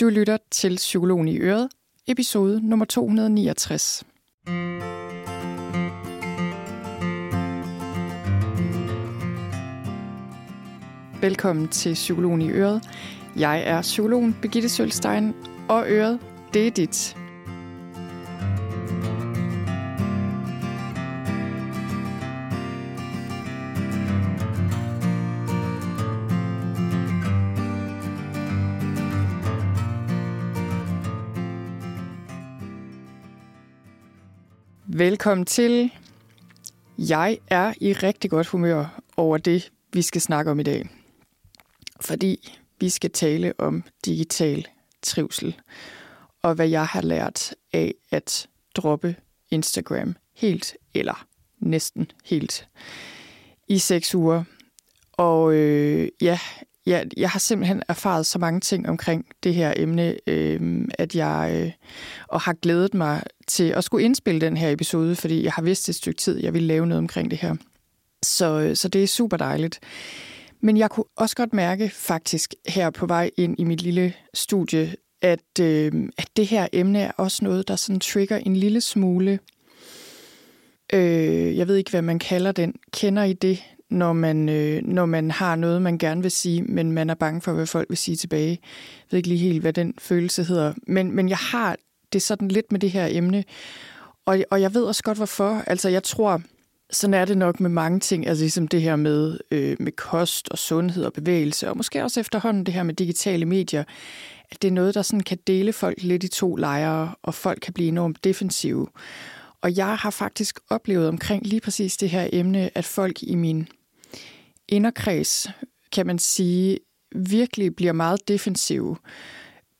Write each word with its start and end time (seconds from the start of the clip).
Du 0.00 0.08
lytter 0.08 0.36
til 0.50 0.76
Psykologen 0.76 1.28
i 1.28 1.38
Øret, 1.38 1.68
episode 2.06 2.68
nummer 2.68 2.84
269. 2.84 4.04
Velkommen 11.20 11.68
til 11.68 11.94
Psykologen 11.94 12.42
i 12.42 12.50
Øret. 12.50 12.82
Jeg 13.36 13.62
er 13.66 13.82
psykologen 13.82 14.36
Birgitte 14.42 14.68
Sølstein, 14.68 15.34
og 15.68 15.84
Øret, 15.88 16.20
det 16.54 16.66
er 16.66 16.70
dit. 16.70 17.16
Velkommen 34.98 35.46
til. 35.46 35.90
Jeg 36.98 37.38
er 37.48 37.74
i 37.80 37.92
rigtig 37.92 38.30
godt 38.30 38.46
humør 38.46 39.00
over 39.16 39.38
det, 39.38 39.72
vi 39.92 40.02
skal 40.02 40.20
snakke 40.20 40.50
om 40.50 40.60
i 40.60 40.62
dag. 40.62 40.88
Fordi 42.00 42.58
vi 42.80 42.88
skal 42.88 43.10
tale 43.10 43.52
om 43.58 43.84
digital 44.04 44.66
trivsel, 45.02 45.56
og 46.42 46.54
hvad 46.54 46.68
jeg 46.68 46.86
har 46.86 47.02
lært 47.02 47.54
af 47.72 47.94
at 48.10 48.48
droppe 48.76 49.16
Instagram 49.50 50.16
helt 50.34 50.76
eller 50.94 51.26
næsten 51.58 52.10
helt 52.24 52.68
i 53.68 53.78
seks 53.78 54.14
uger. 54.14 54.44
Og 55.12 55.54
øh, 55.54 56.08
ja, 56.20 56.38
jeg, 56.86 57.06
jeg 57.16 57.30
har 57.30 57.38
simpelthen 57.38 57.82
erfaret 57.88 58.26
så 58.26 58.38
mange 58.38 58.60
ting 58.60 58.88
omkring 58.88 59.26
det 59.42 59.54
her 59.54 59.74
emne, 59.76 60.16
øh, 60.26 60.84
at 60.98 61.14
jeg 61.14 61.52
øh, 61.54 61.72
og 62.28 62.40
har 62.40 62.52
glædet 62.52 62.94
mig 62.94 63.22
til 63.46 63.64
at 63.64 63.84
skulle 63.84 64.04
indspille 64.04 64.40
den 64.40 64.56
her 64.56 64.70
episode, 64.70 65.16
fordi 65.16 65.44
jeg 65.44 65.52
har 65.52 65.62
vidst 65.62 65.88
et 65.88 65.94
stykke 65.94 66.18
tid, 66.18 66.38
at 66.38 66.42
jeg 66.42 66.54
ville 66.54 66.68
lave 66.68 66.86
noget 66.86 66.98
omkring 66.98 67.30
det 67.30 67.38
her. 67.38 67.54
Så, 68.22 68.60
øh, 68.60 68.76
så 68.76 68.88
det 68.88 69.02
er 69.02 69.06
super 69.06 69.36
dejligt. 69.36 69.80
Men 70.60 70.76
jeg 70.76 70.90
kunne 70.90 71.04
også 71.16 71.36
godt 71.36 71.52
mærke 71.52 71.88
faktisk 71.88 72.54
her 72.68 72.90
på 72.90 73.06
vej 73.06 73.30
ind 73.36 73.60
i 73.60 73.64
mit 73.64 73.82
lille 73.82 74.14
studie, 74.34 74.94
at, 75.22 75.60
øh, 75.60 75.92
at 76.18 76.28
det 76.36 76.46
her 76.46 76.66
emne 76.72 77.00
er 77.00 77.12
også 77.16 77.44
noget, 77.44 77.68
der 77.68 77.76
sådan 77.76 78.00
trigger 78.00 78.36
en 78.36 78.56
lille 78.56 78.80
smule. 78.80 79.38
Øh, 80.92 81.56
jeg 81.56 81.68
ved 81.68 81.76
ikke, 81.76 81.90
hvad 81.90 82.02
man 82.02 82.18
kalder 82.18 82.52
den. 82.52 82.74
Kender 82.92 83.24
I 83.24 83.32
det, 83.32 83.62
når 83.90 84.12
man, 84.12 84.48
øh, 84.48 84.82
når 84.82 85.06
man 85.06 85.30
har 85.30 85.56
noget, 85.56 85.82
man 85.82 85.98
gerne 85.98 86.22
vil 86.22 86.30
sige, 86.30 86.62
men 86.62 86.92
man 86.92 87.10
er 87.10 87.14
bange 87.14 87.40
for, 87.40 87.52
hvad 87.52 87.66
folk 87.66 87.88
vil 87.88 87.98
sige 87.98 88.16
tilbage. 88.16 88.50
Jeg 88.50 88.58
ved 89.10 89.16
ikke 89.16 89.28
lige 89.28 89.38
helt, 89.38 89.60
hvad 89.60 89.72
den 89.72 89.94
følelse 89.98 90.44
hedder. 90.44 90.72
Men, 90.86 91.12
men 91.12 91.28
jeg 91.28 91.38
har 91.38 91.76
det 92.12 92.22
sådan 92.22 92.48
lidt 92.48 92.72
med 92.72 92.80
det 92.80 92.90
her 92.90 93.08
emne, 93.10 93.44
og, 94.26 94.38
og 94.50 94.60
jeg 94.60 94.74
ved 94.74 94.84
også 94.84 95.02
godt, 95.02 95.18
hvorfor. 95.18 95.62
Altså, 95.66 95.88
jeg 95.88 96.02
tror, 96.02 96.42
sådan 96.90 97.14
er 97.14 97.24
det 97.24 97.38
nok 97.38 97.60
med 97.60 97.70
mange 97.70 98.00
ting, 98.00 98.26
altså 98.26 98.42
ligesom 98.42 98.68
det 98.68 98.82
her 98.82 98.96
med, 98.96 99.38
øh, 99.50 99.76
med 99.80 99.92
kost 99.92 100.48
og 100.48 100.58
sundhed 100.58 101.04
og 101.04 101.12
bevægelse, 101.12 101.68
og 101.70 101.76
måske 101.76 102.02
også 102.02 102.20
efterhånden 102.20 102.66
det 102.66 102.74
her 102.74 102.82
med 102.82 102.94
digitale 102.94 103.44
medier, 103.44 103.84
at 104.50 104.62
det 104.62 104.68
er 104.68 104.72
noget, 104.72 104.94
der 104.94 105.02
sådan 105.02 105.20
kan 105.20 105.38
dele 105.46 105.72
folk 105.72 106.02
lidt 106.02 106.24
i 106.24 106.28
to 106.28 106.56
lejre, 106.56 107.14
og 107.22 107.34
folk 107.34 107.58
kan 107.62 107.72
blive 107.72 107.88
enormt 107.88 108.24
defensive. 108.24 108.86
Og 109.60 109.76
jeg 109.76 109.96
har 109.96 110.10
faktisk 110.10 110.60
oplevet 110.70 111.08
omkring 111.08 111.46
lige 111.46 111.60
præcis 111.60 111.96
det 111.96 112.10
her 112.10 112.28
emne, 112.32 112.70
at 112.74 112.84
folk 112.84 113.22
i 113.22 113.34
min 113.34 113.68
inderkreds, 114.68 115.48
kan 115.92 116.06
man 116.06 116.18
sige, 116.18 116.78
virkelig 117.16 117.76
bliver 117.76 117.92
meget 117.92 118.28
defensive. 118.28 118.96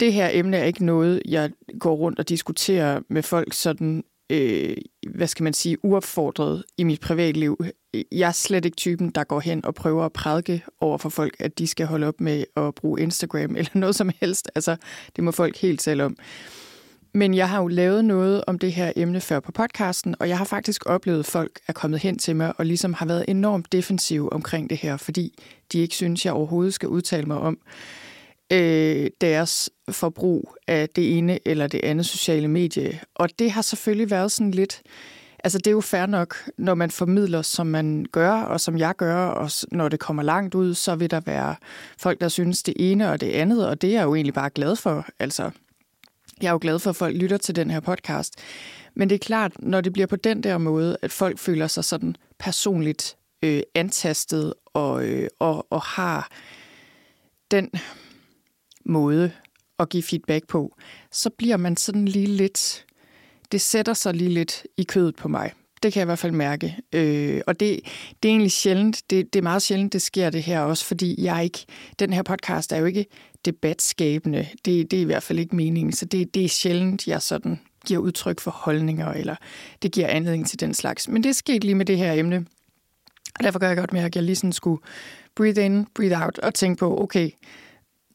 Det 0.01 0.13
her 0.13 0.29
emne 0.33 0.57
er 0.57 0.65
ikke 0.65 0.85
noget, 0.85 1.23
jeg 1.29 1.51
går 1.81 1.95
rundt 1.95 2.19
og 2.19 2.29
diskuterer 2.29 3.01
med 3.09 3.23
folk 3.23 3.53
sådan, 3.53 4.05
øh, 4.31 4.77
hvad 5.11 5.27
skal 5.27 5.45
man 5.45 5.55
sige, 5.55 5.85
uopfordret 5.85 6.65
i 6.79 6.85
mit 6.85 7.01
privatliv. 7.01 7.65
Jeg 8.13 8.29
er 8.29 8.33
slet 8.33 8.65
ikke 8.65 8.77
typen, 8.77 9.11
der 9.11 9.25
går 9.25 9.41
hen 9.41 9.65
og 9.65 9.75
prøver 9.75 10.05
at 10.05 10.13
prædike 10.13 10.65
over 10.81 10.99
for 10.99 11.09
folk, 11.09 11.37
at 11.39 11.59
de 11.59 11.67
skal 11.67 11.87
holde 11.87 12.07
op 12.07 12.21
med 12.21 12.45
at 12.57 12.75
bruge 12.75 13.01
Instagram 13.01 13.57
eller 13.59 13.71
noget 13.75 13.97
som 13.97 14.11
helst. 14.21 14.51
Altså, 14.55 14.77
det 15.17 15.25
må 15.25 15.31
folk 15.31 15.57
helt 15.57 15.83
selv 15.83 16.03
om. 16.03 16.17
Men 17.17 17.35
jeg 17.35 17.49
har 17.49 17.61
jo 17.61 17.67
lavet 17.67 18.05
noget 18.05 18.45
om 18.47 18.59
det 18.59 18.73
her 18.73 18.93
emne 18.97 19.21
før 19.21 19.41
på 19.41 19.53
podcasten, 19.53 20.15
og 20.21 20.29
jeg 20.29 20.39
har 20.39 20.45
faktisk 20.45 20.87
oplevet, 20.87 21.19
at 21.19 21.27
folk 21.27 21.61
er 21.69 21.73
kommet 21.73 22.01
hen 22.01 22.19
til 22.19 22.37
mig 22.37 22.53
og 22.59 22.67
ligesom 22.67 22.95
har 22.95 23.07
været 23.07 23.25
enormt 23.29 23.73
defensive 23.73 24.33
omkring 24.33 24.71
det 24.71 24.79
her, 24.79 24.97
fordi 24.97 25.39
de 25.73 25.79
ikke 25.79 25.95
synes, 25.95 26.25
jeg 26.25 26.33
overhovedet 26.33 26.75
skal 26.75 26.89
udtale 26.89 27.27
mig 27.27 27.37
om 27.37 27.59
øh, 28.53 29.11
deres 29.21 29.71
forbrug 29.91 30.55
af 30.69 30.89
det 30.89 31.19
ene 31.19 31.39
eller 31.49 31.67
det 31.67 31.81
andet 31.85 32.07
sociale 32.07 32.49
medie. 32.49 33.01
Og 33.15 33.29
det 33.39 33.51
har 33.51 33.63
selvfølgelig 33.63 34.11
været 34.11 34.33
sådan 34.33 34.51
lidt... 34.51 34.83
Altså 35.45 35.59
det 35.59 35.67
er 35.67 35.73
jo 35.73 35.81
fair 35.81 36.07
nok, 36.07 36.37
når 36.59 36.75
man 36.75 36.91
formidler, 36.91 37.43
som 37.43 37.67
man 37.67 38.07
gør, 38.13 38.33
og 38.33 38.61
som 38.61 38.79
jeg 38.79 38.95
gør, 38.97 39.17
og 39.17 39.51
når 39.73 39.89
det 39.89 40.01
kommer 40.01 40.23
langt 40.23 40.55
ud, 40.55 40.75
så 40.75 40.95
vil 40.95 41.11
der 41.11 41.21
være 41.21 41.55
folk, 41.99 42.21
der 42.21 42.29
synes 42.29 42.63
det 42.63 42.75
ene 42.77 43.11
og 43.11 43.21
det 43.21 43.31
andet, 43.31 43.69
og 43.69 43.83
det 43.83 43.91
er 43.91 43.95
jeg 43.95 44.05
jo 44.05 44.15
egentlig 44.15 44.35
bare 44.35 44.51
glad 44.51 44.77
for. 44.77 45.07
Altså, 45.19 45.51
jeg 46.43 46.49
er 46.49 46.53
jo 46.53 46.59
glad 46.61 46.79
for, 46.79 46.91
at 46.91 46.97
folk 46.97 47.17
lytter 47.17 47.37
til 47.37 47.57
den 47.57 47.71
her 47.71 47.81
podcast. 47.81 48.35
Men 48.95 49.09
det 49.09 49.15
er 49.15 49.19
klart, 49.27 49.53
når 49.59 49.81
det 49.81 49.93
bliver 49.93 50.07
på 50.07 50.17
den 50.17 50.43
der 50.43 50.59
måde, 50.59 50.97
at 51.03 51.13
folk 51.13 51.39
føler 51.39 51.67
sig 51.67 51.85
sådan 51.85 52.17
personligt 52.39 53.17
øh, 53.43 53.63
antastet 53.75 54.55
og, 54.67 55.05
øh, 55.05 55.29
og, 55.39 55.67
og 55.71 55.83
har 55.83 56.31
den 57.51 57.71
måde 58.85 59.33
at 59.79 59.89
give 59.89 60.03
feedback 60.03 60.47
på, 60.47 60.77
så 61.13 61.31
bliver 61.31 61.57
man 61.57 61.77
sådan 61.77 62.05
lige 62.09 62.27
lidt... 62.27 62.85
Det 63.53 63.61
sætter 63.61 63.95
sig 63.95 64.15
lige 64.15 64.31
lidt 64.31 64.67
i 64.77 64.83
kødet 64.83 65.17
på 65.17 65.29
mig. 65.29 65.53
Det 65.83 65.93
kan 65.93 66.01
jeg 66.01 66.05
i 66.05 66.09
hvert 66.09 66.19
fald 66.19 66.33
mærke. 66.33 66.77
Øh, 66.93 67.41
og 67.47 67.61
det, 67.61 67.81
det 68.23 68.29
er 68.29 68.33
egentlig 68.33 68.53
sjældent. 68.53 69.11
Det, 69.11 69.33
det 69.33 69.39
er 69.39 69.43
meget 69.43 69.63
sjældent, 69.63 69.93
det 69.93 70.03
sker 70.03 70.31
det 70.31 70.43
her 70.43 70.61
også, 70.61 70.85
fordi 70.85 71.25
jeg 71.25 71.45
ikke... 71.45 71.65
Den 71.99 72.13
her 72.13 72.23
podcast 72.23 72.73
er 72.73 72.77
jo 72.77 72.85
ikke 72.85 73.07
debatskabende. 73.47 74.49
Det, 74.65 74.91
det 74.91 74.97
er 74.97 75.01
i 75.01 75.05
hvert 75.05 75.23
fald 75.23 75.39
ikke 75.39 75.57
meningen. 75.57 75.93
Så 75.93 76.05
det, 76.05 76.35
det 76.35 76.45
er 76.45 76.49
sjældent, 76.49 77.07
jeg 77.07 77.23
sådan 77.23 77.61
giver 77.87 78.01
udtryk 78.01 78.41
for 78.41 78.51
holdninger, 78.51 79.13
eller 79.13 79.37
det 79.83 79.93
giver 79.93 80.09
anledning 80.09 80.47
til 80.47 80.61
den 80.61 80.75
slags. 80.75 81.09
Men 81.09 81.25
det 81.25 81.37
skete 81.37 81.67
lige 81.67 81.75
med 81.75 81.87
det 81.87 81.99
her 81.99 82.13
emne. 82.13 82.47
Og 83.39 83.45
derfor 83.45 83.59
gør 83.59 83.67
jeg 83.69 83.77
godt 83.77 83.93
med, 83.93 84.01
at 84.01 84.17
jeg 84.17 84.23
lige 84.23 84.37
sådan 84.37 84.53
skulle 84.53 84.83
breathe 85.35 85.65
in, 85.65 85.87
breathe 85.95 86.25
out, 86.25 86.39
og 86.39 86.55
tænke 86.55 86.79
på, 86.79 87.03
okay, 87.03 87.31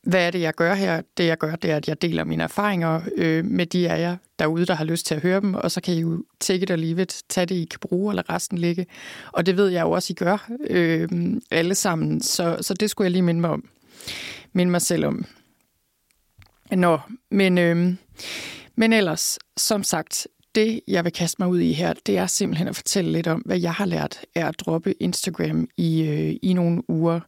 hvad 0.03 0.27
er 0.27 0.31
det, 0.31 0.41
jeg 0.41 0.53
gør 0.53 0.73
her? 0.73 1.01
Det, 1.17 1.25
jeg 1.25 1.37
gør, 1.37 1.55
det 1.55 1.71
er, 1.71 1.75
at 1.75 1.87
jeg 1.87 2.01
deler 2.01 2.23
mine 2.23 2.43
erfaringer 2.43 3.01
øh, 3.15 3.45
med 3.45 3.65
de 3.65 3.89
af 3.89 3.99
jer 3.99 4.17
derude, 4.39 4.65
der 4.65 4.73
har 4.73 4.85
lyst 4.85 5.05
til 5.05 5.15
at 5.15 5.21
høre 5.21 5.41
dem, 5.41 5.53
og 5.53 5.71
så 5.71 5.81
kan 5.81 5.93
I 5.93 5.99
jo 5.99 6.23
take 6.39 6.63
it 6.63 6.71
or 6.71 6.75
leave 6.75 7.01
it, 7.01 7.23
tage 7.29 7.45
det, 7.45 7.55
I 7.55 7.67
kan 7.71 7.79
bruge, 7.79 8.11
eller 8.11 8.29
resten 8.29 8.57
ligge. 8.57 8.85
Og 9.31 9.45
det 9.45 9.57
ved 9.57 9.67
jeg 9.67 9.81
jo 9.81 9.91
også, 9.91 10.13
I 10.13 10.15
gør 10.15 10.49
øh, 10.69 11.09
alle 11.51 11.75
sammen, 11.75 12.21
så, 12.21 12.57
så 12.61 12.73
det 12.73 12.89
skulle 12.89 13.05
jeg 13.05 13.11
lige 13.11 13.21
minde 13.21 13.41
mig 13.41 13.49
om. 13.49 13.69
Minde 14.53 14.71
mig 14.71 14.81
selv 14.81 15.05
om. 15.05 15.25
Nå, 16.71 16.99
men, 17.31 17.57
øhm, 17.57 17.97
men 18.75 18.93
ellers, 18.93 19.39
som 19.57 19.83
sagt, 19.83 20.27
det, 20.55 20.81
jeg 20.87 21.03
vil 21.03 21.13
kaste 21.13 21.35
mig 21.39 21.49
ud 21.49 21.59
i 21.59 21.73
her, 21.73 21.93
det 22.05 22.17
er 22.17 22.27
simpelthen 22.27 22.67
at 22.67 22.75
fortælle 22.75 23.11
lidt 23.11 23.27
om, 23.27 23.41
hvad 23.45 23.59
jeg 23.59 23.73
har 23.73 23.85
lært 23.85 24.19
af 24.35 24.47
at 24.47 24.59
droppe 24.59 24.93
Instagram 25.03 25.67
i, 25.77 26.01
øh, 26.01 26.35
i 26.41 26.53
nogle 26.53 26.89
uger. 26.89 27.19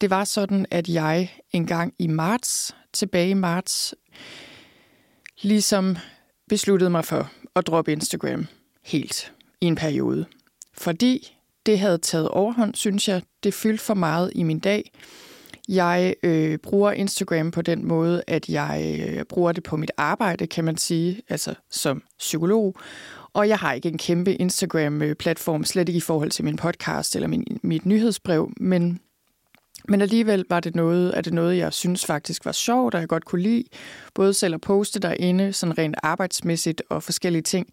Det 0.00 0.10
var 0.10 0.24
sådan, 0.24 0.66
at 0.70 0.88
jeg 0.88 1.32
engang 1.52 1.94
i 1.98 2.06
marts, 2.06 2.76
tilbage 2.92 3.30
i 3.30 3.34
marts, 3.34 3.94
ligesom 5.42 5.96
besluttede 6.48 6.90
mig 6.90 7.04
for 7.04 7.30
at 7.56 7.66
droppe 7.66 7.92
Instagram 7.92 8.46
helt 8.84 9.32
i 9.60 9.66
en 9.66 9.76
periode. 9.76 10.26
Fordi 10.74 11.36
det 11.66 11.78
havde 11.78 11.98
taget 11.98 12.28
overhånd, 12.28 12.74
synes 12.74 13.08
jeg. 13.08 13.22
Det 13.42 13.54
fyldte 13.54 13.84
for 13.84 13.94
meget 13.94 14.32
i 14.34 14.42
min 14.42 14.58
dag. 14.58 14.92
Jeg 15.68 16.14
øh, 16.22 16.58
bruger 16.58 16.92
Instagram 16.92 17.50
på 17.50 17.62
den 17.62 17.86
måde, 17.86 18.22
at 18.26 18.48
jeg 18.48 19.00
øh, 19.08 19.24
bruger 19.24 19.52
det 19.52 19.62
på 19.62 19.76
mit 19.76 19.90
arbejde, 19.96 20.46
kan 20.46 20.64
man 20.64 20.76
sige, 20.76 21.22
altså 21.28 21.54
som 21.70 22.02
psykolog. 22.18 22.74
Og 23.32 23.48
jeg 23.48 23.58
har 23.58 23.72
ikke 23.72 23.88
en 23.88 23.98
kæmpe 23.98 24.34
Instagram-platform, 24.34 25.60
øh, 25.60 25.66
slet 25.66 25.88
ikke 25.88 25.96
i 25.98 26.00
forhold 26.00 26.30
til 26.30 26.44
min 26.44 26.56
podcast 26.56 27.16
eller 27.16 27.28
min, 27.28 27.44
mit 27.62 27.86
nyhedsbrev, 27.86 28.52
men 28.60 29.00
men 29.88 30.02
alligevel 30.02 30.44
var 30.50 30.60
det 30.60 30.74
noget, 30.74 31.12
at 31.12 31.24
det 31.24 31.32
noget, 31.32 31.58
jeg 31.58 31.72
synes 31.72 32.06
faktisk 32.06 32.44
var 32.44 32.52
sjovt, 32.52 32.94
og 32.94 33.00
jeg 33.00 33.08
godt 33.08 33.24
kunne 33.24 33.42
lide. 33.42 33.64
Både 34.14 34.34
selv 34.34 34.54
at 34.54 34.60
poste 34.60 35.00
derinde, 35.00 35.52
sådan 35.52 35.78
rent 35.78 35.96
arbejdsmæssigt 36.02 36.82
og 36.88 37.02
forskellige 37.02 37.42
ting. 37.42 37.66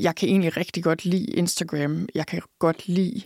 Jeg 0.00 0.16
kan 0.16 0.28
egentlig 0.28 0.56
rigtig 0.56 0.84
godt 0.84 1.04
lide 1.04 1.24
Instagram. 1.24 2.08
Jeg 2.14 2.26
kan 2.26 2.42
godt 2.58 2.88
lide 2.88 3.22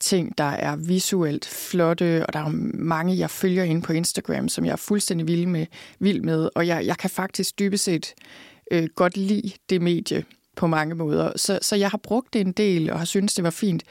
ting, 0.00 0.38
der 0.38 0.44
er 0.44 0.76
visuelt 0.76 1.44
flotte, 1.44 2.26
og 2.26 2.32
der 2.32 2.38
er 2.38 2.48
mange, 2.74 3.18
jeg 3.18 3.30
følger 3.30 3.64
ind 3.64 3.82
på 3.82 3.92
Instagram, 3.92 4.48
som 4.48 4.64
jeg 4.64 4.72
er 4.72 4.76
fuldstændig 4.76 5.28
vild 5.28 5.46
med. 5.46 5.66
Vild 5.98 6.20
med 6.20 6.48
og 6.54 6.66
jeg, 6.66 6.86
jeg 6.86 6.96
kan 6.98 7.10
faktisk 7.10 7.58
dybest 7.58 7.84
set 7.84 8.14
øh, 8.70 8.88
godt 8.94 9.16
lide 9.16 9.50
det 9.70 9.82
medie 9.82 10.24
på 10.56 10.66
mange 10.66 10.94
måder. 10.94 11.32
Så, 11.36 11.58
så 11.62 11.76
jeg 11.76 11.90
har 11.90 11.98
brugt 11.98 12.32
det 12.32 12.40
en 12.40 12.52
del, 12.52 12.90
og 12.90 12.98
har 12.98 13.06
syntes, 13.06 13.34
det 13.34 13.44
var 13.44 13.50
fint. 13.50 13.82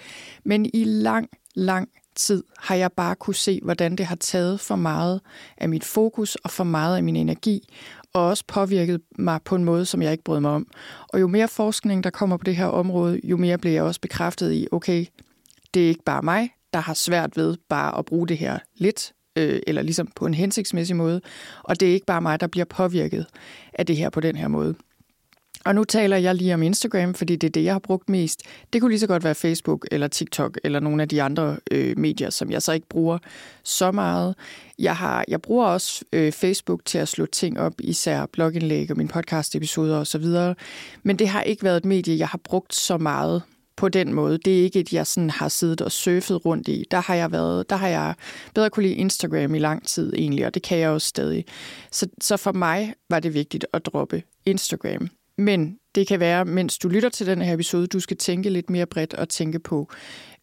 Men 0.43 0.69
i 0.73 0.83
lang, 0.83 1.29
lang 1.55 1.89
tid 2.15 2.43
har 2.57 2.75
jeg 2.75 2.91
bare 2.91 3.15
kunne 3.15 3.35
se, 3.35 3.59
hvordan 3.63 3.95
det 3.95 4.05
har 4.05 4.15
taget 4.15 4.59
for 4.59 4.75
meget 4.75 5.21
af 5.57 5.69
mit 5.69 5.83
fokus 5.83 6.35
og 6.35 6.51
for 6.51 6.63
meget 6.63 6.97
af 6.97 7.03
min 7.03 7.15
energi. 7.15 7.69
og 8.13 8.27
også 8.27 8.43
påvirket 8.47 9.01
mig 9.19 9.39
på 9.45 9.55
en 9.55 9.63
måde, 9.63 9.85
som 9.85 10.01
jeg 10.01 10.11
ikke 10.11 10.23
brød 10.23 10.39
mig 10.39 10.51
om. 10.51 10.67
Og 11.07 11.21
jo 11.21 11.27
mere 11.27 11.47
forskning, 11.47 12.03
der 12.03 12.09
kommer 12.09 12.37
på 12.37 12.43
det 12.43 12.55
her 12.55 12.65
område, 12.65 13.21
jo 13.23 13.37
mere 13.37 13.57
bliver 13.57 13.73
jeg 13.73 13.83
også 13.83 14.01
bekræftet 14.01 14.53
i, 14.53 14.67
okay, 14.71 15.05
det 15.73 15.83
er 15.83 15.87
ikke 15.87 16.03
bare 16.03 16.21
mig, 16.21 16.49
der 16.73 16.79
har 16.79 16.93
svært 16.93 17.37
ved 17.37 17.57
bare 17.69 17.97
at 17.97 18.05
bruge 18.05 18.27
det 18.27 18.37
her 18.37 18.59
lidt, 18.75 19.13
øh, 19.35 19.59
eller 19.67 19.81
ligesom 19.81 20.07
på 20.15 20.25
en 20.25 20.33
hensigtsmæssig 20.33 20.95
måde. 20.95 21.21
Og 21.63 21.79
det 21.79 21.89
er 21.89 21.93
ikke 21.93 22.05
bare 22.05 22.21
mig, 22.21 22.39
der 22.39 22.47
bliver 22.47 22.65
påvirket 22.65 23.25
af 23.73 23.85
det 23.85 23.97
her 23.97 24.09
på 24.09 24.19
den 24.19 24.35
her 24.35 24.47
måde. 24.47 24.75
Og 25.65 25.75
nu 25.75 25.83
taler 25.83 26.17
jeg 26.17 26.35
lige 26.35 26.53
om 26.53 26.63
Instagram, 26.63 27.13
fordi 27.13 27.35
det 27.35 27.47
er 27.47 27.51
det, 27.51 27.63
jeg 27.63 27.73
har 27.73 27.79
brugt 27.79 28.09
mest. 28.09 28.41
Det 28.73 28.81
kunne 28.81 28.91
lige 28.91 28.99
så 28.99 29.07
godt 29.07 29.23
være 29.23 29.35
Facebook 29.35 29.87
eller 29.91 30.07
TikTok 30.07 30.57
eller 30.63 30.79
nogle 30.79 31.01
af 31.01 31.09
de 31.09 31.21
andre 31.21 31.57
øh, 31.71 31.99
medier, 31.99 32.29
som 32.29 32.51
jeg 32.51 32.61
så 32.61 32.71
ikke 32.71 32.87
bruger 32.87 33.17
så 33.63 33.91
meget. 33.91 34.35
Jeg, 34.79 34.95
har, 34.95 35.25
jeg 35.27 35.41
bruger 35.41 35.65
også 35.65 36.05
øh, 36.13 36.31
Facebook 36.31 36.85
til 36.85 36.97
at 36.97 37.07
slå 37.07 37.25
ting 37.25 37.59
op, 37.59 37.73
især 37.79 38.25
blogindlæg 38.25 38.91
og 38.91 38.97
mine 38.97 39.09
podcast-episoder 39.09 39.97
osv. 39.97 40.25
Men 41.03 41.19
det 41.19 41.27
har 41.27 41.41
ikke 41.41 41.63
været 41.63 41.77
et 41.77 41.85
medie, 41.85 42.19
jeg 42.19 42.27
har 42.27 42.39
brugt 42.43 42.75
så 42.75 42.97
meget 42.97 43.41
på 43.75 43.89
den 43.89 44.13
måde. 44.13 44.37
Det 44.37 44.59
er 44.59 44.63
ikke 44.63 44.79
et, 44.79 44.93
jeg 44.93 45.07
sådan 45.07 45.29
har 45.29 45.49
siddet 45.49 45.81
og 45.81 45.91
surfet 45.91 46.45
rundt 46.45 46.67
i. 46.67 46.85
Der 46.91 46.99
har 46.99 47.15
jeg 47.15 47.31
været, 47.31 47.69
der 47.69 47.75
har 47.75 47.87
jeg 47.87 48.15
bedre 48.53 48.69
kunne 48.69 48.83
lide 48.83 48.95
Instagram 48.95 49.55
i 49.55 49.59
lang 49.59 49.87
tid 49.87 50.13
egentlig, 50.13 50.45
og 50.45 50.53
det 50.53 50.63
kan 50.63 50.77
jeg 50.77 50.89
også 50.89 51.07
stadig. 51.07 51.45
Så, 51.91 52.07
så 52.21 52.37
for 52.37 52.51
mig 52.51 52.93
var 53.09 53.19
det 53.19 53.33
vigtigt 53.33 53.65
at 53.73 53.85
droppe 53.85 54.23
Instagram. 54.45 55.09
Men 55.37 55.79
det 55.95 56.07
kan 56.07 56.19
være, 56.19 56.45
mens 56.45 56.77
du 56.77 56.87
lytter 56.87 57.09
til 57.09 57.27
den 57.27 57.41
her 57.41 57.53
episode, 57.53 57.87
du 57.87 57.99
skal 57.99 58.17
tænke 58.17 58.49
lidt 58.49 58.69
mere 58.69 58.85
bredt 58.85 59.13
og 59.13 59.29
tænke 59.29 59.59
på 59.59 59.89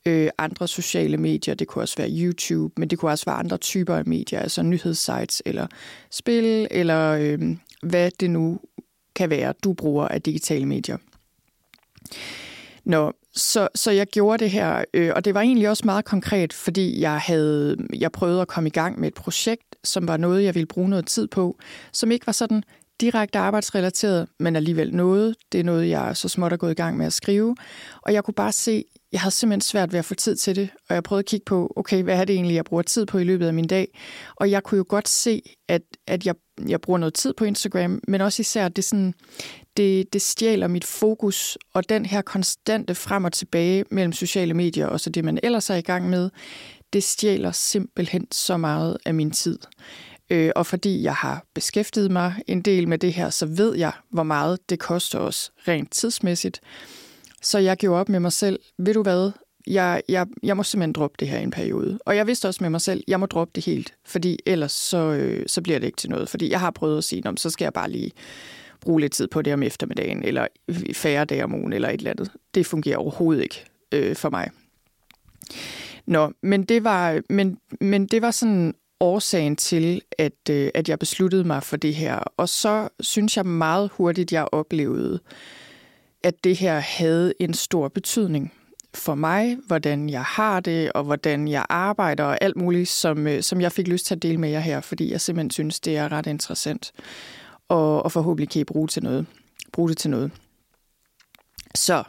øh, 0.07 0.31
andre 0.39 0.69
sociale 0.69 1.17
medier. 1.17 1.55
Det 1.55 1.69
kunne 1.69 1.83
også 1.85 1.97
være 1.99 2.11
YouTube, 2.11 2.75
men 2.77 2.91
det 2.91 2.99
kunne 2.99 3.11
også 3.11 3.25
være 3.25 3.37
andre 3.37 3.57
typer 3.57 3.95
af 3.95 4.07
medier, 4.07 4.41
altså 4.41 4.63
nyhedssites 4.63 5.43
eller 5.47 5.67
spil, 6.11 6.69
eller 6.71 7.11
øh, 7.11 7.57
hvad 7.83 8.11
det 8.21 8.31
nu 8.31 8.61
kan 9.15 9.31
være, 9.31 9.55
du 9.65 9.73
bruger 9.73 10.09
af 10.09 10.23
digitale 10.23 10.67
medier. 10.67 10.97
Nå, 12.85 13.13
så, 13.35 13.69
så 13.75 13.91
jeg 13.91 14.07
gjorde 14.07 14.45
det 14.45 14.51
her, 14.51 14.85
øh, 14.95 15.13
og 15.17 15.25
det 15.25 15.35
var 15.35 15.41
egentlig 15.41 15.69
også 15.69 15.83
meget 15.85 16.05
konkret, 16.05 16.53
fordi 16.53 17.01
jeg 17.01 17.19
havde 17.19 17.77
jeg 17.95 18.13
prøvede 18.13 18.41
at 18.41 18.49
komme 18.49 18.67
i 18.67 18.71
gang 18.71 19.01
med 19.01 19.09
et 19.09 19.15
projekt, 19.15 19.77
som 19.85 20.09
var 20.09 20.17
noget, 20.17 20.45
jeg 20.45 20.55
ville 20.55 20.67
bruge 20.67 20.89
noget 20.89 21.07
tid 21.07 21.27
på, 21.27 21.59
som 21.93 22.11
ikke 22.11 22.27
var 22.27 22.33
sådan 22.33 22.63
direkte 23.03 23.39
arbejdsrelateret, 23.39 24.29
men 24.39 24.57
alligevel 24.57 24.95
noget. 24.95 25.35
Det 25.53 25.61
er 25.61 25.65
noget, 25.65 25.89
jeg 25.89 26.17
så 26.17 26.29
småt 26.29 26.53
er 26.53 26.57
gået 26.57 26.71
i 26.71 26.75
gang 26.75 26.97
med 26.97 27.07
at 27.07 27.13
skrive. 27.13 27.57
Og 28.03 28.13
jeg 28.13 28.25
kunne 28.25 28.35
bare 28.35 28.53
se, 28.53 28.85
jeg 29.13 29.21
havde 29.21 29.35
simpelthen 29.35 29.61
svært 29.61 29.93
ved 29.93 29.99
at 29.99 30.05
få 30.05 30.15
tid 30.15 30.37
til 30.37 30.57
det, 30.57 30.69
og 30.89 30.95
jeg 30.95 31.03
prøvede 31.03 31.21
at 31.21 31.27
kigge 31.27 31.45
på, 31.45 31.73
okay, 31.77 32.03
hvad 32.03 32.21
er 32.21 32.25
det 32.25 32.35
egentlig, 32.35 32.55
jeg 32.55 32.65
bruger 32.65 32.83
tid 32.83 33.07
på 33.07 33.19
i 33.19 33.25
løbet 33.25 33.47
af 33.47 33.55
min 33.55 33.67
dag? 33.67 33.99
Og 34.37 34.51
jeg 34.51 34.63
kunne 34.63 34.79
jo 34.79 34.85
godt 34.89 35.09
se, 35.09 35.43
at, 35.69 35.83
at 36.07 36.27
jeg, 36.27 36.35
jeg 36.69 36.81
bruger 36.81 36.99
noget 36.99 37.15
tid 37.15 37.35
på 37.35 37.45
Instagram, 37.45 38.01
men 38.09 38.21
også 38.21 38.41
især, 38.41 38.69
det, 38.69 38.85
sådan, 38.85 39.15
det, 39.77 40.13
det 40.13 40.23
stjæler 40.23 40.67
mit 40.67 40.85
fokus, 40.85 41.59
og 41.75 41.89
den 41.89 42.07
her 42.07 42.23
konstante 42.23 42.95
frem 42.95 43.25
og 43.25 43.33
tilbage 43.33 43.85
mellem 43.91 44.13
sociale 44.13 44.55
medier 44.55 44.87
og 44.87 45.01
så 45.01 45.11
det, 45.11 45.25
man 45.25 45.39
ellers 45.43 45.71
er 45.71 45.75
i 45.75 45.81
gang 45.81 46.11
med, 46.11 46.31
det 46.93 47.03
stjæler 47.03 47.53
simpelthen 47.53 48.27
så 48.33 48.57
meget 48.57 48.99
af 49.07 49.15
min 49.15 49.31
tid. 49.31 49.59
Øh, 50.33 50.51
og 50.57 50.67
fordi 50.67 51.03
jeg 51.03 51.15
har 51.15 51.45
beskæftiget 51.55 52.11
mig 52.11 52.35
en 52.47 52.63
del 52.63 52.89
med 52.89 52.99
det 52.99 53.13
her, 53.13 53.31
så 53.31 53.47
ved 53.47 53.77
jeg, 53.77 53.93
hvor 54.11 54.23
meget 54.23 54.71
det 54.71 54.79
koster 54.79 55.19
os 55.19 55.53
rent 55.69 55.93
tidsmæssigt. 55.93 56.61
Så 57.43 57.59
jeg 57.59 57.77
gjorde 57.77 58.01
op 58.01 58.09
med 58.09 58.21
mig 58.21 58.33
selv, 58.33 58.59
ved 58.79 58.95
du 58.95 59.03
hvad, 59.03 59.31
jeg, 59.67 60.03
jeg, 60.09 60.27
jeg 60.43 60.57
må 60.57 60.63
simpelthen 60.63 60.93
droppe 60.93 61.17
det 61.21 61.29
her 61.29 61.39
i 61.39 61.43
en 61.43 61.51
periode. 61.51 61.99
Og 62.07 62.17
jeg 62.17 62.27
vidste 62.27 62.49
også 62.49 62.65
med 62.65 62.71
mig 62.71 62.81
selv, 62.81 63.05
jeg 63.09 63.21
må 63.21 63.27
droppe 63.27 63.53
det 63.55 63.65
helt, 63.65 63.95
fordi 64.07 64.39
ellers 64.47 64.73
så, 64.73 64.99
øh, 64.99 65.45
så 65.47 65.63
bliver 65.63 65.79
det 65.79 65.87
ikke 65.87 65.97
til 65.97 66.11
noget. 66.11 66.29
Fordi 66.29 66.51
jeg 66.51 66.61
har 66.61 66.71
prøvet 66.71 66.99
at 66.99 67.05
sige, 67.05 67.23
så 67.37 67.51
skal 67.51 67.65
jeg 67.65 67.73
bare 67.73 67.91
lige 67.91 68.11
bruge 68.81 69.01
lidt 69.01 69.13
tid 69.13 69.29
på 69.29 69.43
det 69.43 69.53
om 69.53 69.63
eftermiddagen, 69.63 70.23
eller 70.23 70.47
færre 70.93 71.25
dage 71.25 71.45
om 71.45 71.55
ugen, 71.55 71.73
eller 71.73 71.89
et 71.89 71.99
eller 71.99 72.11
andet. 72.11 72.31
Det 72.55 72.67
fungerer 72.67 72.97
overhovedet 72.97 73.43
ikke 73.43 73.65
øh, 73.93 74.17
for 74.17 74.31
mig. 74.31 74.51
Nå, 76.07 76.33
men 76.43 76.65
det 76.65 76.85
var, 76.85 77.21
men, 77.31 77.59
men 77.81 78.07
det 78.07 78.23
var 78.23 78.31
sådan 78.31 78.75
årsagen 79.03 79.57
til, 79.57 80.03
at, 80.19 80.51
øh, 80.51 80.71
at 80.75 80.89
jeg 80.89 80.99
besluttede 80.99 81.45
mig 81.45 81.63
for 81.63 81.77
det 81.77 81.95
her. 81.95 82.17
Og 82.37 82.49
så 82.49 82.89
synes 83.01 83.37
jeg 83.37 83.47
meget 83.47 83.91
hurtigt, 83.93 84.33
jeg 84.33 84.49
oplevede, 84.53 85.21
at 86.23 86.45
det 86.45 86.57
her 86.57 86.79
havde 86.79 87.35
en 87.41 87.55
stor 87.55 87.89
betydning 87.89 88.53
for 88.95 89.15
mig, 89.15 89.59
hvordan 89.67 90.11
jeg 90.11 90.23
har 90.23 90.61
det, 90.61 90.93
og 90.93 91.05
hvordan 91.05 91.49
jeg 91.49 91.67
arbejder, 91.69 92.25
og 92.25 92.39
alt 92.41 92.57
muligt, 92.57 92.89
som, 92.89 93.27
øh, 93.27 93.43
som 93.43 93.61
jeg 93.61 93.73
fik 93.73 93.89
lyst 93.89 94.07
til 94.07 94.15
at 94.15 94.23
dele 94.23 94.39
med 94.39 94.51
jer 94.51 94.61
her, 94.61 94.81
fordi 94.81 95.13
jeg 95.13 95.21
simpelthen 95.21 95.51
synes, 95.51 95.81
det 95.81 95.97
er 95.97 96.13
ret 96.13 96.27
interessant, 96.27 96.93
og, 97.69 98.03
og 98.03 98.13
forhåbentlig 98.13 98.49
kan 98.49 98.61
I 98.61 98.65
bruge, 98.65 98.89
til 98.89 99.03
noget, 99.03 99.27
bruge 99.73 99.89
det 99.89 99.99
til 99.99 100.11
noget. 100.11 100.31
Så 101.75 102.05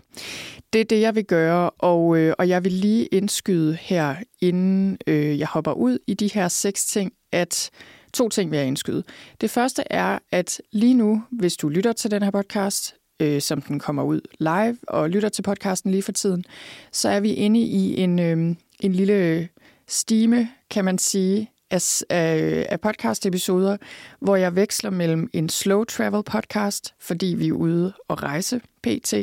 det 0.74 0.81
er 0.81 0.86
det, 0.86 1.01
jeg 1.01 1.15
vil 1.15 1.25
gøre, 1.25 1.69
og, 1.69 2.18
øh, 2.18 2.33
og 2.38 2.50
jeg 2.50 2.63
vil 2.63 2.71
lige 2.71 3.06
indskyde 3.06 3.77
her, 3.81 4.15
inden 4.42 4.98
øh, 5.07 5.39
jeg 5.39 5.48
hopper 5.48 5.74
ud 5.74 5.98
i 6.07 6.13
de 6.13 6.30
her 6.33 6.48
seks 6.48 6.86
ting, 6.86 7.13
at 7.31 7.69
to 8.13 8.30
ting 8.30 8.51
vil 8.51 8.57
jeg 8.57 8.68
indskyde. 8.68 9.04
Det 9.42 9.50
første 9.50 9.83
er, 9.89 10.19
at 10.31 10.62
lige 10.71 10.94
nu, 10.94 11.24
hvis 11.31 11.57
du 11.57 11.69
lytter 11.69 11.94
til 11.94 12.12
den 12.12 12.24
her 12.24 12.31
podcast, 12.31 12.95
øh, 13.19 13.42
som 13.42 13.62
den 13.62 13.80
kommer 13.80 14.04
ud 14.04 14.21
live, 14.39 14.77
og 14.88 15.10
lytter 15.10 15.30
til 15.30 15.42
podcasten 15.42 15.92
lige 15.92 16.04
for 16.04 16.12
tiden, 16.12 16.44
så 16.92 17.09
er 17.09 17.19
vi 17.19 17.33
inde 17.33 17.59
i 17.59 18.01
en, 18.01 18.19
øh, 18.19 18.56
en 18.80 18.94
lille 18.94 19.50
stime, 19.88 20.50
kan 20.69 20.86
man 20.86 20.98
sige, 20.98 21.51
af, 21.74 22.04
af, 22.10 22.66
af 22.70 22.81
podcast-episoder, 22.81 23.78
hvor 24.20 24.36
jeg 24.36 24.56
veksler 24.56 24.90
mellem 24.90 25.30
en 25.34 25.50
slow 25.50 25.84
travel 25.84 26.24
podcast, 26.24 26.94
fordi 27.00 27.25
vi 27.38 27.48
er 27.48 27.54
ude 27.54 27.94
og 28.08 28.24
rejse 28.24 28.62
pt. 28.84 29.14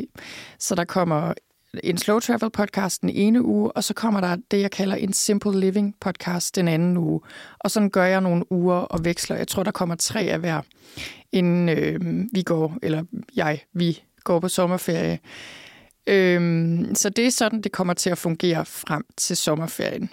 Så 0.59 0.75
der 0.75 0.83
kommer 0.83 1.33
en 1.83 1.97
slow 1.97 2.19
travel 2.19 2.49
podcast 2.49 3.01
den 3.01 3.09
ene 3.09 3.41
uge, 3.41 3.71
og 3.71 3.83
så 3.83 3.93
kommer 3.93 4.21
der 4.21 4.37
det, 4.51 4.61
jeg 4.61 4.71
kalder 4.71 4.95
en 4.95 5.13
simple 5.13 5.59
living 5.59 5.95
podcast 5.99 6.55
den 6.55 6.67
anden 6.67 6.97
uge. 6.97 7.21
Og 7.59 7.71
sådan 7.71 7.89
gør 7.89 8.05
jeg 8.05 8.21
nogle 8.21 8.51
uger 8.51 8.75
og 8.75 9.05
veksler. 9.05 9.35
Jeg 9.35 9.47
tror, 9.47 9.63
der 9.63 9.71
kommer 9.71 9.95
tre 9.95 10.21
af 10.21 10.39
hver, 10.39 10.61
inden 11.31 11.69
øh, 11.69 12.25
vi 12.33 12.41
går, 12.41 12.77
eller 12.83 13.03
jeg, 13.35 13.59
vi 13.73 14.03
går 14.23 14.39
på 14.39 14.47
sommerferie. 14.47 15.19
Øh, 16.07 16.85
så 16.93 17.09
det 17.09 17.25
er 17.25 17.31
sådan, 17.31 17.61
det 17.61 17.71
kommer 17.71 17.93
til 17.93 18.09
at 18.09 18.17
fungere 18.17 18.65
frem 18.65 19.05
til 19.17 19.37
sommerferien. 19.37 20.09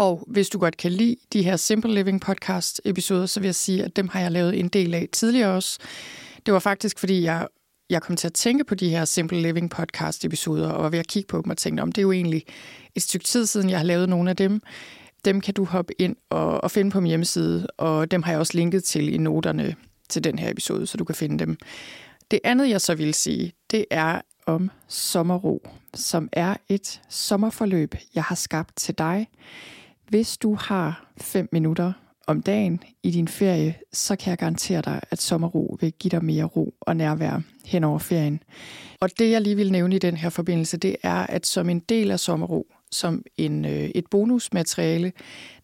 Og 0.00 0.24
hvis 0.26 0.48
du 0.48 0.58
godt 0.58 0.76
kan 0.76 0.92
lide 0.92 1.16
de 1.32 1.42
her 1.42 1.56
Simple 1.56 1.94
Living 1.94 2.20
podcast 2.20 2.80
episoder, 2.84 3.26
så 3.26 3.40
vil 3.40 3.46
jeg 3.46 3.54
sige, 3.54 3.84
at 3.84 3.96
dem 3.96 4.08
har 4.08 4.20
jeg 4.20 4.32
lavet 4.32 4.58
en 4.58 4.68
del 4.68 4.94
af 4.94 5.08
tidligere 5.12 5.54
også. 5.54 5.78
Det 6.46 6.54
var 6.54 6.60
faktisk, 6.60 6.98
fordi 6.98 7.22
jeg, 7.22 7.48
jeg 7.90 8.02
kom 8.02 8.16
til 8.16 8.26
at 8.26 8.32
tænke 8.32 8.64
på 8.64 8.74
de 8.74 8.88
her 8.88 9.04
Simple 9.04 9.42
Living 9.42 9.70
podcast 9.70 10.24
episoder, 10.24 10.70
og 10.70 10.82
var 10.82 10.88
ved 10.88 10.98
at 10.98 11.06
kigge 11.06 11.26
på 11.26 11.42
dem 11.42 11.50
og 11.50 11.56
tænkte, 11.56 11.82
om 11.82 11.92
det 11.92 12.00
er 12.00 12.02
jo 12.02 12.12
egentlig 12.12 12.42
et 12.94 13.02
stykke 13.02 13.24
tid 13.24 13.46
siden, 13.46 13.70
jeg 13.70 13.78
har 13.78 13.84
lavet 13.84 14.08
nogle 14.08 14.30
af 14.30 14.36
dem. 14.36 14.62
Dem 15.24 15.40
kan 15.40 15.54
du 15.54 15.64
hoppe 15.64 16.00
ind 16.00 16.16
og, 16.30 16.64
og 16.64 16.70
finde 16.70 16.90
på 16.90 17.00
min 17.00 17.08
hjemmeside, 17.08 17.66
og 17.66 18.10
dem 18.10 18.22
har 18.22 18.32
jeg 18.32 18.38
også 18.38 18.56
linket 18.56 18.84
til 18.84 19.14
i 19.14 19.18
noterne 19.18 19.74
til 20.08 20.24
den 20.24 20.38
her 20.38 20.50
episode, 20.50 20.86
så 20.86 20.96
du 20.96 21.04
kan 21.04 21.14
finde 21.14 21.38
dem. 21.38 21.56
Det 22.30 22.40
andet, 22.44 22.68
jeg 22.68 22.80
så 22.80 22.94
vil 22.94 23.14
sige, 23.14 23.52
det 23.70 23.84
er 23.90 24.20
om 24.46 24.70
sommerro, 24.88 25.68
som 25.94 26.28
er 26.32 26.56
et 26.68 27.00
sommerforløb, 27.08 27.94
jeg 28.14 28.24
har 28.24 28.34
skabt 28.34 28.76
til 28.76 28.98
dig. 28.98 29.28
Hvis 30.10 30.38
du 30.38 30.54
har 30.54 31.12
5 31.20 31.48
minutter 31.52 31.92
om 32.26 32.42
dagen 32.42 32.82
i 33.02 33.10
din 33.10 33.28
ferie, 33.28 33.74
så 33.92 34.16
kan 34.16 34.30
jeg 34.30 34.38
garantere 34.38 34.82
dig, 34.82 35.00
at 35.10 35.20
sommerro 35.20 35.76
vil 35.80 35.92
give 35.92 36.10
dig 36.10 36.24
mere 36.24 36.44
ro 36.44 36.74
og 36.80 36.96
nærvær 36.96 37.40
hen 37.64 37.84
over 37.84 37.98
ferien. 37.98 38.42
Og 39.00 39.08
det 39.18 39.30
jeg 39.30 39.40
lige 39.40 39.56
vil 39.56 39.72
nævne 39.72 39.96
i 39.96 39.98
den 39.98 40.16
her 40.16 40.28
forbindelse, 40.28 40.76
det 40.76 40.96
er, 41.02 41.26
at 41.26 41.46
som 41.46 41.68
en 41.68 41.80
del 41.80 42.10
af 42.10 42.20
sommerro, 42.20 42.66
som 42.92 43.22
en, 43.36 43.64
øh, 43.64 43.72
et 43.72 44.04
bonusmateriale, 44.10 45.12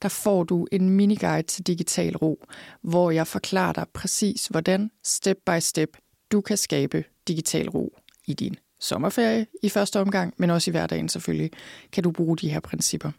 der 0.03 0.09
får 0.09 0.45
du 0.45 0.67
en 0.73 0.91
miniguide 0.91 1.43
til 1.43 1.67
digital 1.67 2.17
ro, 2.17 2.45
hvor 2.83 3.11
jeg 3.11 3.27
forklarer 3.27 3.73
dig 3.73 3.87
præcis, 3.95 4.47
hvordan 4.47 4.91
step 5.05 5.37
by 5.47 5.59
step 5.61 5.97
du 6.33 6.41
kan 6.41 6.57
skabe 6.57 7.05
digital 7.29 7.69
ro 7.69 7.99
i 8.27 8.35
din 8.35 8.57
sommerferie 8.81 9.47
i 9.63 9.69
første 9.69 10.01
omgang, 10.01 10.35
men 10.37 10.51
også 10.51 10.71
i 10.71 10.73
hverdagen 10.73 11.09
selvfølgelig, 11.09 11.51
kan 11.93 12.03
du 12.03 12.11
bruge 12.11 12.37
de 12.37 12.49
her 12.49 12.61
principper. 12.61 13.11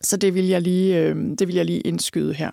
Så 0.00 0.16
det 0.16 0.34
vil 0.34 0.46
jeg 0.46 0.62
lige, 0.62 0.98
øh, 0.98 1.16
det 1.38 1.48
vil 1.48 1.54
jeg 1.54 1.64
lige 1.64 1.80
indskyde 1.80 2.34
her. 2.34 2.50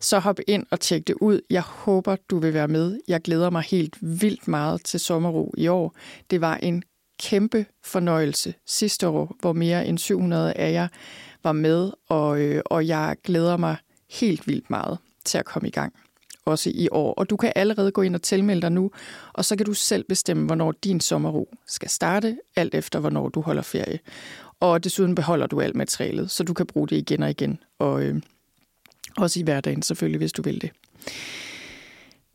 Så 0.00 0.18
hop 0.18 0.38
ind 0.46 0.66
og 0.70 0.80
tjek 0.80 1.06
det 1.06 1.14
ud. 1.20 1.40
Jeg 1.50 1.62
håber, 1.62 2.16
du 2.30 2.38
vil 2.38 2.54
være 2.54 2.68
med. 2.68 3.00
Jeg 3.08 3.22
glæder 3.22 3.50
mig 3.50 3.62
helt 3.62 3.96
vildt 4.00 4.48
meget 4.48 4.84
til 4.84 5.00
sommerro 5.00 5.54
i 5.56 5.68
år. 5.68 5.96
Det 6.30 6.40
var 6.40 6.56
en 6.56 6.82
kæmpe 7.20 7.66
fornøjelse 7.84 8.54
sidste 8.66 9.08
år, 9.08 9.36
hvor 9.40 9.52
mere 9.52 9.86
end 9.86 9.98
700 9.98 10.52
af 10.52 10.72
jer 10.72 10.88
var 11.42 11.52
med, 11.52 11.90
og, 12.08 12.40
øh, 12.40 12.62
og 12.66 12.86
jeg 12.86 13.16
glæder 13.24 13.56
mig 13.56 13.76
helt 14.10 14.46
vildt 14.46 14.70
meget 14.70 14.98
til 15.24 15.38
at 15.38 15.44
komme 15.44 15.68
i 15.68 15.70
gang 15.70 15.92
også 16.44 16.70
i 16.74 16.88
år. 16.90 17.14
Og 17.14 17.30
du 17.30 17.36
kan 17.36 17.52
allerede 17.56 17.90
gå 17.90 18.02
ind 18.02 18.14
og 18.14 18.22
tilmelde 18.22 18.62
dig 18.62 18.72
nu, 18.72 18.90
og 19.32 19.44
så 19.44 19.56
kan 19.56 19.66
du 19.66 19.74
selv 19.74 20.04
bestemme, 20.08 20.46
hvornår 20.46 20.72
din 20.72 21.00
sommerro 21.00 21.48
skal 21.66 21.90
starte, 21.90 22.38
alt 22.56 22.74
efter 22.74 22.98
hvornår 22.98 23.28
du 23.28 23.40
holder 23.40 23.62
ferie. 23.62 23.98
Og 24.62 24.84
desuden 24.84 25.14
beholder 25.14 25.46
du 25.46 25.60
alt 25.60 25.76
materialet, 25.76 26.30
så 26.30 26.44
du 26.44 26.54
kan 26.54 26.66
bruge 26.66 26.88
det 26.88 26.96
igen 26.96 27.22
og 27.22 27.30
igen, 27.30 27.58
og 27.78 28.02
øh, 28.02 28.22
også 29.16 29.40
i 29.40 29.42
hverdagen 29.42 29.82
selvfølgelig, 29.82 30.18
hvis 30.18 30.32
du 30.32 30.42
vil 30.42 30.60
det. 30.60 30.70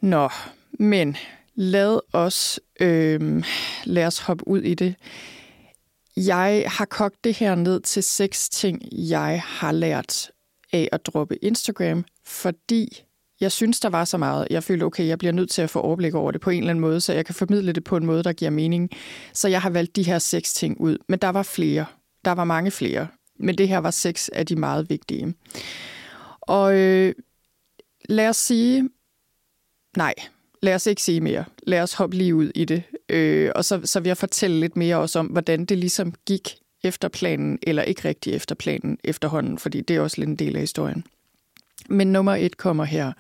Nå, 0.02 0.30
men 0.72 1.18
lad 1.56 2.00
os, 2.14 2.60
øh, 2.80 3.44
lad 3.84 4.06
os 4.06 4.20
hoppe 4.20 4.48
ud 4.48 4.62
i 4.62 4.74
det. 4.74 4.96
Jeg 6.18 6.64
har 6.68 6.86
kogt 6.86 7.24
det 7.24 7.34
her 7.34 7.56
ned 7.56 7.80
til 7.80 8.04
seks 8.04 8.50
ting, 8.50 8.82
jeg 8.92 9.42
har 9.46 9.72
lært 9.72 10.32
af 10.74 10.90
at 10.92 11.06
droppe 11.06 11.44
Instagram, 11.44 12.06
fordi 12.26 13.04
jeg 13.42 13.52
synes, 13.52 13.80
der 13.80 13.90
var 13.90 14.06
så 14.06 14.18
meget. 14.18 14.48
Jeg 14.50 14.64
følte, 14.64 14.84
okay, 14.84 15.08
jeg 15.08 15.18
bliver 15.18 15.32
nødt 15.32 15.50
til 15.50 15.62
at 15.62 15.70
få 15.70 15.80
overblik 15.80 16.14
over 16.14 16.32
det 16.32 16.42
på 16.42 16.50
en 16.50 16.60
eller 16.60 16.70
anden 16.70 16.82
måde, 16.82 17.02
så 17.02 17.14
jeg 17.14 17.26
kan 17.26 17.36
formidle 17.36 17.72
det 17.72 17.84
på 17.84 17.98
en 17.98 18.06
måde, 18.06 18.24
der 18.24 18.34
giver 18.34 18.52
mening. 18.52 18.90
Så 19.34 19.48
jeg 19.48 19.62
har 19.62 19.70
valgt 19.70 19.96
de 19.96 20.04
her 20.04 20.20
seks 20.20 20.54
ting 20.54 20.82
ud. 20.82 20.98
Men 21.08 21.20
der 21.20 21.30
var 21.30 21.44
flere. 21.44 21.86
Der 22.28 22.34
var 22.34 22.44
mange 22.44 22.72
flere. 22.72 23.08
Men 23.40 23.58
det 23.58 23.68
her 23.68 23.78
var 23.78 23.92
seks 23.92 24.30
af 24.30 24.46
de 24.46 24.56
meget 24.56 24.90
vigtige. 24.90 25.34
Og 26.42 26.76
øh, 26.76 27.16
lad 28.10 28.30
os 28.30 28.38
sige... 28.38 28.90
Nej, 29.98 30.14
lad 30.62 30.76
os 30.76 30.88
ikke 30.88 31.02
sige 31.02 31.22
mere. 31.22 31.46
Lad 31.64 31.82
os 31.82 31.94
hoppe 31.94 32.16
lige 32.16 32.36
ud 32.36 32.52
i 32.56 32.66
det. 32.66 32.84
Øh, 33.10 33.52
og 33.56 33.66
så, 33.66 33.82
så 33.84 34.00
vil 34.00 34.10
jeg 34.10 34.18
fortælle 34.18 34.60
lidt 34.60 34.76
mere 34.76 34.98
også 34.98 35.20
om, 35.20 35.26
hvordan 35.26 35.66
det 35.66 35.78
ligesom 35.78 36.14
gik 36.26 36.56
efter 36.84 37.08
planen, 37.08 37.60
eller 37.64 37.84
ikke 37.84 38.08
rigtig 38.08 38.34
efter 38.34 38.56
planen 38.56 38.98
efterhånden, 39.04 39.58
fordi 39.58 39.82
det 39.82 39.96
er 39.96 40.02
også 40.02 40.22
lidt 40.22 40.30
en 40.30 40.36
del 40.36 40.56
af 40.56 40.62
historien. 40.62 41.04
Men 41.90 42.12
nummer 42.12 42.36
et 42.36 42.58
kommer 42.58 42.84
her, 42.84 43.12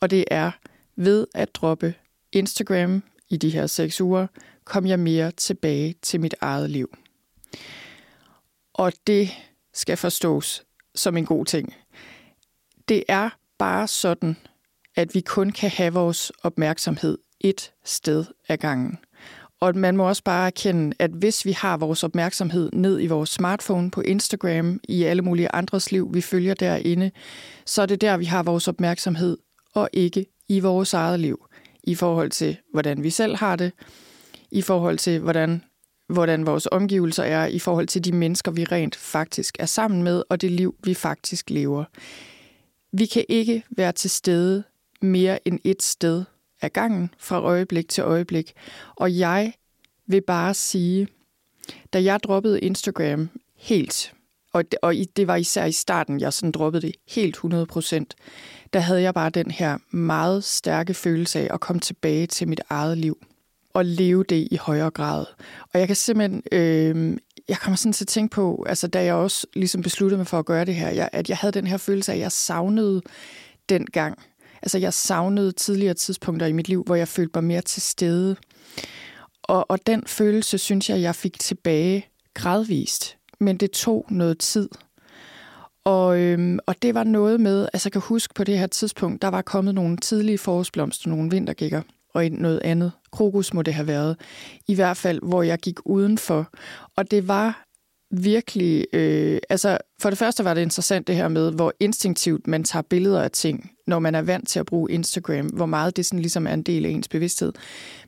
og 0.00 0.10
det 0.10 0.24
er 0.30 0.50
ved 0.96 1.26
at 1.34 1.54
droppe 1.54 1.94
Instagram 2.32 3.02
i 3.30 3.36
de 3.36 3.50
her 3.50 3.66
seks 3.66 4.00
uger, 4.00 4.26
kom 4.64 4.86
jeg 4.86 4.98
mere 4.98 5.30
tilbage 5.30 5.94
til 6.02 6.20
mit 6.20 6.34
eget 6.40 6.70
liv. 6.70 6.96
Og 8.74 8.92
det 9.06 9.30
skal 9.74 9.96
forstås 9.96 10.62
som 10.94 11.16
en 11.16 11.26
god 11.26 11.44
ting. 11.44 11.74
Det 12.88 13.04
er 13.08 13.30
bare 13.58 13.88
sådan, 13.88 14.36
at 14.96 15.14
vi 15.14 15.20
kun 15.20 15.50
kan 15.50 15.70
have 15.70 15.92
vores 15.92 16.32
opmærksomhed 16.42 17.18
et 17.40 17.72
sted 17.84 18.24
ad 18.48 18.56
gangen. 18.56 18.98
Og 19.60 19.76
man 19.76 19.96
må 19.96 20.08
også 20.08 20.22
bare 20.24 20.46
erkende, 20.46 20.96
at 20.98 21.10
hvis 21.10 21.44
vi 21.44 21.52
har 21.52 21.76
vores 21.76 22.04
opmærksomhed 22.04 22.70
ned 22.72 23.00
i 23.02 23.06
vores 23.06 23.30
smartphone, 23.30 23.90
på 23.90 24.00
Instagram, 24.00 24.80
i 24.84 25.02
alle 25.02 25.22
mulige 25.22 25.54
andres 25.54 25.92
liv, 25.92 26.14
vi 26.14 26.20
følger 26.20 26.54
derinde, 26.54 27.10
så 27.66 27.82
er 27.82 27.86
det 27.86 28.00
der, 28.00 28.16
vi 28.16 28.24
har 28.24 28.42
vores 28.42 28.68
opmærksomhed, 28.68 29.38
og 29.74 29.88
ikke 29.92 30.26
i 30.48 30.60
vores 30.60 30.94
eget 30.94 31.20
liv. 31.20 31.46
I 31.84 31.94
forhold 31.94 32.30
til, 32.30 32.56
hvordan 32.72 33.02
vi 33.02 33.10
selv 33.10 33.36
har 33.36 33.56
det, 33.56 33.72
i 34.50 34.62
forhold 34.62 34.98
til, 34.98 35.20
hvordan, 35.20 35.64
hvordan 36.12 36.46
vores 36.46 36.68
omgivelser 36.72 37.22
er, 37.22 37.46
i 37.46 37.58
forhold 37.58 37.86
til 37.86 38.04
de 38.04 38.12
mennesker, 38.12 38.50
vi 38.50 38.64
rent 38.64 38.96
faktisk 38.96 39.56
er 39.58 39.66
sammen 39.66 40.02
med, 40.02 40.22
og 40.28 40.40
det 40.40 40.50
liv, 40.50 40.74
vi 40.84 40.94
faktisk 40.94 41.50
lever. 41.50 41.84
Vi 42.92 43.06
kan 43.06 43.24
ikke 43.28 43.64
være 43.70 43.92
til 43.92 44.10
stede 44.10 44.62
mere 45.02 45.48
end 45.48 45.58
et 45.64 45.82
sted 45.82 46.24
ad 46.62 46.70
gangen 46.70 47.10
fra 47.18 47.40
øjeblik 47.40 47.88
til 47.88 48.04
øjeblik. 48.04 48.52
Og 48.96 49.18
jeg 49.18 49.52
vil 50.06 50.20
bare 50.20 50.54
sige, 50.54 51.08
da 51.92 52.02
jeg 52.02 52.20
droppede 52.22 52.60
Instagram 52.60 53.28
helt, 53.56 54.14
og 54.52 54.70
det, 54.70 54.78
og 54.82 54.94
det 55.16 55.26
var 55.26 55.36
især 55.36 55.64
i 55.64 55.72
starten, 55.72 56.20
jeg 56.20 56.32
sådan 56.32 56.52
droppede 56.52 56.86
det 56.86 56.94
helt 57.08 57.34
100 57.34 57.66
procent, 57.66 58.14
der 58.72 58.80
havde 58.80 59.02
jeg 59.02 59.14
bare 59.14 59.30
den 59.30 59.50
her 59.50 59.78
meget 59.90 60.44
stærke 60.44 60.94
følelse 60.94 61.40
af 61.40 61.54
at 61.54 61.60
komme 61.60 61.80
tilbage 61.80 62.26
til 62.26 62.48
mit 62.48 62.60
eget 62.68 62.98
liv 62.98 63.18
og 63.74 63.84
leve 63.84 64.24
det 64.28 64.48
i 64.50 64.56
højere 64.56 64.90
grad. 64.90 65.24
Og 65.74 65.80
jeg 65.80 65.86
kan 65.86 65.96
simpelthen, 65.96 66.42
øh, 66.52 67.18
jeg 67.48 67.56
kommer 67.58 67.76
sådan 67.76 67.92
til 67.92 68.04
at 68.04 68.08
tænke 68.08 68.34
på, 68.34 68.64
altså 68.68 68.86
da 68.86 69.04
jeg 69.04 69.14
også 69.14 69.46
ligesom 69.54 69.82
besluttede 69.82 70.18
mig 70.18 70.26
for 70.26 70.38
at 70.38 70.46
gøre 70.46 70.64
det 70.64 70.74
her, 70.74 70.90
jeg, 70.90 71.08
at 71.12 71.28
jeg 71.28 71.36
havde 71.36 71.52
den 71.52 71.66
her 71.66 71.76
følelse 71.76 72.12
af, 72.12 72.16
at 72.16 72.22
jeg 72.22 72.32
savnede 72.32 73.02
den 73.68 73.86
gang, 73.86 74.18
Altså, 74.62 74.78
jeg 74.78 74.94
savnede 74.94 75.52
tidligere 75.52 75.94
tidspunkter 75.94 76.46
i 76.46 76.52
mit 76.52 76.68
liv, 76.68 76.82
hvor 76.86 76.94
jeg 76.94 77.08
følte 77.08 77.30
mig 77.34 77.44
mere 77.44 77.60
til 77.60 77.82
stede. 77.82 78.36
Og, 79.42 79.70
og 79.70 79.86
den 79.86 80.02
følelse, 80.06 80.58
synes 80.58 80.90
jeg, 80.90 81.02
jeg 81.02 81.14
fik 81.14 81.38
tilbage 81.38 82.06
gradvist. 82.34 83.16
Men 83.40 83.56
det 83.56 83.70
tog 83.70 84.06
noget 84.10 84.38
tid. 84.38 84.68
Og, 85.84 86.18
øhm, 86.18 86.58
og 86.66 86.82
det 86.82 86.94
var 86.94 87.04
noget 87.04 87.40
med, 87.40 87.68
altså 87.72 87.86
jeg 87.86 87.92
kan 87.92 88.02
huske 88.04 88.34
på 88.34 88.44
det 88.44 88.58
her 88.58 88.66
tidspunkt, 88.66 89.22
der 89.22 89.28
var 89.28 89.42
kommet 89.42 89.74
nogle 89.74 89.96
tidlige 89.96 90.38
forårsblomster, 90.38 91.08
nogle 91.08 91.30
vintergækker 91.30 91.82
og 92.14 92.30
noget 92.30 92.60
andet. 92.64 92.92
Krokus 93.12 93.54
må 93.54 93.62
det 93.62 93.74
have 93.74 93.86
været. 93.86 94.16
I 94.68 94.74
hvert 94.74 94.96
fald, 94.96 95.20
hvor 95.22 95.42
jeg 95.42 95.58
gik 95.58 95.78
udenfor. 95.84 96.50
Og 96.96 97.10
det 97.10 97.28
var 97.28 97.66
virkelig... 98.12 98.86
Øh, 98.92 99.38
altså, 99.48 99.78
for 100.00 100.10
det 100.10 100.18
første 100.18 100.44
var 100.44 100.54
det 100.54 100.62
interessant 100.62 101.06
det 101.06 101.16
her 101.16 101.28
med, 101.28 101.52
hvor 101.52 101.72
instinktivt 101.80 102.46
man 102.46 102.64
tager 102.64 102.82
billeder 102.82 103.22
af 103.22 103.30
ting, 103.30 103.70
når 103.86 103.98
man 103.98 104.14
er 104.14 104.22
vant 104.22 104.48
til 104.48 104.60
at 104.60 104.66
bruge 104.66 104.90
Instagram, 104.90 105.46
hvor 105.46 105.66
meget 105.66 105.96
det 105.96 106.06
sådan 106.06 106.18
ligesom 106.18 106.46
er 106.46 106.54
en 106.54 106.62
del 106.62 106.86
af 106.86 106.90
ens 106.90 107.08
bevidsthed. 107.08 107.52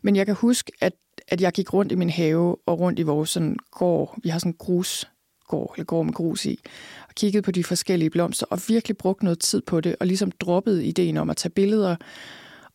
Men 0.02 0.16
jeg 0.16 0.26
kan 0.26 0.34
huske, 0.34 0.72
at, 0.80 0.92
at 1.28 1.40
jeg 1.40 1.52
gik 1.52 1.74
rundt 1.74 1.92
i 1.92 1.94
min 1.94 2.10
have 2.10 2.56
og 2.66 2.80
rundt 2.80 2.98
i 2.98 3.02
vores 3.02 3.30
sådan 3.30 3.56
gård. 3.70 4.18
Vi 4.22 4.28
har 4.28 4.38
sådan 4.38 4.50
en 4.50 4.56
grusgård, 4.58 5.74
eller 5.76 5.84
gård 5.84 6.04
med 6.04 6.14
grus 6.14 6.46
i, 6.46 6.60
og 7.08 7.14
kiggede 7.14 7.42
på 7.42 7.50
de 7.50 7.64
forskellige 7.64 8.10
blomster, 8.10 8.46
og 8.50 8.60
virkelig 8.68 8.96
brugte 8.96 9.24
noget 9.24 9.38
tid 9.38 9.62
på 9.66 9.80
det, 9.80 9.96
og 10.00 10.06
ligesom 10.06 10.32
droppede 10.32 10.86
ideen 10.86 11.16
om 11.16 11.30
at 11.30 11.36
tage 11.36 11.50
billeder, 11.50 11.96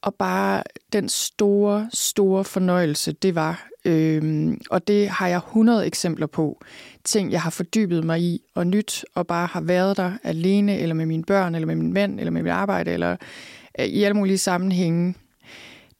og 0.01 0.15
bare 0.15 0.63
den 0.93 1.09
store, 1.09 1.89
store 1.93 2.43
fornøjelse, 2.43 3.11
det 3.11 3.35
var. 3.35 3.69
Øhm, 3.85 4.61
og 4.69 4.87
det 4.87 5.09
har 5.09 5.27
jeg 5.27 5.37
100 5.37 5.85
eksempler 5.85 6.27
på. 6.27 6.61
Ting, 7.03 7.31
jeg 7.31 7.41
har 7.41 7.49
fordybet 7.49 8.03
mig 8.03 8.21
i 8.21 8.41
og 8.55 8.67
nyt, 8.67 9.05
og 9.15 9.27
bare 9.27 9.47
har 9.47 9.61
været 9.61 9.97
der 9.97 10.11
alene, 10.23 10.77
eller 10.77 10.95
med 10.95 11.05
mine 11.05 11.23
børn, 11.23 11.55
eller 11.55 11.65
med 11.65 11.75
min 11.75 11.93
mand, 11.93 12.19
eller 12.19 12.31
med 12.31 12.43
mit 12.43 12.51
arbejde, 12.51 12.91
eller 12.91 13.15
øh, 13.79 13.85
i 13.85 14.03
alle 14.03 14.17
mulige 14.17 14.37
sammenhænge. 14.37 15.15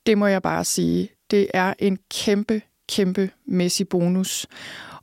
Det 0.06 0.18
må 0.18 0.28
jeg 0.28 0.42
bare 0.42 0.64
sige. 0.64 1.10
Det 1.32 1.48
er 1.54 1.74
en 1.80 2.00
kæmpe, 2.12 2.62
kæmpe 2.90 3.30
mæssig 3.46 3.90
bonus. 3.90 4.48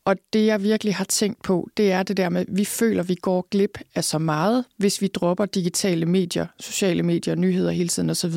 Og 0.07 0.17
det, 0.33 0.47
jeg 0.47 0.63
virkelig 0.63 0.95
har 0.95 1.05
tænkt 1.05 1.43
på, 1.43 1.69
det 1.77 1.93
er 1.93 2.03
det 2.03 2.17
der 2.17 2.29
med, 2.29 2.41
at 2.41 2.47
vi 2.51 2.65
føler, 2.65 3.03
at 3.03 3.09
vi 3.09 3.15
går 3.15 3.47
glip 3.51 3.79
af 3.95 4.05
så 4.05 4.19
meget, 4.19 4.65
hvis 4.77 5.03
vi 5.03 5.07
dropper 5.07 5.47
digitale 5.47 6.07
medier, 6.07 6.47
sociale 6.61 7.03
medier, 7.03 7.35
nyheder 7.35 7.71
hele 7.71 7.89
tiden 7.89 8.11
osv. 8.11 8.35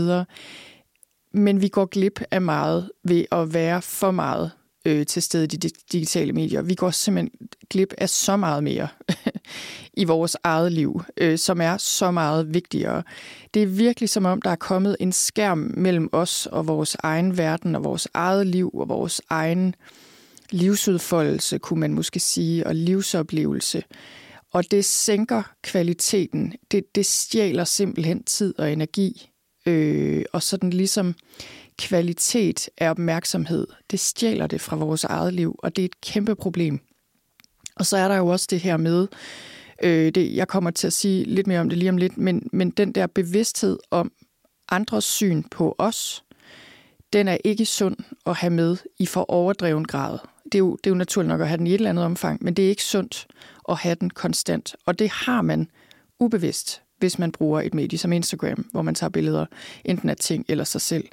Men 1.34 1.62
vi 1.62 1.68
går 1.68 1.86
glip 1.86 2.22
af 2.32 2.42
meget 2.42 2.92
ved 3.04 3.26
at 3.32 3.54
være 3.54 3.82
for 3.82 4.12
meget 4.12 4.52
øh, 4.86 5.06
til 5.06 5.22
stede 5.22 5.44
i 5.44 5.48
de 5.48 5.70
digitale 5.92 6.34
medier. 6.34 6.62
Vi 6.62 6.76
går 6.76 6.92
simpelthen 6.92 7.32
glip 7.70 7.94
af 7.98 8.10
så 8.10 8.38
meget 8.38 8.64
mere 8.64 8.88
i 10.02 10.04
vores 10.04 10.38
eget 10.44 10.72
liv, 10.72 11.02
øh, 11.18 11.38
som 11.38 11.62
er 11.62 11.78
så 11.78 12.12
meget 12.12 12.54
vigtigere. 12.54 13.04
Det 13.54 13.64
er 13.64 13.68
virkelig 13.68 14.10
som 14.10 14.26
om, 14.26 14.42
der 14.42 14.50
er 14.50 14.56
kommet 14.56 14.98
en 15.00 15.12
skærm 15.12 15.74
mellem 15.78 16.10
os 16.12 16.46
og 16.46 16.68
vores 16.68 16.98
egen 17.00 17.38
verden 17.38 17.76
og 17.76 17.84
vores 17.84 18.08
eget 18.14 18.48
liv 18.48 18.72
og 18.74 18.90
vores 18.90 19.22
egen 19.30 19.68
øh, 19.68 19.74
livsudfoldelse, 20.52 21.58
kunne 21.58 21.80
man 21.80 21.94
måske 21.94 22.20
sige, 22.20 22.68
og 22.68 22.76
livsoplevelse. 22.76 23.84
Og 24.52 24.72
det 24.72 24.86
sænker 24.86 25.44
kvaliteten. 25.64 26.54
Det, 26.72 26.96
det 26.96 27.06
stjæler 27.06 27.64
simpelthen 27.64 28.24
tid 28.24 28.60
og 28.60 28.72
energi. 28.72 29.30
Øh, 29.66 30.26
og 30.34 30.44
sådan 30.44 30.70
ligesom 30.70 31.16
kvalitet 31.78 32.70
af 32.78 32.90
opmærksomhed, 32.90 33.68
det 33.92 34.00
stjæler 34.00 34.48
det 34.48 34.62
fra 34.62 34.76
vores 34.76 35.04
eget 35.04 35.34
liv, 35.34 35.56
og 35.60 35.76
det 35.76 35.82
er 35.82 35.86
et 35.86 36.02
kæmpe 36.02 36.36
problem. 36.36 36.80
Og 37.76 37.86
så 37.86 37.98
er 37.98 38.08
der 38.08 38.18
jo 38.18 38.28
også 38.28 38.48
det 38.50 38.60
her 38.60 38.78
med, 38.78 39.08
øh, 39.84 40.12
det, 40.12 40.36
jeg 40.36 40.48
kommer 40.48 40.72
til 40.72 40.88
at 40.88 40.94
sige 40.94 41.24
lidt 41.24 41.48
mere 41.48 41.60
om 41.60 41.70
det 41.70 41.78
lige 41.78 41.90
om 41.90 41.98
lidt, 41.98 42.18
men, 42.18 42.50
men 42.54 42.70
den 42.70 42.92
der 42.92 43.08
bevidsthed 43.08 43.80
om 43.92 44.12
andres 44.70 45.04
syn 45.04 45.44
på 45.44 45.76
os, 45.78 46.24
den 47.14 47.28
er 47.28 47.38
ikke 47.44 47.66
sund 47.66 47.98
at 48.26 48.36
have 48.36 48.52
med 48.52 48.78
i 49.00 49.06
for 49.06 49.32
overdreven 49.32 49.86
grad 49.86 50.18
det 50.52 50.56
er, 50.56 50.60
jo, 50.60 50.76
det 50.76 50.88
er 50.90 50.92
jo 50.92 50.96
naturligt 50.96 51.28
nok 51.28 51.42
at 51.42 51.48
have 51.48 51.58
den 51.58 51.68
i 51.68 51.70
et 51.70 51.76
eller 51.76 51.90
andet 51.90 52.06
omfang, 52.06 52.44
men 52.44 52.54
det 52.54 52.66
er 52.66 52.70
ikke 52.70 52.84
sundt 52.84 53.28
at 53.70 53.78
have 53.78 53.96
den 53.96 54.10
konstant. 54.10 54.76
Og 54.86 55.00
det 55.00 55.10
har 55.10 55.42
man 55.42 55.70
ubevidst, 56.20 56.82
hvis 56.98 57.20
man 57.20 57.32
bruger 57.32 57.62
et 57.62 57.74
medie 57.74 57.98
som 57.98 58.14
Instagram, 58.14 58.66
hvor 58.72 58.82
man 58.82 58.96
tager 58.96 59.10
billeder 59.10 59.46
enten 59.86 60.10
af 60.10 60.18
ting 60.18 60.46
eller 60.48 60.64
sig 60.64 60.82
selv. 60.82 61.08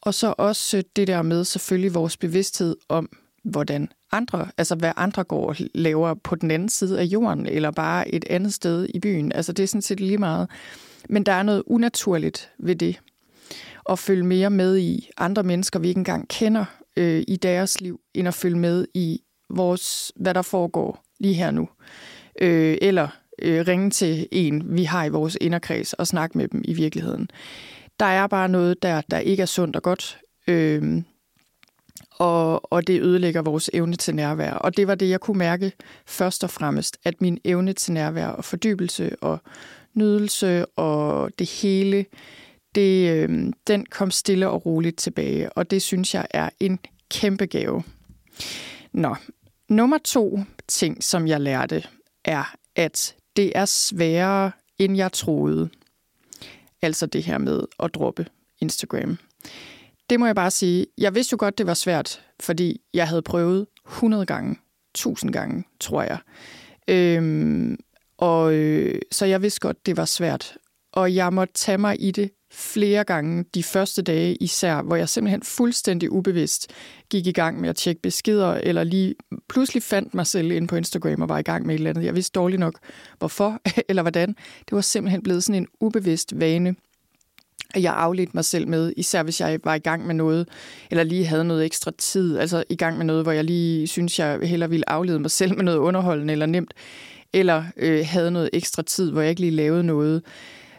Og 0.00 0.14
så 0.14 0.34
også 0.38 0.82
det 0.96 1.06
der 1.06 1.22
med 1.22 1.44
selvfølgelig 1.44 1.94
vores 1.94 2.16
bevidsthed 2.16 2.76
om, 2.88 3.08
hvordan 3.44 3.88
andre, 4.12 4.48
altså 4.56 4.74
hvad 4.74 4.92
andre 4.96 5.24
går 5.24 5.48
og 5.48 5.56
laver 5.74 6.14
på 6.14 6.34
den 6.34 6.50
anden 6.50 6.68
side 6.68 7.00
af 7.00 7.04
jorden, 7.04 7.46
eller 7.46 7.70
bare 7.70 8.14
et 8.14 8.24
andet 8.30 8.54
sted 8.54 8.88
i 8.94 9.00
byen. 9.00 9.32
Altså 9.32 9.52
det 9.52 9.62
er 9.62 9.66
sådan 9.66 9.82
set 9.82 10.00
lige 10.00 10.18
meget. 10.18 10.50
Men 11.08 11.26
der 11.26 11.32
er 11.32 11.42
noget 11.42 11.62
unaturligt 11.66 12.50
ved 12.58 12.76
det. 12.76 13.00
At 13.90 13.98
følge 13.98 14.24
mere 14.24 14.50
med 14.50 14.78
i 14.78 15.10
andre 15.16 15.42
mennesker, 15.42 15.78
vi 15.78 15.88
ikke 15.88 15.98
engang 15.98 16.28
kender, 16.28 16.64
øh, 16.96 17.22
i 17.28 17.36
deres 17.36 17.80
liv, 17.80 18.00
end 18.14 18.28
at 18.28 18.34
følge 18.34 18.58
med 18.58 18.86
i, 18.94 19.20
vores, 19.50 20.12
hvad 20.16 20.34
der 20.34 20.42
foregår 20.42 21.04
lige 21.20 21.34
her 21.34 21.50
nu. 21.50 21.68
Øh, 22.40 22.78
eller 22.82 23.08
øh, 23.42 23.66
ringe 23.68 23.90
til 23.90 24.28
en, 24.32 24.76
vi 24.76 24.84
har 24.84 25.04
i 25.04 25.08
vores 25.08 25.38
inderkreds, 25.40 25.92
og 25.92 26.06
snakke 26.06 26.38
med 26.38 26.48
dem 26.48 26.62
i 26.64 26.72
virkeligheden. 26.72 27.30
Der 28.00 28.06
er 28.06 28.26
bare 28.26 28.48
noget 28.48 28.82
der, 28.82 29.00
der 29.10 29.18
ikke 29.18 29.42
er 29.42 29.46
sundt 29.46 29.76
og 29.76 29.82
godt, 29.82 30.18
øh, 30.46 31.02
og, 32.10 32.72
og 32.72 32.86
det 32.86 33.02
ødelægger 33.02 33.42
vores 33.42 33.70
evne 33.72 33.96
til 33.96 34.14
nærvær. 34.14 34.52
Og 34.52 34.76
det 34.76 34.86
var 34.86 34.94
det, 34.94 35.08
jeg 35.08 35.20
kunne 35.20 35.38
mærke 35.38 35.72
først 36.06 36.44
og 36.44 36.50
fremmest, 36.50 36.98
at 37.04 37.20
min 37.20 37.38
evne 37.44 37.72
til 37.72 37.92
nærvær 37.92 38.26
og 38.26 38.44
fordybelse 38.44 39.16
og 39.20 39.38
nydelse 39.94 40.66
og 40.66 41.30
det 41.38 41.50
hele, 41.50 42.04
det, 42.74 43.10
øh, 43.10 43.52
den 43.66 43.86
kom 43.86 44.10
stille 44.10 44.48
og 44.48 44.66
roligt 44.66 44.98
tilbage, 44.98 45.52
og 45.52 45.70
det 45.70 45.82
synes 45.82 46.14
jeg 46.14 46.26
er 46.30 46.50
en 46.60 46.78
kæmpe 47.10 47.46
gave. 47.46 47.82
Nå, 48.92 49.16
nummer 49.68 49.98
to 49.98 50.40
ting, 50.68 51.04
som 51.04 51.28
jeg 51.28 51.40
lærte, 51.40 51.84
er, 52.24 52.54
at 52.76 53.14
det 53.36 53.52
er 53.54 53.64
sværere, 53.64 54.52
end 54.78 54.96
jeg 54.96 55.12
troede. 55.12 55.68
Altså 56.82 57.06
det 57.06 57.22
her 57.22 57.38
med 57.38 57.62
at 57.78 57.94
droppe 57.94 58.26
Instagram. 58.60 59.18
Det 60.10 60.20
må 60.20 60.26
jeg 60.26 60.34
bare 60.34 60.50
sige. 60.50 60.86
Jeg 60.98 61.14
vidste 61.14 61.32
jo 61.32 61.36
godt, 61.40 61.58
det 61.58 61.66
var 61.66 61.74
svært, 61.74 62.22
fordi 62.40 62.80
jeg 62.94 63.08
havde 63.08 63.22
prøvet 63.22 63.66
100 63.88 64.26
gange, 64.26 64.56
1000 64.94 65.32
gange, 65.32 65.64
tror 65.80 66.02
jeg. 66.02 66.18
Øhm, 66.88 67.76
og 68.18 68.54
øh, 68.54 69.00
så 69.12 69.26
jeg 69.26 69.42
vidste 69.42 69.60
godt, 69.60 69.86
det 69.86 69.96
var 69.96 70.04
svært. 70.04 70.56
Og 70.92 71.14
jeg 71.14 71.32
måtte 71.32 71.54
tage 71.54 71.78
mig 71.78 71.96
i 72.00 72.10
det 72.10 72.30
flere 72.54 73.04
gange 73.04 73.44
de 73.54 73.62
første 73.62 74.02
dage 74.02 74.34
især, 74.34 74.82
hvor 74.82 74.96
jeg 74.96 75.08
simpelthen 75.08 75.42
fuldstændig 75.42 76.12
ubevidst 76.12 76.70
gik 77.10 77.26
i 77.26 77.32
gang 77.32 77.60
med 77.60 77.68
at 77.68 77.76
tjekke 77.76 78.02
beskeder, 78.02 78.54
eller 78.54 78.84
lige 78.84 79.14
pludselig 79.48 79.82
fandt 79.82 80.14
mig 80.14 80.26
selv 80.26 80.50
ind 80.50 80.68
på 80.68 80.76
Instagram 80.76 81.22
og 81.22 81.28
var 81.28 81.38
i 81.38 81.42
gang 81.42 81.66
med 81.66 81.74
et 81.74 81.78
eller 81.78 81.90
andet. 81.90 82.04
Jeg 82.04 82.14
vidste 82.14 82.32
dårligt 82.32 82.60
nok, 82.60 82.78
hvorfor 83.18 83.60
eller 83.88 84.02
hvordan. 84.02 84.28
Det 84.58 84.72
var 84.72 84.80
simpelthen 84.80 85.22
blevet 85.22 85.44
sådan 85.44 85.62
en 85.62 85.68
ubevidst 85.80 86.32
vane, 86.40 86.74
at 87.74 87.82
jeg 87.82 87.94
afledte 87.94 88.30
mig 88.34 88.44
selv 88.44 88.68
med, 88.68 88.92
især 88.96 89.22
hvis 89.22 89.40
jeg 89.40 89.60
var 89.64 89.74
i 89.74 89.78
gang 89.78 90.06
med 90.06 90.14
noget, 90.14 90.48
eller 90.90 91.04
lige 91.04 91.26
havde 91.26 91.44
noget 91.44 91.64
ekstra 91.64 91.90
tid, 91.98 92.38
altså 92.38 92.64
i 92.70 92.76
gang 92.76 92.96
med 92.96 93.04
noget, 93.04 93.22
hvor 93.22 93.32
jeg 93.32 93.44
lige 93.44 93.86
synes, 93.86 94.18
jeg 94.18 94.38
heller 94.42 94.66
ville 94.66 94.90
aflede 94.90 95.20
mig 95.20 95.30
selv 95.30 95.56
med 95.56 95.64
noget 95.64 95.78
underholdende 95.78 96.32
eller 96.32 96.46
nemt, 96.46 96.74
eller 97.32 97.64
øh, 97.76 98.06
havde 98.06 98.30
noget 98.30 98.50
ekstra 98.52 98.82
tid, 98.82 99.10
hvor 99.10 99.20
jeg 99.20 99.30
ikke 99.30 99.40
lige 99.40 99.50
lavede 99.50 99.84
noget. 99.84 100.22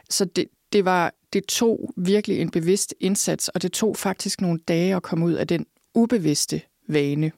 Så 0.09 0.25
det, 0.25 0.45
det, 0.73 0.85
var, 0.85 1.13
det 1.35 1.45
tog 1.45 1.93
virkelig 1.97 2.39
en 2.39 2.49
bevidst 2.49 2.93
indsats, 2.99 3.47
og 3.47 3.61
det 3.61 3.71
tog 3.71 3.97
faktisk 3.97 4.41
nogle 4.41 4.59
dage 4.67 4.95
at 4.95 5.03
komme 5.03 5.25
ud 5.25 5.33
af 5.33 5.47
den 5.47 5.65
ubevidste 5.93 6.61
vane. 6.87 7.31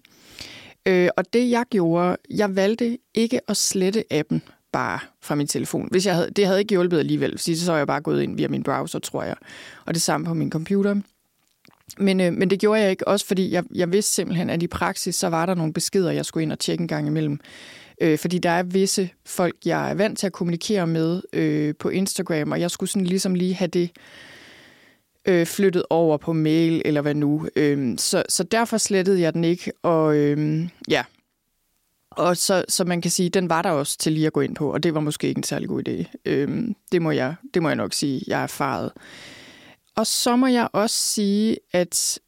Øh, 0.86 1.10
og 1.18 1.34
det 1.34 1.50
jeg 1.50 1.66
gjorde, 1.70 2.18
jeg 2.30 2.56
valgte 2.56 2.98
ikke 3.14 3.40
at 3.50 3.58
slette 3.58 4.04
appen 4.14 4.42
bare 4.72 5.00
fra 5.22 5.36
min 5.36 5.48
telefon. 5.48 5.88
Hvis 5.92 6.06
jeg 6.06 6.16
havde, 6.16 6.32
det 6.32 6.46
havde 6.46 6.60
ikke 6.60 6.70
hjulpet 6.70 7.00
alligevel, 7.00 7.40
så 7.40 7.74
er 7.74 7.78
jeg 7.78 7.88
bare 7.88 8.02
gået 8.02 8.24
ind 8.24 8.38
via 8.38 8.48
min 8.48 8.64
browser, 8.64 9.00
tror 9.00 9.24
jeg. 9.24 9.36
Og 9.86 9.94
det 9.94 10.02
samme 10.02 10.26
på 10.26 10.34
min 10.34 10.52
computer. 10.52 10.96
Men, 11.98 12.22
øh, 12.22 12.34
men 12.34 12.50
det 12.50 12.60
gjorde 12.60 12.82
jeg 12.82 12.92
ikke, 12.92 13.08
også 13.08 13.26
fordi 13.26 13.52
jeg, 13.52 13.64
jeg 13.76 13.92
vidste 13.92 14.14
simpelthen, 14.14 14.50
at 14.50 14.64
i 14.64 14.68
praksis, 14.68 15.16
så 15.16 15.28
var 15.28 15.46
der 15.46 15.56
nogle 15.56 15.74
beskeder, 15.74 16.12
jeg 16.12 16.26
skulle 16.26 16.44
ind 16.44 16.52
og 16.52 16.60
tjekke 16.60 16.82
en 16.82 16.88
gang 16.88 17.08
imellem. 17.08 17.40
Øh, 18.02 18.18
fordi 18.18 18.38
der 18.38 18.50
er 18.50 18.64
visse 18.64 19.10
folk, 19.26 19.56
jeg 19.66 19.90
er 19.90 19.94
vant 19.94 20.20
til 20.20 20.28
at 20.28 20.34
kommunikere 20.34 20.88
med 20.88 21.22
øh, 21.34 21.76
på 21.80 21.90
Instagram, 21.90 22.52
og 22.52 22.62
jeg 22.62 22.72
skulle 22.72 22.90
sådan 22.90 23.06
ligesom 23.06 23.36
lige 23.36 23.54
have 23.54 23.68
det 23.68 23.92
øh, 25.26 25.46
flyttet 25.46 25.84
over 25.90 26.18
på 26.18 26.34
mail, 26.34 26.82
eller 26.86 27.02
hvad 27.02 27.16
nu. 27.16 27.48
Øh, 27.56 27.98
så, 27.98 28.24
så 28.30 28.44
derfor 28.44 28.78
slettede 28.78 29.22
jeg 29.22 29.34
den 29.34 29.44
ikke, 29.44 29.72
og 29.84 30.16
øh, 30.16 30.68
ja. 30.90 31.04
Og 32.12 32.38
så, 32.38 32.66
så 32.70 32.86
man 32.86 33.02
kan 33.02 33.12
sige, 33.12 33.30
den 33.30 33.50
var 33.50 33.62
der 33.62 33.70
også 33.70 33.98
til 33.98 34.12
lige 34.12 34.28
at 34.28 34.34
gå 34.34 34.42
ind 34.42 34.56
på, 34.56 34.74
og 34.74 34.84
det 34.84 34.94
var 34.94 35.00
måske 35.00 35.28
ikke 35.28 35.40
en 35.40 35.44
særlig 35.44 35.68
god 35.68 35.88
idé. 35.88 36.04
Øh, 36.26 36.68
det, 36.92 37.02
må 37.02 37.12
jeg, 37.12 37.36
det 37.54 37.62
må 37.62 37.70
jeg 37.70 37.76
nok 37.76 37.94
sige, 37.94 38.22
jeg 38.28 38.40
er 38.40 38.44
erfaret. 38.44 38.92
Og 39.96 40.08
så 40.08 40.36
må 40.36 40.48
jeg 40.48 40.70
også 40.74 40.96
sige, 40.96 41.58
at, 41.72 42.20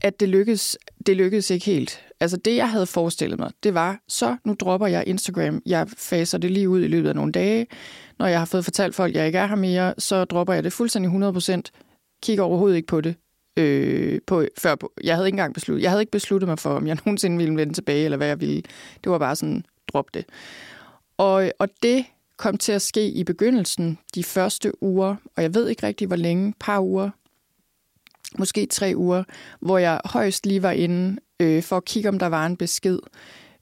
at 0.00 0.20
det, 0.20 0.28
lykkedes, 0.28 0.78
det 1.06 1.16
lykkedes 1.16 1.50
ikke 1.50 1.66
helt. 1.66 2.07
Altså 2.20 2.36
det, 2.36 2.56
jeg 2.56 2.70
havde 2.70 2.86
forestillet 2.86 3.38
mig, 3.38 3.50
det 3.62 3.74
var, 3.74 4.00
så 4.08 4.36
nu 4.44 4.56
dropper 4.60 4.86
jeg 4.86 5.04
Instagram. 5.06 5.62
Jeg 5.66 5.88
faser 5.96 6.38
det 6.38 6.50
lige 6.50 6.68
ud 6.68 6.82
i 6.82 6.86
løbet 6.86 7.08
af 7.08 7.14
nogle 7.14 7.32
dage. 7.32 7.66
Når 8.18 8.26
jeg 8.26 8.38
har 8.38 8.46
fået 8.46 8.64
fortalt 8.64 8.94
folk, 8.94 9.10
at 9.10 9.16
jeg 9.16 9.26
ikke 9.26 9.38
er 9.38 9.46
her 9.46 9.56
mere, 9.56 9.94
så 9.98 10.24
dropper 10.24 10.54
jeg 10.54 10.64
det 10.64 10.72
fuldstændig 10.72 11.10
100%. 11.10 11.60
Kigger 12.22 12.44
overhovedet 12.44 12.76
ikke 12.76 12.86
på 12.86 13.00
det. 13.00 13.14
Øh, 13.56 14.20
på, 14.26 14.44
før 14.58 14.74
på. 14.74 14.92
Jeg 15.04 15.14
havde 15.14 15.28
ikke 15.28 15.34
engang 15.34 15.54
besluttet. 15.54 15.82
Jeg 15.82 15.90
havde 15.90 16.02
ikke 16.02 16.12
besluttet 16.12 16.48
mig 16.48 16.58
for, 16.58 16.70
om 16.70 16.86
jeg 16.86 16.96
nogensinde 17.06 17.36
ville 17.36 17.56
vende 17.56 17.72
tilbage, 17.72 18.04
eller 18.04 18.16
hvad 18.16 18.28
jeg 18.28 18.40
ville. 18.40 18.62
Det 19.04 19.12
var 19.12 19.18
bare 19.18 19.36
sådan, 19.36 19.64
drop 19.92 20.14
det. 20.14 20.24
Og, 21.16 21.52
og 21.58 21.68
det 21.82 22.04
kom 22.36 22.56
til 22.56 22.72
at 22.72 22.82
ske 22.82 23.08
i 23.10 23.24
begyndelsen, 23.24 23.98
de 24.14 24.24
første 24.24 24.82
uger, 24.82 25.16
og 25.36 25.42
jeg 25.42 25.54
ved 25.54 25.68
ikke 25.68 25.86
rigtig, 25.86 26.06
hvor 26.06 26.16
længe, 26.16 26.54
par 26.60 26.80
uger, 26.80 27.10
måske 28.38 28.66
tre 28.66 28.92
uger, 28.96 29.24
hvor 29.60 29.78
jeg 29.78 30.00
højst 30.04 30.46
lige 30.46 30.62
var 30.62 30.70
inde 30.70 31.16
øh, 31.40 31.62
for 31.62 31.76
at 31.76 31.84
kigge, 31.84 32.08
om 32.08 32.18
der 32.18 32.26
var 32.26 32.46
en 32.46 32.56
besked, 32.56 32.98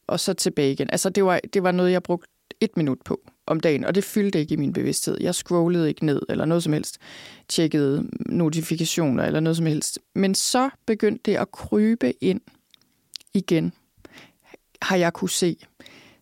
og 0.06 0.20
så 0.20 0.34
tilbage 0.34 0.72
igen. 0.72 0.88
Altså, 0.92 1.10
det 1.10 1.24
var, 1.24 1.40
det 1.52 1.62
var 1.62 1.72
noget, 1.72 1.92
jeg 1.92 2.02
brugte 2.02 2.28
et 2.60 2.76
minut 2.76 2.98
på 3.04 3.20
om 3.46 3.60
dagen, 3.60 3.84
og 3.84 3.94
det 3.94 4.04
fyldte 4.04 4.40
ikke 4.40 4.54
i 4.54 4.56
min 4.56 4.72
bevidsthed. 4.72 5.16
Jeg 5.20 5.34
scrollede 5.34 5.88
ikke 5.88 6.06
ned 6.06 6.22
eller 6.28 6.44
noget 6.44 6.62
som 6.62 6.72
helst, 6.72 6.98
tjekkede 7.48 8.08
notifikationer 8.26 9.24
eller 9.24 9.40
noget 9.40 9.56
som 9.56 9.66
helst. 9.66 9.98
Men 10.14 10.34
så 10.34 10.70
begyndte 10.86 11.30
det 11.30 11.36
at 11.36 11.50
krybe 11.50 12.24
ind 12.24 12.40
igen, 13.34 13.72
har 14.82 14.96
jeg 14.96 15.12
kunne 15.12 15.30
se. 15.30 15.56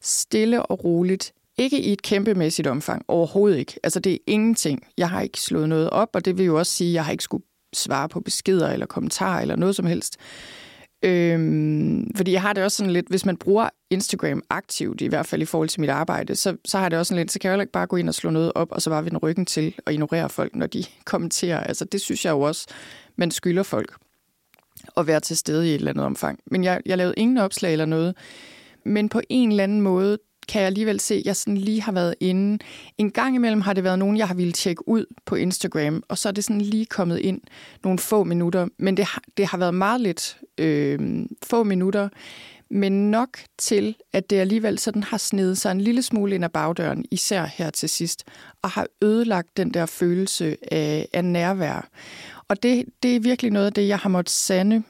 Stille 0.00 0.62
og 0.62 0.84
roligt. 0.84 1.32
Ikke 1.58 1.80
i 1.80 1.92
et 1.92 2.02
kæmpemæssigt 2.02 2.68
omfang, 2.68 3.04
overhovedet 3.08 3.58
ikke. 3.58 3.80
Altså 3.82 4.00
det 4.00 4.12
er 4.12 4.18
ingenting. 4.26 4.86
Jeg 4.98 5.10
har 5.10 5.20
ikke 5.20 5.40
slået 5.40 5.68
noget 5.68 5.90
op, 5.90 6.08
og 6.12 6.24
det 6.24 6.38
vil 6.38 6.46
jo 6.46 6.58
også 6.58 6.72
sige, 6.72 6.90
at 6.90 6.94
jeg 6.94 7.04
har 7.04 7.12
ikke 7.12 7.24
skulle 7.24 7.44
svare 7.74 8.08
på 8.08 8.20
beskeder 8.20 8.70
eller 8.70 8.86
kommentarer 8.86 9.40
eller 9.40 9.56
noget 9.56 9.76
som 9.76 9.86
helst. 9.86 10.16
Øhm, 11.04 12.10
fordi 12.16 12.32
jeg 12.32 12.42
har 12.42 12.52
det 12.52 12.64
også 12.64 12.76
sådan 12.76 12.92
lidt, 12.92 13.08
hvis 13.08 13.26
man 13.26 13.36
bruger 13.36 13.68
Instagram 13.90 14.42
aktivt, 14.50 15.00
i 15.00 15.06
hvert 15.06 15.26
fald 15.26 15.42
i 15.42 15.44
forhold 15.44 15.68
til 15.68 15.80
mit 15.80 15.90
arbejde, 15.90 16.34
så, 16.34 16.56
så 16.64 16.78
har 16.78 16.88
det 16.88 16.98
også 16.98 17.08
sådan 17.08 17.20
lidt, 17.20 17.32
så 17.32 17.38
kan 17.38 17.50
jeg 17.50 17.56
jo 17.56 17.60
ikke 17.60 17.72
bare 17.72 17.86
gå 17.86 17.96
ind 17.96 18.08
og 18.08 18.14
slå 18.14 18.30
noget 18.30 18.52
op, 18.54 18.72
og 18.72 18.82
så 18.82 18.90
bare 18.90 19.04
vende 19.04 19.18
ryggen 19.18 19.46
til 19.46 19.74
og 19.86 19.92
ignorere 19.92 20.28
folk, 20.28 20.56
når 20.56 20.66
de 20.66 20.84
kommenterer. 21.04 21.60
Altså 21.60 21.84
det 21.84 22.00
synes 22.00 22.24
jeg 22.24 22.30
jo 22.30 22.40
også, 22.40 22.66
man 23.16 23.30
skylder 23.30 23.62
folk 23.62 23.94
at 24.96 25.06
være 25.06 25.20
til 25.20 25.36
stede 25.36 25.66
i 25.66 25.70
et 25.70 25.74
eller 25.74 25.90
andet 25.90 26.04
omfang. 26.04 26.38
Men 26.46 26.64
jeg, 26.64 26.80
jeg 26.86 26.98
lavede 26.98 27.14
ingen 27.16 27.38
opslag 27.38 27.72
eller 27.72 27.86
noget. 27.86 28.16
Men 28.84 29.08
på 29.08 29.20
en 29.28 29.50
eller 29.50 29.64
anden 29.64 29.80
måde, 29.80 30.18
kan 30.48 30.61
jeg 30.61 30.66
alligevel 30.66 31.00
se, 31.00 31.14
at 31.14 31.24
jeg 31.24 31.37
sådan 31.37 31.57
lige 31.57 31.83
har 31.83 31.92
været 31.92 32.14
inde. 32.20 32.64
En 32.98 33.11
gang 33.11 33.35
imellem 33.35 33.61
har 33.61 33.72
det 33.72 33.85
været 33.85 33.98
nogen, 33.98 34.16
jeg 34.16 34.28
har 34.28 34.35
ville 34.35 34.52
tjekke 34.52 34.88
ud 34.88 35.07
på 35.26 35.35
Instagram, 35.35 36.02
og 36.09 36.18
så 36.18 36.28
er 36.28 36.33
det 36.33 36.44
sådan 36.44 36.61
lige 36.61 36.87
kommet 36.87 37.18
ind 37.18 37.40
nogle 37.85 37.98
få 37.98 38.24
minutter. 38.24 38.68
Men 38.78 38.96
det 38.96 39.04
har, 39.04 39.22
det 39.37 39.46
har 39.46 39.59
været 39.59 39.74
meget 39.74 40.00
lidt 40.00 40.38
øh, 40.59 41.26
få 41.42 41.62
minutter, 41.62 42.09
men 42.70 43.11
nok 43.11 43.38
til, 43.59 43.96
at 44.12 44.30
det 44.30 44.37
alligevel 44.37 44.78
sådan 44.78 45.02
har 45.02 45.16
snedet 45.18 45.59
sig 45.59 45.72
en 45.72 45.80
lille 45.80 46.02
smule 46.02 46.35
ind 46.35 46.44
ad 46.44 46.48
bagdøren, 46.48 47.04
især 47.11 47.44
her 47.44 47.70
til 47.70 47.88
sidst, 47.88 48.24
og 48.62 48.70
har 48.70 48.87
ødelagt 49.02 49.57
den 49.57 49.74
der 49.74 49.87
følelse 49.87 50.57
af, 50.72 51.09
af 51.12 51.24
nærvær. 51.24 51.88
Og 52.48 52.62
det, 52.62 52.85
det 53.02 53.16
er 53.16 53.20
virkelig 53.20 53.50
noget 53.50 53.66
af 53.66 53.72
det, 53.72 53.88
jeg 53.88 53.98
har 53.98 54.09
måttet 54.09 54.30
sande 54.30 54.83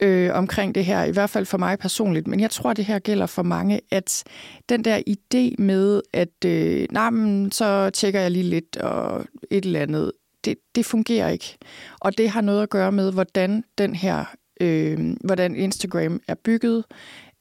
øh, 0.00 0.30
omkring 0.34 0.74
det 0.74 0.84
her, 0.84 1.04
i 1.04 1.10
hvert 1.10 1.30
fald 1.30 1.46
for 1.46 1.58
mig 1.58 1.78
personligt, 1.78 2.26
men 2.26 2.40
jeg 2.40 2.50
tror, 2.50 2.72
det 2.72 2.84
her 2.84 2.98
gælder 2.98 3.26
for 3.26 3.42
mange, 3.42 3.80
at 3.90 4.24
den 4.68 4.84
der 4.84 5.02
idé 5.08 5.62
med, 5.62 6.02
at 6.12 6.44
øh, 6.44 6.86
nej, 6.90 7.10
men, 7.10 7.52
så 7.52 7.90
tjekker 7.90 8.20
jeg 8.20 8.30
lige 8.30 8.42
lidt 8.42 8.76
og 8.76 9.24
et 9.50 9.64
eller 9.64 9.80
andet, 9.80 10.12
det, 10.44 10.56
det 10.74 10.86
fungerer 10.86 11.28
ikke. 11.28 11.56
Og 12.00 12.18
det 12.18 12.30
har 12.30 12.40
noget 12.40 12.62
at 12.62 12.70
gøre 12.70 12.92
med, 12.92 13.12
hvordan 13.12 13.64
den 13.78 13.94
her, 13.94 14.24
øh, 14.60 15.16
hvordan 15.24 15.56
Instagram 15.56 16.20
er 16.28 16.34
bygget, 16.34 16.84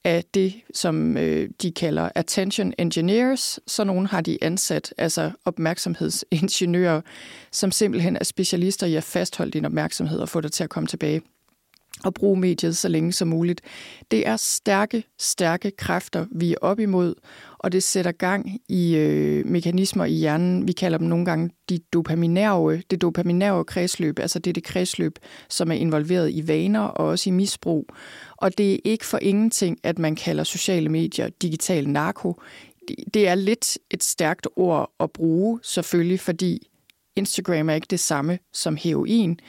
af 0.06 0.24
det, 0.34 0.54
som 0.74 1.18
øh, 1.18 1.50
de 1.62 1.72
kalder 1.72 2.10
attention 2.16 2.74
engineers. 2.78 3.60
Så 3.68 3.84
nogen 3.84 4.06
har 4.06 4.22
de 4.22 4.38
ansat, 4.42 4.94
altså 4.98 5.32
opmærksomhedsingeniører, 5.46 7.02
som 7.52 7.72
simpelthen 7.72 8.16
er 8.16 8.24
specialister 8.24 8.88
i 8.88 8.96
at 8.96 9.04
fastholde 9.04 9.52
din 9.52 9.66
opmærksomhed 9.66 10.20
og 10.20 10.30
få 10.30 10.42
dig 10.42 10.52
til 10.52 10.64
at 10.64 10.70
komme 10.70 10.88
tilbage 10.88 11.22
og 12.06 12.14
bruge 12.14 12.40
mediet 12.40 12.78
så 12.78 12.88
længe 12.88 13.14
som 13.14 13.28
muligt. 13.28 13.62
Det 14.12 14.28
er 14.28 14.38
stærke, 14.38 15.04
stærke 15.20 15.72
kræfter, 15.72 16.26
vi 16.32 16.52
er 16.52 16.56
op 16.62 16.80
imod, 16.80 17.16
og 17.58 17.72
det 17.72 17.84
sætter 17.84 18.12
gang 18.12 18.60
i 18.70 18.96
øh, 18.96 19.46
mekanismer 19.48 20.06
i 20.06 20.14
hjernen. 20.14 20.68
Vi 20.68 20.72
kalder 20.72 20.98
dem 20.98 21.08
nogle 21.08 21.26
gange 21.26 21.50
de 21.70 21.80
dopaminære, 21.94 22.82
det 22.90 23.02
dopaminære 23.02 23.66
kredsløb, 23.66 24.20
altså 24.20 24.40
det 24.40 24.50
er 24.50 24.54
det 24.54 24.64
kredsløb, 24.64 25.20
som 25.50 25.72
er 25.72 25.76
involveret 25.76 26.32
i 26.32 26.48
vaner 26.48 26.82
og 26.82 27.08
også 27.08 27.30
i 27.30 27.34
misbrug. 27.34 27.90
Og 28.38 28.58
det 28.58 28.74
er 28.74 28.78
ikke 28.84 29.06
for 29.06 29.20
ingenting, 29.22 29.78
at 29.84 30.00
man 30.00 30.16
kalder 30.16 30.44
sociale 30.44 30.90
medier 30.90 31.30
digital 31.42 31.90
narko. 31.90 32.42
Det 33.14 33.28
er 33.28 33.36
lidt 33.36 33.78
et 33.92 34.04
stærkt 34.04 34.48
ord 34.56 34.92
at 35.00 35.12
bruge, 35.12 35.60
selvfølgelig, 35.64 36.20
fordi 36.20 36.68
Instagram 37.16 37.70
er 37.70 37.74
ikke 37.74 37.88
det 37.90 38.00
samme 38.00 38.40
som 38.54 38.76
heroin, 38.76 39.40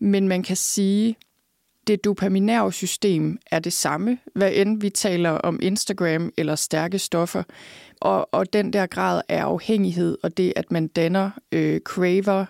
men 0.00 0.28
man 0.28 0.42
kan 0.42 0.56
sige, 0.56 1.16
det 1.86 2.04
dopaminære 2.04 2.72
system 2.72 3.38
er 3.50 3.58
det 3.58 3.72
samme, 3.72 4.18
hvad 4.34 4.52
end 4.54 4.80
vi 4.80 4.90
taler 4.90 5.30
om 5.30 5.58
Instagram 5.62 6.32
eller 6.36 6.54
stærke 6.54 6.98
stoffer. 6.98 7.42
Og, 8.00 8.34
og 8.34 8.52
den 8.52 8.72
der 8.72 8.86
grad 8.86 9.22
af 9.28 9.38
afhængighed, 9.42 10.18
og 10.22 10.36
det, 10.36 10.52
at 10.56 10.70
man 10.70 10.86
danner 10.86 11.30
øh, 11.52 11.80
craver, 11.80 12.44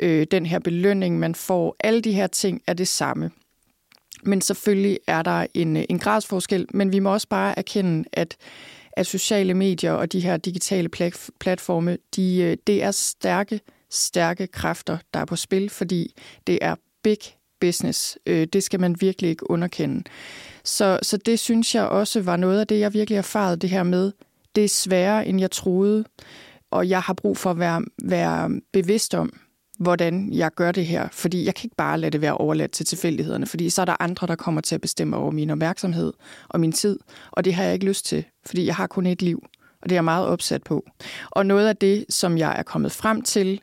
øh, 0.00 0.26
den 0.30 0.46
her 0.46 0.58
belønning, 0.58 1.18
man 1.18 1.34
får, 1.34 1.76
alle 1.80 2.00
de 2.00 2.12
her 2.12 2.26
ting 2.26 2.62
er 2.66 2.72
det 2.72 2.88
samme. 2.88 3.30
Men 4.22 4.40
selvfølgelig 4.40 4.98
er 5.06 5.22
der 5.22 5.46
en, 5.54 5.76
øh, 5.76 5.84
en 5.88 5.98
gradsforskel, 5.98 6.66
men 6.70 6.92
vi 6.92 6.98
må 6.98 7.12
også 7.12 7.28
bare 7.28 7.58
erkende, 7.58 8.04
at, 8.12 8.36
at 8.92 9.06
sociale 9.06 9.54
medier 9.54 9.92
og 9.92 10.12
de 10.12 10.20
her 10.20 10.36
digitale 10.36 10.88
platforme, 11.40 11.98
de, 12.16 12.42
øh, 12.42 12.56
det 12.66 12.82
er 12.82 12.90
stærke, 12.90 13.60
stærke 13.90 14.46
kræfter, 14.46 14.98
der 15.14 15.20
er 15.20 15.24
på 15.24 15.36
spil, 15.36 15.70
fordi 15.70 16.14
det 16.46 16.58
er 16.62 16.74
big 17.02 17.18
business. 17.60 18.18
Øh, 18.26 18.46
det 18.52 18.62
skal 18.62 18.80
man 18.80 18.96
virkelig 19.00 19.30
ikke 19.30 19.50
underkende. 19.50 20.02
Så, 20.64 20.98
så 21.02 21.16
det 21.16 21.38
synes 21.38 21.74
jeg 21.74 21.84
også 21.84 22.22
var 22.22 22.36
noget 22.36 22.60
af 22.60 22.66
det, 22.66 22.80
jeg 22.80 22.94
virkelig 22.94 23.16
erfarede 23.16 23.56
det 23.56 23.70
her 23.70 23.82
med. 23.82 24.12
Det 24.54 24.64
er 24.64 24.68
sværere, 24.68 25.26
end 25.26 25.40
jeg 25.40 25.50
troede, 25.50 26.04
og 26.70 26.88
jeg 26.88 27.00
har 27.00 27.12
brug 27.12 27.36
for 27.36 27.50
at 27.50 27.58
være, 27.58 27.82
være 28.02 28.60
bevidst 28.72 29.14
om, 29.14 29.32
hvordan 29.78 30.32
jeg 30.32 30.50
gør 30.50 30.72
det 30.72 30.86
her, 30.86 31.08
fordi 31.12 31.44
jeg 31.44 31.54
kan 31.54 31.66
ikke 31.66 31.76
bare 31.76 31.98
lade 31.98 32.10
det 32.10 32.20
være 32.20 32.36
overladt 32.36 32.70
til 32.70 32.86
tilfældighederne, 32.86 33.46
fordi 33.46 33.70
så 33.70 33.80
er 33.80 33.84
der 33.84 34.02
andre, 34.02 34.26
der 34.26 34.34
kommer 34.34 34.60
til 34.60 34.74
at 34.74 34.80
bestemme 34.80 35.16
over 35.16 35.30
min 35.30 35.50
opmærksomhed 35.50 36.12
og 36.48 36.60
min 36.60 36.72
tid, 36.72 36.98
og 37.30 37.44
det 37.44 37.54
har 37.54 37.64
jeg 37.64 37.74
ikke 37.74 37.86
lyst 37.86 38.06
til, 38.06 38.24
fordi 38.46 38.66
jeg 38.66 38.74
har 38.74 38.86
kun 38.86 39.06
et 39.06 39.22
liv, 39.22 39.46
og 39.82 39.88
det 39.88 39.92
er 39.92 39.96
jeg 39.96 40.04
meget 40.04 40.26
opsat 40.26 40.62
på. 40.62 40.86
Og 41.30 41.46
noget 41.46 41.68
af 41.68 41.76
det, 41.76 42.04
som 42.08 42.38
jeg 42.38 42.58
er 42.58 42.62
kommet 42.62 42.92
frem 42.92 43.22
til 43.22 43.60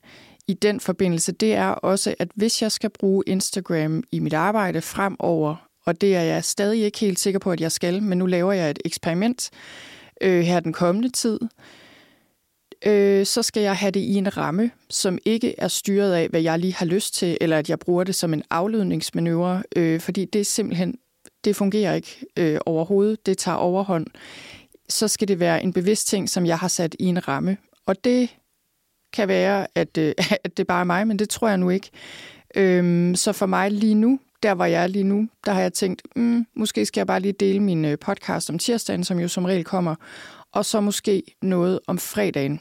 i 0.47 0.53
den 0.53 0.79
forbindelse, 0.79 1.31
det 1.31 1.53
er 1.53 1.67
også, 1.67 2.15
at 2.19 2.27
hvis 2.35 2.61
jeg 2.61 2.71
skal 2.71 2.89
bruge 2.89 3.23
Instagram 3.27 4.03
i 4.11 4.19
mit 4.19 4.33
arbejde 4.33 4.81
fremover, 4.81 5.55
og 5.85 6.01
det 6.01 6.15
er 6.15 6.21
jeg 6.21 6.43
stadig 6.43 6.83
ikke 6.83 6.99
helt 6.99 7.19
sikker 7.19 7.39
på, 7.39 7.51
at 7.51 7.61
jeg 7.61 7.71
skal, 7.71 8.03
men 8.03 8.17
nu 8.17 8.25
laver 8.25 8.53
jeg 8.53 8.69
et 8.69 8.79
eksperiment 8.85 9.49
øh, 10.21 10.41
her 10.41 10.59
den 10.59 10.73
kommende 10.73 11.09
tid, 11.09 11.39
øh, 12.85 13.25
så 13.25 13.43
skal 13.43 13.63
jeg 13.63 13.75
have 13.75 13.91
det 13.91 13.99
i 13.99 14.15
en 14.15 14.37
ramme, 14.37 14.71
som 14.89 15.17
ikke 15.25 15.55
er 15.57 15.67
styret 15.67 16.13
af, 16.13 16.27
hvad 16.29 16.41
jeg 16.41 16.59
lige 16.59 16.73
har 16.73 16.85
lyst 16.85 17.13
til, 17.13 17.37
eller 17.41 17.57
at 17.57 17.69
jeg 17.69 17.79
bruger 17.79 18.03
det 18.03 18.15
som 18.15 18.33
en 18.33 18.43
afledningsmanøvre, 18.49 19.63
øh, 19.75 19.99
fordi 19.99 20.25
det 20.25 20.47
simpelthen, 20.47 20.97
det 21.43 21.55
fungerer 21.55 21.93
ikke 21.93 22.25
øh, 22.37 22.59
overhovedet, 22.65 23.25
det 23.25 23.37
tager 23.37 23.57
overhånd. 23.57 24.07
Så 24.89 25.07
skal 25.07 25.27
det 25.27 25.39
være 25.39 25.63
en 25.63 25.73
bevidst 25.73 26.07
ting, 26.07 26.29
som 26.29 26.45
jeg 26.45 26.59
har 26.59 26.67
sat 26.67 26.95
i 26.99 27.05
en 27.05 27.27
ramme. 27.27 27.57
Og 27.85 28.03
det 28.03 28.29
kan 29.13 29.27
være, 29.27 29.67
at, 29.75 29.97
øh, 29.97 30.13
at 30.45 30.57
det 30.57 30.67
bare 30.67 30.79
er 30.79 30.83
mig, 30.83 31.07
men 31.07 31.19
det 31.19 31.29
tror 31.29 31.47
jeg 31.47 31.57
nu 31.57 31.69
ikke. 31.69 31.89
Øhm, 32.55 33.15
så 33.15 33.31
for 33.31 33.45
mig 33.45 33.71
lige 33.71 33.95
nu, 33.95 34.19
der 34.43 34.53
hvor 34.53 34.65
jeg 34.65 34.83
er 34.83 34.87
lige 34.87 35.03
nu, 35.03 35.27
der 35.45 35.51
har 35.51 35.61
jeg 35.61 35.73
tænkt, 35.73 36.01
mm, 36.15 36.45
måske 36.55 36.85
skal 36.85 36.99
jeg 36.99 37.07
bare 37.07 37.19
lige 37.19 37.31
dele 37.31 37.59
min 37.59 37.85
øh, 37.85 37.97
podcast 37.99 38.49
om 38.49 38.59
tirsdagen, 38.59 39.03
som 39.03 39.19
jo 39.19 39.27
som 39.27 39.45
regel 39.45 39.63
kommer, 39.63 39.95
og 40.51 40.65
så 40.65 40.81
måske 40.81 41.23
noget 41.41 41.79
om 41.87 41.97
fredagen. 41.97 42.59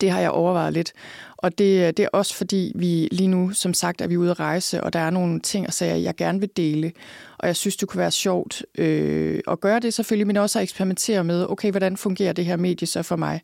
Det 0.00 0.10
har 0.10 0.20
jeg 0.20 0.30
overvejet 0.30 0.72
lidt. 0.72 0.92
Og 1.36 1.58
det, 1.58 1.86
øh, 1.86 1.86
det 1.86 2.00
er 2.00 2.08
også 2.12 2.34
fordi, 2.34 2.72
vi 2.74 3.08
lige 3.12 3.28
nu, 3.28 3.50
som 3.52 3.74
sagt, 3.74 4.00
er 4.00 4.06
vi 4.06 4.16
ude 4.16 4.30
at 4.30 4.40
rejse, 4.40 4.84
og 4.84 4.92
der 4.92 4.98
er 4.98 5.10
nogle 5.10 5.40
ting 5.40 5.66
og 5.66 5.72
sager, 5.72 5.96
jeg 5.96 6.16
gerne 6.16 6.40
vil 6.40 6.50
dele. 6.56 6.92
Og 7.38 7.46
jeg 7.46 7.56
synes, 7.56 7.76
det 7.76 7.88
kunne 7.88 7.98
være 7.98 8.10
sjovt 8.10 8.62
øh, 8.78 9.40
at 9.48 9.60
gøre 9.60 9.80
det 9.80 9.94
selvfølgelig, 9.94 10.26
men 10.26 10.36
også 10.36 10.58
at 10.58 10.62
eksperimentere 10.62 11.24
med, 11.24 11.46
okay, 11.48 11.70
hvordan 11.70 11.96
fungerer 11.96 12.32
det 12.32 12.44
her 12.44 12.56
medie 12.56 12.86
så 12.86 13.02
for 13.02 13.16
mig, 13.16 13.40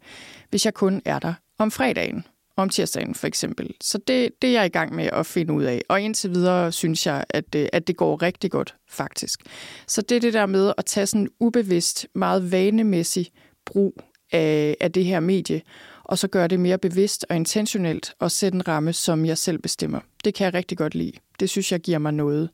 hvis 0.51 0.65
jeg 0.65 0.75
kun 0.75 1.03
er 1.05 1.19
der 1.19 1.35
om 1.59 1.71
fredagen, 1.71 2.25
om 2.57 2.69
tirsdagen 2.69 3.15
for 3.15 3.27
eksempel. 3.27 3.75
Så 3.81 3.99
det, 3.99 4.31
det 4.43 4.49
er 4.49 4.53
jeg 4.53 4.67
i 4.67 4.69
gang 4.69 4.95
med 4.95 5.11
at 5.13 5.27
finde 5.27 5.53
ud 5.53 5.63
af. 5.63 5.83
Og 5.89 6.01
indtil 6.01 6.31
videre 6.31 6.73
synes 6.73 7.07
jeg, 7.07 7.25
at, 7.29 7.53
det, 7.53 7.71
at 7.73 7.87
det 7.87 7.97
går 7.97 8.23
rigtig 8.23 8.51
godt, 8.51 8.75
faktisk. 8.89 9.43
Så 9.87 10.03
det 10.03 10.17
er 10.17 10.21
det 10.21 10.33
der 10.33 10.47
med 10.47 10.73
at 10.79 10.85
tage 10.85 11.07
sådan 11.07 11.29
ubevidst, 11.41 12.07
meget 12.15 12.53
vanemæssig 12.53 13.31
brug 13.65 14.03
af, 14.33 14.77
af 14.81 14.93
det 14.93 15.05
her 15.05 15.21
medie, 15.21 15.63
og 16.05 16.19
så 16.19 16.29
gøre 16.29 16.49
det 16.49 16.61
mere 16.61 16.79
bevidst 16.79 17.27
og 17.31 17.37
intentionelt 17.37 18.15
og 18.19 18.31
sætte 18.31 18.57
en 18.57 18.69
ramme, 18.69 18.93
som 18.93 19.27
jeg 19.27 19.39
selv 19.39 19.59
bestemmer. 19.59 20.01
Det 20.25 20.35
kan 20.35 20.45
jeg 20.45 20.55
rigtig 20.55 20.79
godt 20.79 20.95
lide. 20.95 21.13
Det 21.41 21.51
synes 21.51 21.73
jeg 21.73 21.81
giver 21.81 21.99
mig 21.99 22.13
noget, 22.13 22.51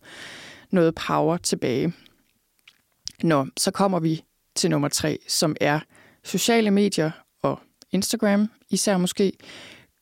noget 0.71 0.95
power 0.95 1.37
tilbage. 1.37 1.93
Nå, 3.23 3.47
så 3.57 3.71
kommer 3.71 4.01
vi 4.01 4.25
til 4.55 4.71
nummer 4.71 4.88
tre, 4.88 5.19
som 5.29 5.57
er 5.61 5.81
sociale 6.25 6.71
medier 6.71 7.11
og 7.43 7.61
Instagram 7.91 8.49
især 8.73 8.97
måske, 8.97 9.33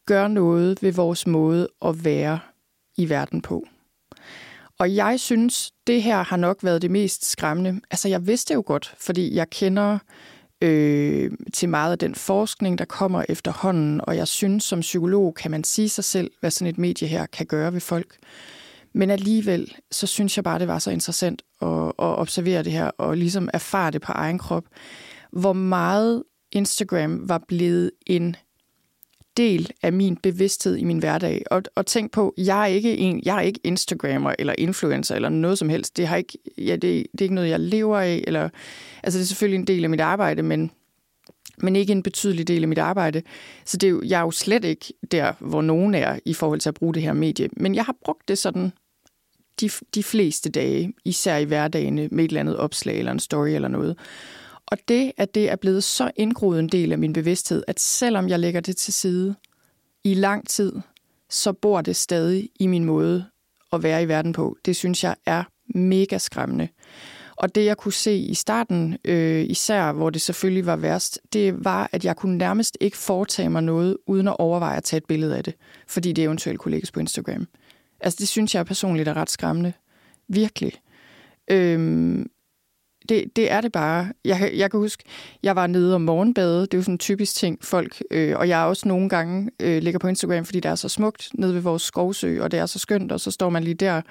gør 0.06 0.28
noget 0.28 0.82
ved 0.82 0.92
vores 0.92 1.26
måde 1.26 1.68
at 1.84 2.04
være 2.04 2.38
i 2.96 3.08
verden 3.08 3.42
på. 3.42 3.66
Og 4.78 4.94
jeg 4.94 5.20
synes, 5.20 5.72
det 5.86 6.02
her 6.02 6.22
har 6.22 6.36
nok 6.36 6.58
været 6.62 6.82
det 6.82 6.90
mest 6.90 7.30
skræmmende. 7.30 7.80
Altså, 7.90 8.08
jeg 8.08 8.26
vidste 8.26 8.54
jo 8.54 8.62
godt, 8.66 8.94
fordi 8.98 9.34
jeg 9.34 9.50
kender 9.50 9.98
øh, 10.62 11.30
til 11.52 11.68
meget 11.68 11.92
af 11.92 11.98
den 11.98 12.14
forskning, 12.14 12.78
der 12.78 12.84
kommer 12.84 13.24
efterhånden, 13.28 14.00
og 14.04 14.16
jeg 14.16 14.28
synes, 14.28 14.64
som 14.64 14.80
psykolog 14.80 15.34
kan 15.34 15.50
man 15.50 15.64
sige 15.64 15.88
sig 15.88 16.04
selv, 16.04 16.30
hvad 16.40 16.50
sådan 16.50 16.70
et 16.70 16.78
medie 16.78 17.08
her 17.08 17.26
kan 17.26 17.46
gøre 17.46 17.72
ved 17.72 17.80
folk. 17.80 18.16
Men 18.92 19.10
alligevel, 19.10 19.74
så 19.90 20.06
synes 20.06 20.36
jeg 20.36 20.44
bare, 20.44 20.58
det 20.58 20.68
var 20.68 20.78
så 20.78 20.90
interessant 20.90 21.42
at, 21.62 21.68
at 21.86 21.92
observere 21.98 22.62
det 22.62 22.72
her, 22.72 22.90
og 22.98 23.16
ligesom 23.16 23.48
erfare 23.52 23.90
det 23.90 24.02
på 24.02 24.12
egen 24.12 24.38
krop, 24.38 24.64
hvor 25.32 25.52
meget 25.52 26.22
Instagram 26.52 27.28
var 27.28 27.44
blevet 27.48 27.90
en 28.06 28.36
del 29.36 29.70
af 29.82 29.92
min 29.92 30.16
bevidsthed 30.16 30.76
i 30.76 30.84
min 30.84 30.98
hverdag. 30.98 31.42
Og, 31.50 31.62
og 31.74 31.86
tænk 31.86 32.12
på, 32.12 32.34
jeg 32.38 32.62
er 32.62 32.66
ikke 32.66 32.96
en, 32.96 33.22
jeg 33.24 33.36
er 33.36 33.40
ikke 33.40 33.60
Instagrammer 33.64 34.34
eller 34.38 34.54
influencer 34.58 35.14
eller 35.14 35.28
noget 35.28 35.58
som 35.58 35.68
helst. 35.68 35.96
Det, 35.96 36.06
har 36.06 36.16
ikke, 36.16 36.38
ja, 36.58 36.72
det, 36.72 36.82
det 37.12 37.20
er 37.20 37.22
ikke 37.22 37.34
noget, 37.34 37.48
jeg 37.48 37.60
lever 37.60 37.98
af. 37.98 38.24
Eller, 38.26 38.48
altså, 39.02 39.18
det 39.18 39.24
er 39.24 39.28
selvfølgelig 39.28 39.58
en 39.58 39.66
del 39.66 39.84
af 39.84 39.90
mit 39.90 40.00
arbejde, 40.00 40.42
men, 40.42 40.70
men 41.58 41.76
ikke 41.76 41.92
en 41.92 42.02
betydelig 42.02 42.48
del 42.48 42.62
af 42.62 42.68
mit 42.68 42.78
arbejde. 42.78 43.22
Så 43.64 43.76
det 43.76 43.86
er 43.86 43.90
jo, 43.90 44.02
jeg 44.02 44.18
er 44.18 44.24
jo 44.24 44.30
slet 44.30 44.64
ikke 44.64 44.94
der, 45.10 45.32
hvor 45.38 45.62
nogen 45.62 45.94
er 45.94 46.18
i 46.24 46.34
forhold 46.34 46.60
til 46.60 46.68
at 46.68 46.74
bruge 46.74 46.94
det 46.94 47.02
her 47.02 47.12
medie. 47.12 47.48
Men 47.56 47.74
jeg 47.74 47.84
har 47.84 47.94
brugt 48.04 48.28
det 48.28 48.38
sådan 48.38 48.72
de, 49.60 49.70
de 49.94 50.02
fleste 50.02 50.50
dage, 50.50 50.92
især 51.04 51.36
i 51.36 51.44
hverdagen 51.44 51.94
med 51.94 52.24
et 52.24 52.28
eller 52.28 52.40
andet 52.40 52.56
opslag 52.56 52.98
eller 52.98 53.12
en 53.12 53.20
story 53.20 53.48
eller 53.48 53.68
noget. 53.68 53.96
Og 54.70 54.78
det, 54.88 55.12
at 55.16 55.34
det 55.34 55.50
er 55.50 55.56
blevet 55.56 55.84
så 55.84 56.10
indgroet 56.16 56.58
en 56.58 56.68
del 56.68 56.92
af 56.92 56.98
min 56.98 57.12
bevidsthed, 57.12 57.62
at 57.66 57.80
selvom 57.80 58.28
jeg 58.28 58.38
lægger 58.38 58.60
det 58.60 58.76
til 58.76 58.92
side 58.92 59.34
i 60.04 60.14
lang 60.14 60.48
tid, 60.48 60.72
så 61.30 61.52
bor 61.52 61.80
det 61.80 61.96
stadig 61.96 62.48
i 62.60 62.66
min 62.66 62.84
måde 62.84 63.24
at 63.72 63.82
være 63.82 64.02
i 64.02 64.08
verden 64.08 64.32
på. 64.32 64.56
Det 64.64 64.76
synes 64.76 65.04
jeg 65.04 65.16
er 65.26 65.44
mega 65.74 66.18
skræmmende. 66.18 66.68
Og 67.36 67.54
det, 67.54 67.64
jeg 67.64 67.76
kunne 67.76 67.92
se 67.92 68.16
i 68.16 68.34
starten, 68.34 68.96
øh, 69.04 69.44
især 69.48 69.92
hvor 69.92 70.10
det 70.10 70.20
selvfølgelig 70.20 70.66
var 70.66 70.76
værst, 70.76 71.20
det 71.32 71.64
var, 71.64 71.88
at 71.92 72.04
jeg 72.04 72.16
kunne 72.16 72.38
nærmest 72.38 72.78
ikke 72.80 72.96
foretage 72.96 73.50
mig 73.50 73.62
noget, 73.62 73.96
uden 74.06 74.28
at 74.28 74.36
overveje 74.38 74.76
at 74.76 74.84
tage 74.84 74.98
et 74.98 75.04
billede 75.04 75.36
af 75.36 75.44
det, 75.44 75.54
fordi 75.88 76.12
det 76.12 76.24
eventuelt 76.24 76.58
kunne 76.58 76.72
lægges 76.72 76.92
på 76.92 77.00
Instagram. 77.00 77.46
Altså, 78.00 78.16
det 78.20 78.28
synes 78.28 78.54
jeg 78.54 78.66
personligt 78.66 79.08
er 79.08 79.14
ret 79.14 79.30
skræmmende. 79.30 79.72
Virkelig. 80.28 80.72
Øhm, 81.50 82.30
det, 83.10 83.36
det 83.36 83.50
er 83.50 83.60
det 83.60 83.72
bare. 83.72 84.12
Jeg, 84.24 84.52
jeg 84.54 84.70
kan 84.70 84.80
huske, 84.80 85.04
jeg 85.42 85.56
var 85.56 85.66
nede 85.66 85.94
om 85.94 86.00
morgenbade. 86.00 86.60
Det 86.60 86.74
er 86.74 86.78
jo 86.78 86.82
sådan 86.82 86.94
en 86.94 86.98
typisk 86.98 87.34
ting, 87.34 87.58
folk... 87.64 88.02
Øh, 88.10 88.36
og 88.36 88.48
jeg 88.48 88.60
er 88.60 88.64
også 88.64 88.88
nogle 88.88 89.08
gange 89.08 89.50
øh, 89.60 89.82
ligger 89.82 89.98
på 89.98 90.08
Instagram, 90.08 90.44
fordi 90.44 90.60
det 90.60 90.70
er 90.70 90.74
så 90.74 90.88
smukt 90.88 91.28
nede 91.34 91.54
ved 91.54 91.60
vores 91.60 91.82
skovsø, 91.82 92.42
og 92.42 92.50
det 92.50 92.60
er 92.60 92.66
så 92.66 92.78
skønt, 92.78 93.12
og 93.12 93.20
så 93.20 93.30
står 93.30 93.50
man 93.50 93.64
lige 93.64 93.74
der 93.74 94.02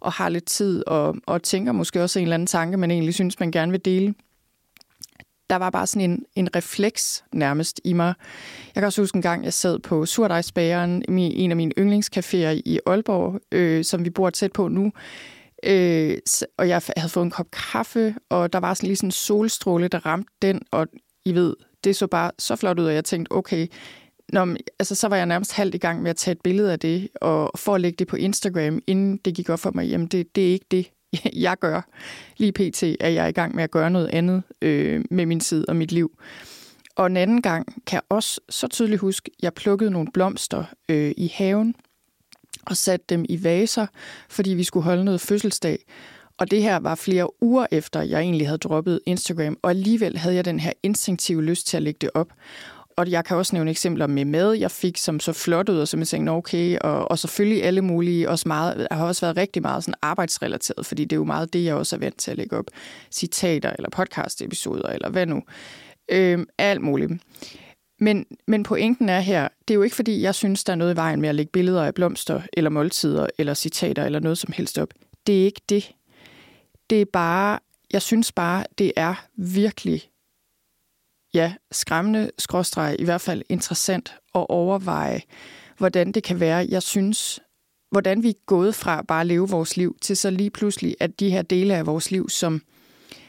og 0.00 0.12
har 0.12 0.28
lidt 0.28 0.44
tid, 0.44 0.84
og, 0.86 1.16
og 1.26 1.42
tænker 1.42 1.72
måske 1.72 2.02
også 2.02 2.18
en 2.18 2.22
eller 2.22 2.34
anden 2.34 2.46
tanke, 2.46 2.76
man 2.76 2.90
egentlig 2.90 3.14
synes, 3.14 3.40
man 3.40 3.50
gerne 3.50 3.72
vil 3.72 3.84
dele. 3.84 4.14
Der 5.50 5.56
var 5.56 5.70
bare 5.70 5.86
sådan 5.86 6.10
en, 6.10 6.24
en 6.34 6.56
refleks 6.56 7.24
nærmest 7.32 7.80
i 7.84 7.92
mig. 7.92 8.14
Jeg 8.74 8.80
kan 8.80 8.84
også 8.84 9.02
huske 9.02 9.16
en 9.16 9.22
gang, 9.22 9.44
jeg 9.44 9.52
sad 9.52 9.78
på 9.78 10.06
Surdejsbageren, 10.06 11.04
en 11.08 11.50
af 11.50 11.56
mine 11.56 11.72
yndlingscaféer 11.78 12.62
i 12.64 12.78
Aalborg, 12.86 13.40
øh, 13.52 13.84
som 13.84 14.04
vi 14.04 14.10
bor 14.10 14.30
tæt 14.30 14.52
på 14.52 14.68
nu, 14.68 14.92
Øh, 15.62 16.18
og 16.56 16.68
jeg 16.68 16.82
havde 16.96 17.08
fået 17.08 17.24
en 17.24 17.30
kop 17.30 17.50
kaffe, 17.50 18.14
og 18.28 18.52
der 18.52 18.58
var 18.58 18.74
sådan 18.74 18.86
lige 18.86 18.96
sådan 18.96 19.06
en 19.06 19.12
solstråle, 19.12 19.88
der 19.88 20.06
ramte 20.06 20.30
den, 20.42 20.62
og 20.70 20.86
I 21.24 21.34
ved, 21.34 21.56
det 21.84 21.96
så 21.96 22.06
bare 22.06 22.30
så 22.38 22.56
flot 22.56 22.78
ud, 22.78 22.84
og 22.84 22.94
jeg 22.94 23.04
tænkte, 23.04 23.32
okay, 23.32 23.66
Nå, 24.32 24.56
altså, 24.78 24.94
så 24.94 25.08
var 25.08 25.16
jeg 25.16 25.26
nærmest 25.26 25.52
halvt 25.52 25.74
i 25.74 25.78
gang 25.78 26.02
med 26.02 26.10
at 26.10 26.16
tage 26.16 26.32
et 26.32 26.40
billede 26.40 26.72
af 26.72 26.78
det, 26.78 27.08
og 27.14 27.50
for 27.56 27.74
at 27.74 27.80
lægge 27.80 27.96
det 27.96 28.06
på 28.06 28.16
Instagram, 28.16 28.82
inden 28.86 29.16
det 29.16 29.34
gik 29.34 29.48
op 29.48 29.60
for 29.60 29.70
mig, 29.74 29.88
jamen 29.88 30.06
det, 30.06 30.36
det 30.36 30.48
er 30.48 30.52
ikke 30.52 30.66
det, 30.70 30.90
jeg 31.46 31.58
gør. 31.58 31.80
Lige 32.36 32.52
pt. 32.52 32.82
er 32.82 33.08
jeg 33.08 33.28
i 33.28 33.32
gang 33.32 33.54
med 33.54 33.64
at 33.64 33.70
gøre 33.70 33.90
noget 33.90 34.08
andet 34.08 34.42
øh, 34.62 35.04
med 35.10 35.26
min 35.26 35.40
tid 35.40 35.68
og 35.68 35.76
mit 35.76 35.92
liv. 35.92 36.18
Og 36.96 37.06
en 37.06 37.16
anden 37.16 37.42
gang 37.42 37.84
kan 37.86 37.96
jeg 37.96 38.02
også 38.08 38.40
så 38.48 38.68
tydeligt 38.68 39.00
huske, 39.00 39.30
at 39.38 39.42
jeg 39.42 39.54
plukkede 39.54 39.90
nogle 39.90 40.08
blomster 40.14 40.64
øh, 40.88 41.12
i 41.16 41.32
haven, 41.34 41.74
og 42.70 42.76
satte 42.76 43.04
dem 43.08 43.24
i 43.28 43.44
vaser, 43.44 43.86
fordi 44.28 44.50
vi 44.50 44.64
skulle 44.64 44.84
holde 44.84 45.04
noget 45.04 45.20
fødselsdag. 45.20 45.84
Og 46.38 46.50
det 46.50 46.62
her 46.62 46.78
var 46.78 46.94
flere 46.94 47.42
uger 47.42 47.66
efter, 47.70 48.02
jeg 48.02 48.20
egentlig 48.20 48.46
havde 48.46 48.58
droppet 48.58 49.00
Instagram, 49.06 49.58
og 49.62 49.70
alligevel 49.70 50.18
havde 50.18 50.34
jeg 50.34 50.44
den 50.44 50.60
her 50.60 50.72
instinktive 50.82 51.42
lyst 51.44 51.66
til 51.66 51.76
at 51.76 51.82
lægge 51.82 51.98
det 52.00 52.10
op. 52.14 52.32
Og 52.96 53.10
jeg 53.10 53.24
kan 53.24 53.36
også 53.36 53.56
nævne 53.56 53.70
eksempler 53.70 54.06
med 54.06 54.24
mad, 54.24 54.52
jeg 54.52 54.70
fik, 54.70 54.96
som 54.96 55.20
så 55.20 55.32
flot 55.32 55.68
ud, 55.68 55.78
og 55.78 55.88
som 55.88 56.00
jeg 56.00 56.08
tænkte, 56.08 56.30
okay, 56.30 56.78
og, 56.80 57.10
og 57.10 57.18
selvfølgelig 57.18 57.64
alle 57.64 57.82
mulige, 57.82 58.30
også 58.30 58.48
meget, 58.48 58.88
har 58.90 59.06
også 59.06 59.26
været 59.26 59.36
rigtig 59.36 59.62
meget 59.62 59.84
sådan 59.84 59.94
arbejdsrelateret, 60.02 60.86
fordi 60.86 61.04
det 61.04 61.12
er 61.12 61.16
jo 61.20 61.24
meget 61.24 61.52
det, 61.52 61.64
jeg 61.64 61.74
også 61.74 61.96
er 61.96 62.00
vant 62.00 62.18
til 62.18 62.30
at 62.30 62.36
lægge 62.36 62.56
op. 62.56 62.64
Citater, 63.12 63.72
eller 63.78 63.90
podcast-episoder, 63.90 64.88
eller 64.88 65.10
hvad 65.10 65.26
nu. 65.26 65.42
Øhm, 66.08 66.46
alt 66.58 66.80
muligt. 66.80 67.12
Men, 67.98 68.26
men 68.46 68.62
pointen 68.62 69.08
er 69.08 69.20
her, 69.20 69.48
det 69.68 69.74
er 69.74 69.76
jo 69.76 69.82
ikke 69.82 69.96
fordi, 69.96 70.22
jeg 70.22 70.34
synes, 70.34 70.64
der 70.64 70.72
er 70.72 70.76
noget 70.76 70.94
i 70.94 70.96
vejen 70.96 71.20
med 71.20 71.28
at 71.28 71.34
lægge 71.34 71.52
billeder 71.52 71.84
af 71.84 71.94
blomster, 71.94 72.42
eller 72.52 72.70
måltider, 72.70 73.26
eller 73.38 73.54
citater, 73.54 74.04
eller 74.04 74.20
noget 74.20 74.38
som 74.38 74.52
helst 74.52 74.78
op. 74.78 74.94
Det 75.26 75.40
er 75.40 75.44
ikke 75.44 75.60
det. 75.68 75.92
Det 76.90 77.00
er 77.00 77.06
bare, 77.12 77.58
jeg 77.92 78.02
synes 78.02 78.32
bare, 78.32 78.64
det 78.78 78.92
er 78.96 79.26
virkelig, 79.36 80.10
ja, 81.34 81.54
skræmmende, 81.72 82.30
skråstreg, 82.38 82.96
i 82.98 83.04
hvert 83.04 83.20
fald 83.20 83.42
interessant 83.48 84.14
at 84.34 84.46
overveje, 84.48 85.22
hvordan 85.78 86.12
det 86.12 86.22
kan 86.22 86.40
være, 86.40 86.66
jeg 86.68 86.82
synes, 86.82 87.40
hvordan 87.90 88.22
vi 88.22 88.28
er 88.28 88.44
gået 88.46 88.74
fra 88.74 89.02
bare 89.02 89.20
at 89.20 89.26
leve 89.26 89.48
vores 89.48 89.76
liv, 89.76 89.96
til 90.00 90.16
så 90.16 90.30
lige 90.30 90.50
pludselig, 90.50 90.96
at 91.00 91.20
de 91.20 91.30
her 91.30 91.42
dele 91.42 91.74
af 91.74 91.86
vores 91.86 92.10
liv, 92.10 92.28
som, 92.28 92.62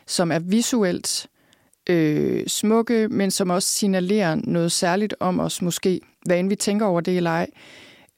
som 0.07 0.31
er 0.31 0.39
visuelt 0.39 1.27
øh, 1.33 1.38
Øh, 1.89 2.47
smukke, 2.47 3.07
men 3.07 3.31
som 3.31 3.49
også 3.49 3.69
signalerer 3.69 4.35
noget 4.35 4.71
særligt 4.71 5.15
om 5.19 5.39
os 5.39 5.61
måske, 5.61 6.01
hvad 6.25 6.39
end 6.39 6.49
vi 6.49 6.55
tænker 6.55 6.85
over 6.85 7.01
det 7.01 7.17
eller 7.17 7.29
ej, 7.29 7.47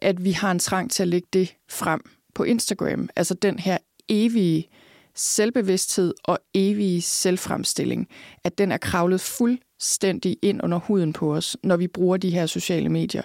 at 0.02 0.24
vi 0.24 0.32
har 0.32 0.52
en 0.52 0.60
trang 0.60 0.92
til 0.92 1.04
at 1.04 1.08
lægge 1.08 1.28
det 1.34 1.56
frem 1.70 2.02
på 2.34 2.44
Instagram. 2.44 3.10
Altså 3.16 3.34
den 3.34 3.60
her 3.60 3.78
evige 4.10 4.68
selvbevidsthed 5.16 6.14
og 6.24 6.40
evige 6.54 7.02
selvfremstilling, 7.02 8.08
at 8.44 8.58
den 8.58 8.72
er 8.72 8.78
kravlet 8.78 9.22
fuldstændig 9.22 10.38
ind 10.42 10.64
under 10.64 10.78
huden 10.80 11.14
på 11.14 11.36
os, 11.36 11.58
når 11.64 11.78
vi 11.78 11.88
bruger 11.88 12.18
de 12.18 12.30
her 12.30 12.46
sociale 12.46 12.90
medier. 12.90 13.24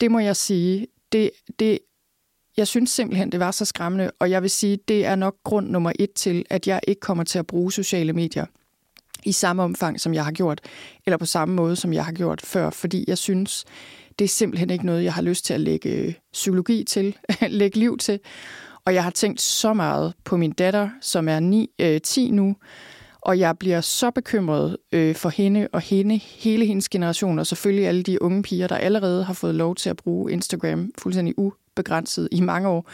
Det 0.00 0.10
må 0.10 0.18
jeg 0.18 0.36
sige, 0.36 0.86
det, 1.12 1.30
det, 1.58 1.78
jeg 2.56 2.66
synes 2.66 2.90
simpelthen, 2.90 3.32
det 3.32 3.40
var 3.40 3.50
så 3.50 3.64
skræmmende, 3.64 4.10
og 4.18 4.30
jeg 4.30 4.42
vil 4.42 4.50
sige, 4.50 4.78
det 4.88 5.06
er 5.06 5.16
nok 5.16 5.36
grund 5.44 5.68
nummer 5.68 5.92
et 5.98 6.12
til, 6.12 6.44
at 6.50 6.66
jeg 6.66 6.80
ikke 6.88 7.00
kommer 7.00 7.24
til 7.24 7.38
at 7.38 7.46
bruge 7.46 7.72
sociale 7.72 8.12
medier 8.12 8.46
i 9.28 9.32
samme 9.32 9.62
omfang, 9.62 10.00
som 10.00 10.14
jeg 10.14 10.24
har 10.24 10.32
gjort, 10.32 10.60
eller 11.06 11.16
på 11.16 11.26
samme 11.26 11.54
måde, 11.54 11.76
som 11.76 11.92
jeg 11.92 12.04
har 12.04 12.12
gjort 12.12 12.40
før, 12.40 12.70
fordi 12.70 13.04
jeg 13.08 13.18
synes, 13.18 13.64
det 14.18 14.24
er 14.24 14.28
simpelthen 14.28 14.70
ikke 14.70 14.86
noget, 14.86 15.04
jeg 15.04 15.12
har 15.12 15.22
lyst 15.22 15.44
til 15.44 15.54
at 15.54 15.60
lægge 15.60 15.90
øh, 15.90 16.14
psykologi 16.32 16.84
til, 16.84 17.16
lægge 17.48 17.78
liv 17.78 17.98
til. 17.98 18.20
Og 18.84 18.94
jeg 18.94 19.04
har 19.04 19.10
tænkt 19.10 19.40
så 19.40 19.74
meget 19.74 20.14
på 20.24 20.36
min 20.36 20.52
datter, 20.52 20.90
som 21.00 21.28
er 21.28 21.40
9, 21.40 21.70
øh, 21.78 22.00
10 22.00 22.30
nu, 22.30 22.56
og 23.20 23.38
jeg 23.38 23.58
bliver 23.58 23.80
så 23.80 24.10
bekymret 24.10 24.76
øh, 24.92 25.14
for 25.14 25.28
hende 25.28 25.68
og 25.72 25.80
hende, 25.80 26.16
hele 26.16 26.66
hendes 26.66 26.88
generation, 26.88 27.38
og 27.38 27.46
selvfølgelig 27.46 27.86
alle 27.86 28.02
de 28.02 28.22
unge 28.22 28.42
piger, 28.42 28.66
der 28.66 28.76
allerede 28.76 29.24
har 29.24 29.34
fået 29.34 29.54
lov 29.54 29.74
til 29.74 29.90
at 29.90 29.96
bruge 29.96 30.32
Instagram 30.32 30.90
fuldstændig 30.98 31.34
ubegrænset 31.38 32.28
i 32.32 32.40
mange 32.40 32.68
år. 32.68 32.90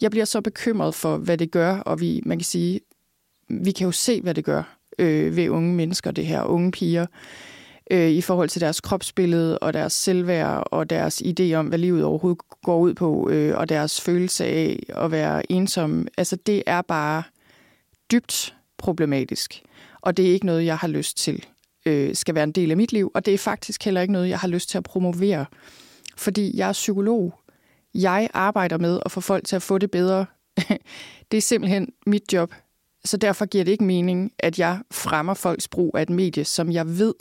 Jeg 0.00 0.10
bliver 0.10 0.24
så 0.24 0.40
bekymret 0.40 0.94
for, 0.94 1.16
hvad 1.16 1.38
det 1.38 1.50
gør, 1.50 1.76
og 1.78 2.00
vi, 2.00 2.22
man 2.26 2.38
kan 2.38 2.44
sige, 2.44 2.80
vi 3.48 3.70
kan 3.70 3.84
jo 3.84 3.92
se, 3.92 4.20
hvad 4.20 4.34
det 4.34 4.44
gør 4.44 4.79
øh, 5.00 5.36
ved 5.36 5.48
unge 5.48 5.74
mennesker, 5.74 6.10
det 6.10 6.26
her 6.26 6.42
unge 6.42 6.70
piger, 6.70 7.06
øh, 7.90 8.10
i 8.10 8.20
forhold 8.20 8.48
til 8.48 8.60
deres 8.60 8.80
kropsbillede 8.80 9.58
og 9.58 9.72
deres 9.72 9.92
selvværd 9.92 10.62
og 10.66 10.90
deres 10.90 11.22
idé 11.22 11.52
om, 11.52 11.66
hvad 11.66 11.78
livet 11.78 12.04
overhovedet 12.04 12.42
går 12.62 12.78
ud 12.78 12.94
på, 12.94 13.28
øh, 13.30 13.58
og 13.58 13.68
deres 13.68 14.00
følelse 14.00 14.44
af 14.44 14.82
at 14.88 15.10
være 15.10 15.52
ensom. 15.52 16.06
Altså 16.16 16.36
det 16.36 16.62
er 16.66 16.82
bare 16.82 17.22
dybt 18.12 18.54
problematisk, 18.78 19.62
og 20.00 20.16
det 20.16 20.28
er 20.28 20.32
ikke 20.32 20.46
noget, 20.46 20.64
jeg 20.64 20.76
har 20.76 20.88
lyst 20.88 21.16
til 21.16 21.44
øh, 21.86 22.14
skal 22.14 22.34
være 22.34 22.44
en 22.44 22.52
del 22.52 22.70
af 22.70 22.76
mit 22.76 22.92
liv, 22.92 23.10
og 23.14 23.26
det 23.26 23.34
er 23.34 23.38
faktisk 23.38 23.84
heller 23.84 24.00
ikke 24.00 24.12
noget, 24.12 24.28
jeg 24.28 24.38
har 24.38 24.48
lyst 24.48 24.70
til 24.70 24.78
at 24.78 24.84
promovere, 24.84 25.46
fordi 26.16 26.56
jeg 26.56 26.68
er 26.68 26.72
psykolog. 26.72 27.34
Jeg 27.94 28.30
arbejder 28.34 28.78
med 28.78 29.00
at 29.04 29.12
få 29.12 29.20
folk 29.20 29.46
til 29.46 29.56
at 29.56 29.62
få 29.62 29.78
det 29.78 29.90
bedre. 29.90 30.26
det 31.30 31.36
er 31.36 31.40
simpelthen 31.40 31.92
mit 32.06 32.32
job. 32.32 32.54
Så 33.04 33.16
derfor 33.16 33.46
giver 33.46 33.64
det 33.64 33.72
ikke 33.72 33.84
mening, 33.84 34.32
at 34.38 34.58
jeg 34.58 34.80
fremmer 34.90 35.34
folks 35.34 35.68
brug 35.68 35.96
af 35.96 36.02
et 36.02 36.10
medie, 36.10 36.44
som 36.44 36.72
jeg 36.72 36.98
ved 36.98 37.14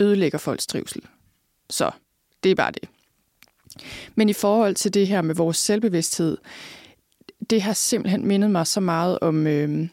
ødelægger 0.00 0.38
folks 0.38 0.66
trivsel. 0.66 1.02
Så 1.70 1.90
det 2.42 2.50
er 2.50 2.54
bare 2.54 2.70
det. 2.70 2.88
Men 4.14 4.28
i 4.28 4.32
forhold 4.32 4.74
til 4.74 4.94
det 4.94 5.06
her 5.06 5.22
med 5.22 5.34
vores 5.34 5.56
selvbevidsthed, 5.56 6.38
det 7.50 7.62
har 7.62 7.72
simpelthen 7.72 8.26
mindet 8.26 8.50
mig 8.50 8.66
så 8.66 8.80
meget 8.80 9.18
om... 9.18 9.46
Øh, 9.46 9.88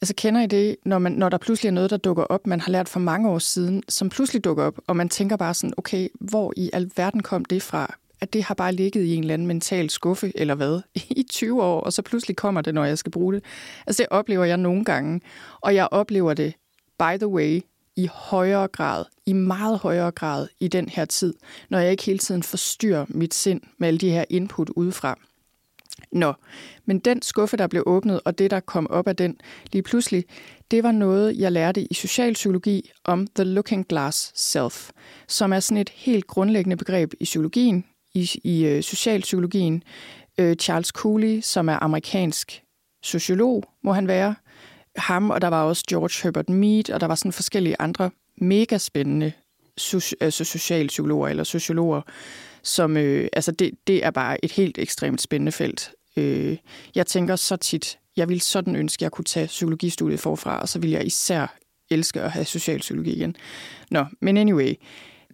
altså 0.00 0.14
kender 0.16 0.40
I 0.40 0.46
det, 0.46 0.76
når, 0.84 0.98
man, 0.98 1.12
når 1.12 1.28
der 1.28 1.38
pludselig 1.38 1.68
er 1.68 1.72
noget, 1.72 1.90
der 1.90 1.96
dukker 1.96 2.24
op, 2.24 2.46
man 2.46 2.60
har 2.60 2.72
lært 2.72 2.88
for 2.88 3.00
mange 3.00 3.28
år 3.28 3.38
siden, 3.38 3.82
som 3.88 4.08
pludselig 4.08 4.44
dukker 4.44 4.64
op, 4.64 4.80
og 4.86 4.96
man 4.96 5.08
tænker 5.08 5.36
bare 5.36 5.54
sådan, 5.54 5.74
okay, 5.76 6.08
hvor 6.20 6.52
i 6.56 6.70
alverden 6.72 7.22
kom 7.22 7.44
det 7.44 7.62
fra? 7.62 7.94
At 8.20 8.32
det 8.32 8.42
har 8.42 8.54
bare 8.54 8.72
ligget 8.72 9.04
i 9.04 9.14
en 9.14 9.22
eller 9.22 9.34
anden 9.34 9.48
mental 9.48 9.90
skuffe, 9.90 10.32
eller 10.34 10.54
hvad, 10.54 10.80
i 11.20 11.22
20 11.30 11.62
år, 11.62 11.80
og 11.80 11.92
så 11.92 12.02
pludselig 12.02 12.36
kommer 12.36 12.60
det, 12.60 12.74
når 12.74 12.84
jeg 12.84 12.98
skal 12.98 13.12
bruge 13.12 13.34
det. 13.34 13.44
Altså 13.86 14.02
det 14.02 14.08
oplever 14.10 14.44
jeg 14.44 14.56
nogle 14.56 14.84
gange, 14.84 15.20
og 15.60 15.74
jeg 15.74 15.88
oplever 15.90 16.34
det, 16.34 16.54
by 16.98 17.16
the 17.18 17.28
way, 17.28 17.60
i 17.96 18.08
højere 18.12 18.68
grad, 18.68 19.04
i 19.26 19.32
meget 19.32 19.78
højere 19.78 20.10
grad 20.10 20.48
i 20.60 20.68
den 20.68 20.88
her 20.88 21.04
tid, 21.04 21.34
når 21.70 21.78
jeg 21.78 21.90
ikke 21.90 22.02
hele 22.02 22.18
tiden 22.18 22.42
forstyrrer 22.42 23.06
mit 23.08 23.34
sind 23.34 23.60
med 23.78 23.88
alle 23.88 23.98
de 23.98 24.10
her 24.10 24.24
input 24.30 24.68
udefra. 24.68 25.18
Nå, 26.12 26.32
men 26.84 26.98
den 26.98 27.22
skuffe, 27.22 27.56
der 27.56 27.66
blev 27.66 27.82
åbnet, 27.86 28.20
og 28.24 28.38
det, 28.38 28.50
der 28.50 28.60
kom 28.60 28.90
op 28.90 29.08
af 29.08 29.16
den 29.16 29.36
lige 29.72 29.82
pludselig, 29.82 30.24
det 30.70 30.82
var 30.82 30.92
noget, 30.92 31.38
jeg 31.38 31.52
lærte 31.52 31.82
i 31.82 31.94
socialpsykologi 31.94 32.90
om 33.04 33.26
the 33.26 33.44
looking 33.44 33.88
glass 33.88 34.32
self, 34.34 34.90
som 35.28 35.52
er 35.52 35.60
sådan 35.60 35.80
et 35.80 35.88
helt 35.88 36.26
grundlæggende 36.26 36.76
begreb 36.76 37.12
i 37.20 37.24
psykologien, 37.24 37.84
i, 38.14 38.30
i 38.44 38.64
øh, 38.64 38.82
socialpsykologien. 38.82 39.82
Øh, 40.38 40.56
Charles 40.56 40.88
Cooley, 40.88 41.40
som 41.40 41.68
er 41.68 41.82
amerikansk 41.82 42.62
sociolog, 43.02 43.64
må 43.82 43.92
han 43.92 44.08
være, 44.08 44.34
ham, 44.96 45.30
og 45.30 45.40
der 45.40 45.48
var 45.48 45.62
også 45.62 45.84
George 45.88 46.22
Herbert 46.22 46.48
Mead, 46.48 46.90
og 46.90 47.00
der 47.00 47.06
var 47.06 47.14
sådan 47.14 47.32
forskellige 47.32 47.76
andre 47.78 48.10
mega 48.36 48.78
spændende 48.78 49.32
altså 50.20 50.44
socialpsykologer 50.44 51.28
eller 51.28 51.44
sociologer, 51.44 52.02
som, 52.62 52.96
øh, 52.96 53.28
altså 53.32 53.52
det, 53.52 53.70
det 53.86 54.04
er 54.04 54.10
bare 54.10 54.44
et 54.44 54.52
helt 54.52 54.78
ekstremt 54.78 55.20
spændende 55.22 55.52
felt. 55.52 55.90
Øh, 56.16 56.56
jeg 56.94 57.06
tænker 57.06 57.36
så 57.36 57.56
tit, 57.56 57.98
jeg 58.16 58.28
ville 58.28 58.40
sådan 58.40 58.76
ønske, 58.76 59.00
at 59.00 59.02
jeg 59.02 59.10
kunne 59.10 59.24
tage 59.24 59.46
psykologistudiet 59.46 60.20
forfra, 60.20 60.60
og 60.60 60.68
så 60.68 60.78
vil 60.78 60.90
jeg 60.90 61.06
især 61.06 61.56
elske 61.90 62.20
at 62.20 62.30
have 62.30 62.44
socialpsykologi 62.44 63.12
igen. 63.12 63.36
Nå, 63.90 64.04
men 64.20 64.36
anyway, 64.36 64.74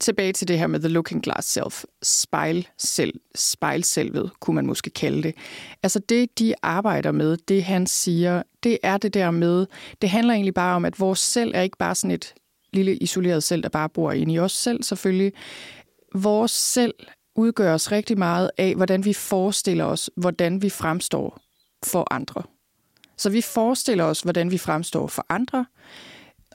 tilbage 0.00 0.32
til 0.32 0.48
det 0.48 0.58
her 0.58 0.66
med 0.66 0.80
the 0.80 0.88
looking 0.88 1.22
glass 1.22 1.48
self, 1.48 1.84
spejl 2.02 2.68
selv, 2.78 3.14
spejlselvet, 3.34 4.30
kunne 4.40 4.54
man 4.54 4.66
måske 4.66 4.90
kalde 4.90 5.22
det. 5.22 5.34
Altså 5.82 5.98
det, 5.98 6.38
de 6.38 6.54
arbejder 6.62 7.12
med, 7.12 7.36
det 7.36 7.64
han 7.64 7.86
siger, 7.86 8.42
det 8.62 8.78
er 8.82 8.96
det 8.96 9.14
der 9.14 9.30
med, 9.30 9.66
det 10.02 10.10
handler 10.10 10.34
egentlig 10.34 10.54
bare 10.54 10.76
om, 10.76 10.84
at 10.84 11.00
vores 11.00 11.18
selv 11.18 11.52
er 11.54 11.62
ikke 11.62 11.78
bare 11.78 11.94
sådan 11.94 12.10
et 12.10 12.34
lille 12.72 12.96
isoleret 12.96 13.42
selv, 13.42 13.62
der 13.62 13.68
bare 13.68 13.88
bor 13.88 14.12
inde 14.12 14.34
i 14.34 14.38
os 14.38 14.52
selv 14.52 14.82
selvfølgelig. 14.82 15.32
Vores 16.14 16.50
selv 16.50 16.94
udgøres 17.36 17.92
rigtig 17.92 18.18
meget 18.18 18.50
af, 18.58 18.74
hvordan 18.74 19.04
vi 19.04 19.12
forestiller 19.12 19.84
os, 19.84 20.10
hvordan 20.16 20.62
vi 20.62 20.70
fremstår 20.70 21.38
for 21.86 22.14
andre. 22.14 22.42
Så 23.16 23.30
vi 23.30 23.40
forestiller 23.40 24.04
os, 24.04 24.20
hvordan 24.20 24.50
vi 24.50 24.58
fremstår 24.58 25.06
for 25.06 25.26
andre, 25.28 25.66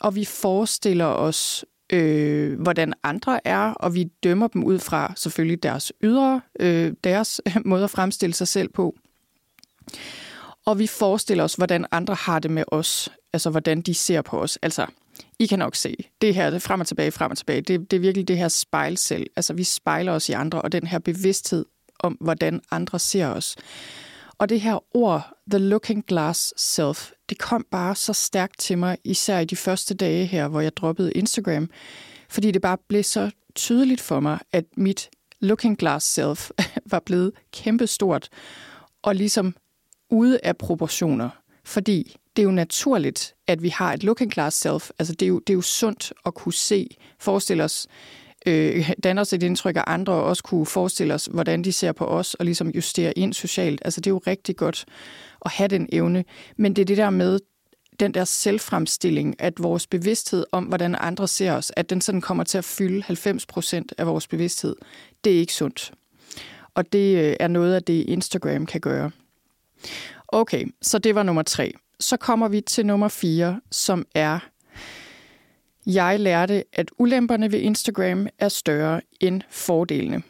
og 0.01 0.15
vi 0.15 0.25
forestiller 0.25 1.05
os, 1.05 1.65
øh, 1.91 2.61
hvordan 2.61 2.93
andre 3.03 3.47
er, 3.47 3.73
og 3.73 3.95
vi 3.95 4.03
dømmer 4.03 4.47
dem 4.47 4.63
ud 4.63 4.79
fra 4.79 5.13
selvfølgelig 5.15 5.63
deres 5.63 5.93
ydre, 6.03 6.41
øh, 6.59 6.93
deres 7.03 7.41
måde 7.65 7.83
at 7.83 7.89
fremstille 7.89 8.33
sig 8.33 8.47
selv 8.47 8.69
på. 8.69 8.95
Og 10.65 10.79
vi 10.79 10.87
forestiller 10.87 11.43
os, 11.43 11.53
hvordan 11.53 11.85
andre 11.91 12.15
har 12.15 12.39
det 12.39 12.51
med 12.51 12.63
os, 12.67 13.09
altså 13.33 13.49
hvordan 13.49 13.81
de 13.81 13.93
ser 13.93 14.21
på 14.21 14.41
os. 14.41 14.57
Altså, 14.61 14.85
I 15.39 15.45
kan 15.45 15.59
nok 15.59 15.75
se, 15.75 15.95
det 16.21 16.35
her 16.35 16.49
det 16.49 16.61
frem 16.61 16.79
og 16.79 16.87
tilbage, 16.87 17.11
frem 17.11 17.31
og 17.31 17.37
tilbage, 17.37 17.61
det, 17.61 17.91
det 17.91 17.97
er 17.97 18.01
virkelig 18.01 18.27
det 18.27 18.37
her 18.37 18.47
spejl 18.47 18.97
selv. 18.97 19.27
Altså, 19.35 19.53
vi 19.53 19.63
spejler 19.63 20.11
os 20.11 20.29
i 20.29 20.31
andre, 20.31 20.61
og 20.61 20.71
den 20.71 20.87
her 20.87 20.99
bevidsthed 20.99 21.65
om, 21.99 22.17
hvordan 22.21 22.61
andre 22.71 22.99
ser 22.99 23.27
os. 23.27 23.55
Og 24.37 24.49
det 24.49 24.61
her 24.61 24.95
ord, 24.95 25.33
the 25.51 25.59
looking 25.59 26.05
glass 26.05 26.53
self, 26.57 27.11
det 27.31 27.39
kom 27.39 27.65
bare 27.71 27.95
så 27.95 28.13
stærkt 28.13 28.59
til 28.59 28.77
mig, 28.77 28.97
især 29.03 29.39
i 29.39 29.45
de 29.45 29.55
første 29.55 29.93
dage 29.93 30.25
her, 30.25 30.47
hvor 30.47 30.61
jeg 30.61 30.77
droppede 30.77 31.11
Instagram, 31.11 31.69
fordi 32.29 32.51
det 32.51 32.61
bare 32.61 32.77
blev 32.87 33.03
så 33.03 33.31
tydeligt 33.55 34.01
for 34.01 34.19
mig, 34.19 34.39
at 34.51 34.65
mit 34.77 35.09
looking 35.39 35.77
glass 35.77 36.05
self 36.05 36.49
var 36.91 36.99
blevet 36.99 37.31
kæmpestort 37.51 38.29
og 39.01 39.15
ligesom 39.15 39.55
ude 40.09 40.39
af 40.43 40.57
proportioner. 40.57 41.29
Fordi 41.63 42.15
det 42.35 42.41
er 42.41 42.45
jo 42.45 42.51
naturligt, 42.51 43.33
at 43.47 43.63
vi 43.63 43.69
har 43.69 43.93
et 43.93 44.03
looking 44.03 44.31
glass 44.31 44.57
self. 44.57 44.89
Altså 44.99 45.13
det 45.13 45.25
er 45.25 45.29
jo, 45.29 45.39
det 45.39 45.53
er 45.53 45.57
jo 45.57 45.61
sundt 45.61 46.13
at 46.25 46.33
kunne 46.33 46.53
se, 46.53 46.97
Forestil 47.19 47.61
os, 47.61 47.87
øh, 48.45 48.91
danne 49.03 49.21
os 49.21 49.33
et 49.33 49.43
indtryk 49.43 49.75
af 49.75 49.83
andre, 49.87 50.13
og 50.13 50.23
også 50.23 50.43
kunne 50.43 50.65
forestille 50.65 51.13
os, 51.13 51.25
hvordan 51.25 51.63
de 51.63 51.71
ser 51.71 51.91
på 51.91 52.05
os, 52.05 52.33
og 52.33 52.45
ligesom 52.45 52.69
justere 52.69 53.17
ind 53.17 53.33
socialt. 53.33 53.81
Altså 53.85 54.01
det 54.01 54.07
er 54.07 54.11
jo 54.11 54.21
rigtig 54.27 54.55
godt 54.55 54.85
at 55.45 55.51
have 55.51 55.67
den 55.67 55.89
evne. 55.91 56.23
Men 56.57 56.75
det 56.75 56.81
er 56.81 56.85
det 56.85 56.97
der 56.97 57.09
med 57.09 57.39
den 57.99 58.13
der 58.13 58.23
selvfremstilling, 58.23 59.35
at 59.39 59.53
vores 59.57 59.87
bevidsthed 59.87 60.45
om, 60.51 60.63
hvordan 60.63 60.95
andre 60.99 61.27
ser 61.27 61.53
os, 61.53 61.71
at 61.75 61.89
den 61.89 62.01
sådan 62.01 62.21
kommer 62.21 62.43
til 62.43 62.57
at 62.57 62.65
fylde 62.65 63.03
90 63.03 63.45
procent 63.45 63.93
af 63.97 64.07
vores 64.07 64.27
bevidsthed, 64.27 64.75
det 65.23 65.33
er 65.35 65.39
ikke 65.39 65.53
sundt. 65.53 65.91
Og 66.75 66.93
det 66.93 67.17
øh, 67.17 67.35
er 67.39 67.47
noget 67.47 67.75
af 67.75 67.83
det, 67.83 68.05
Instagram 68.07 68.65
kan 68.65 68.81
gøre. 68.81 69.11
Okay, 70.27 70.65
så 70.81 70.99
det 70.99 71.15
var 71.15 71.23
nummer 71.23 71.41
tre. 71.41 71.73
Så 71.99 72.17
kommer 72.17 72.47
vi 72.47 72.61
til 72.61 72.85
nummer 72.85 73.07
fire, 73.07 73.61
som 73.71 74.05
er 74.15 74.39
jeg 75.85 76.19
lærte, 76.19 76.63
at 76.73 76.91
ulemperne 76.97 77.51
ved 77.51 77.59
Instagram 77.59 78.27
er 78.39 78.49
større 78.49 79.01
end 79.19 79.41
fordelene. 79.49 80.23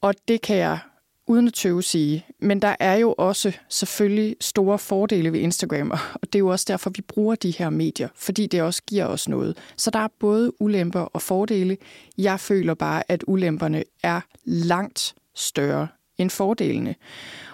Og 0.00 0.14
det 0.28 0.40
kan 0.40 0.56
jeg 0.56 0.78
uden 1.26 1.46
at 1.46 1.54
tøve 1.54 1.82
sige. 1.82 2.26
Men 2.38 2.62
der 2.62 2.76
er 2.80 2.94
jo 2.94 3.14
også 3.18 3.52
selvfølgelig 3.68 4.36
store 4.40 4.78
fordele 4.78 5.32
ved 5.32 5.40
Instagram, 5.40 5.90
og 6.20 6.22
det 6.22 6.34
er 6.34 6.38
jo 6.38 6.48
også 6.48 6.64
derfor, 6.68 6.90
vi 6.90 7.02
bruger 7.02 7.34
de 7.34 7.50
her 7.50 7.70
medier, 7.70 8.08
fordi 8.14 8.46
det 8.46 8.62
også 8.62 8.82
giver 8.86 9.04
os 9.04 9.28
noget. 9.28 9.58
Så 9.76 9.90
der 9.90 9.98
er 9.98 10.08
både 10.20 10.62
ulemper 10.62 11.00
og 11.00 11.22
fordele. 11.22 11.76
Jeg 12.18 12.40
føler 12.40 12.74
bare, 12.74 13.02
at 13.08 13.24
ulemperne 13.26 13.84
er 14.02 14.20
langt 14.44 15.14
større 15.34 15.88
end 16.18 16.30
fordelene. 16.30 16.94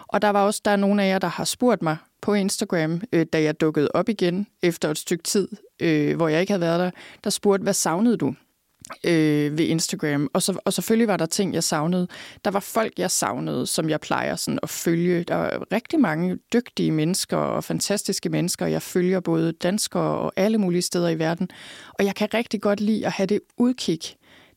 Og 0.09 0.23
der 0.23 0.29
var 0.29 0.47
også 0.47 0.61
der 0.65 0.71
er 0.71 0.77
nogle 0.77 1.03
af 1.05 1.09
jer, 1.09 1.19
der 1.19 1.29
har 1.29 1.45
spurgt 1.45 1.83
mig 1.83 1.97
på 2.23 2.35
Instagram, 2.35 3.01
øh, 3.13 3.27
da 3.33 3.43
jeg 3.43 3.61
dukkede 3.61 3.89
op 3.95 4.09
igen 4.09 4.47
efter 4.63 4.91
et 4.91 4.99
stykke 4.99 5.25
tid, 5.25 5.49
øh, 5.81 6.17
hvor 6.17 6.29
jeg 6.29 6.41
ikke 6.41 6.53
havde 6.53 6.61
været 6.61 6.81
der, 6.81 6.91
der 7.25 7.31
spurgte, 7.31 7.63
hvad 7.63 7.73
savnede 7.73 8.17
du? 8.17 8.35
øh, 9.05 9.59
ved 9.59 9.65
Instagram. 9.65 10.31
Og, 10.33 10.43
så, 10.43 10.59
og 10.65 10.73
selvfølgelig 10.73 11.09
var 11.09 11.17
der 11.17 11.27
ting, 11.27 11.55
jeg 11.55 11.65
savnede. 11.65 12.09
Der 12.45 12.51
var 12.51 12.61
folk, 12.61 12.93
jeg 12.99 13.11
savnede, 13.11 13.67
som 13.67 13.91
jeg 13.91 14.01
plejer 14.01 14.37
sådan 14.37 14.59
at 14.63 14.71
følge. 14.71 15.25
Der 15.25 15.35
var 15.35 15.65
rigtig 15.73 16.01
mange 16.01 16.39
dygtige 16.53 16.91
mennesker 16.91 17.37
og 17.37 17.65
fantastiske 17.65 18.29
mennesker. 18.29 18.67
Jeg 18.67 18.83
følger 18.83 19.21
både 19.21 19.53
danskere 19.53 20.19
og 20.19 20.33
alle 20.37 20.59
mulige 20.59 20.83
steder 20.83 21.09
i 21.09 21.19
verden. 21.19 21.49
Og 21.99 22.05
jeg 22.05 22.15
kan 22.15 22.29
rigtig 22.35 22.61
godt 22.61 22.81
lide 22.81 23.07
at 23.07 23.13
have 23.13 23.27
det 23.27 23.41
udkig 23.57 24.01